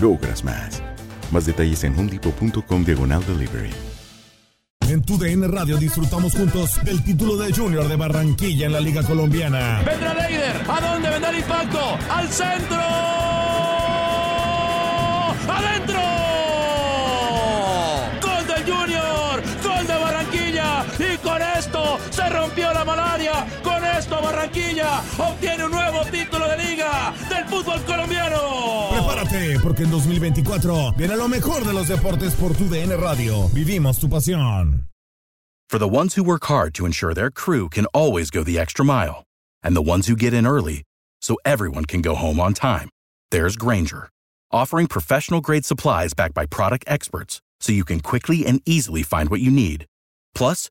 logras 0.00 0.44
más. 0.44 0.82
Más 1.30 1.46
detalles 1.46 1.84
en 1.84 1.98
homedepot.com 1.98 2.84
diagonal 2.84 3.24
delivery. 3.26 3.70
En 4.90 5.02
tu 5.02 5.16
DN 5.16 5.46
Radio 5.46 5.76
disfrutamos 5.76 6.34
juntos 6.34 6.82
del 6.82 7.04
título 7.04 7.36
de 7.36 7.52
Junior 7.52 7.86
de 7.86 7.94
Barranquilla 7.94 8.66
en 8.66 8.72
la 8.72 8.80
Liga 8.80 9.04
Colombiana. 9.04 9.82
Vendrá 9.86 10.14
Leider. 10.14 10.56
¿A 10.68 10.80
dónde 10.80 11.10
vendrá 11.10 11.30
el 11.30 11.38
impacto? 11.38 11.78
¡Al 12.10 12.28
centro! 12.28 12.76
¡Adentro! 15.48 16.19
Barranquilla 24.50 25.02
obtiene 25.18 25.64
un 25.64 25.70
nuevo 25.70 26.04
título 26.10 26.48
de 26.48 26.56
liga 26.58 27.14
del 27.28 27.44
fútbol 27.46 27.80
colombiano. 27.84 28.88
Prepárate, 28.90 29.58
porque 29.62 29.84
en 29.84 29.90
2024 29.90 30.92
viene 30.96 31.16
lo 31.16 31.28
mejor 31.28 31.64
de 31.64 31.72
los 31.72 31.88
deportes 31.88 32.34
por 32.34 32.54
tu 32.54 32.68
DN 32.68 32.96
Radio. 32.96 33.48
Vivimos 33.52 33.98
tu 33.98 34.08
pasión. 34.08 34.86
For 35.68 35.78
the 35.78 35.88
ones 35.88 36.16
who 36.16 36.24
work 36.24 36.44
hard 36.46 36.74
to 36.74 36.84
ensure 36.84 37.14
their 37.14 37.30
crew 37.30 37.68
can 37.68 37.86
always 37.94 38.30
go 38.30 38.42
the 38.42 38.58
extra 38.58 38.84
mile, 38.84 39.22
and 39.62 39.76
the 39.76 39.82
ones 39.82 40.08
who 40.08 40.16
get 40.16 40.34
in 40.34 40.46
early 40.46 40.82
so 41.22 41.36
everyone 41.44 41.84
can 41.84 42.02
go 42.02 42.16
home 42.16 42.40
on 42.40 42.54
time, 42.54 42.88
there's 43.30 43.56
Granger, 43.56 44.08
offering 44.50 44.88
professional 44.88 45.40
grade 45.40 45.64
supplies 45.64 46.12
backed 46.12 46.34
by 46.34 46.44
product 46.44 46.84
experts 46.88 47.40
so 47.60 47.72
you 47.72 47.84
can 47.84 48.00
quickly 48.00 48.44
and 48.44 48.60
easily 48.66 49.04
find 49.04 49.28
what 49.28 49.40
you 49.40 49.50
need. 49.50 49.86
Plus, 50.34 50.70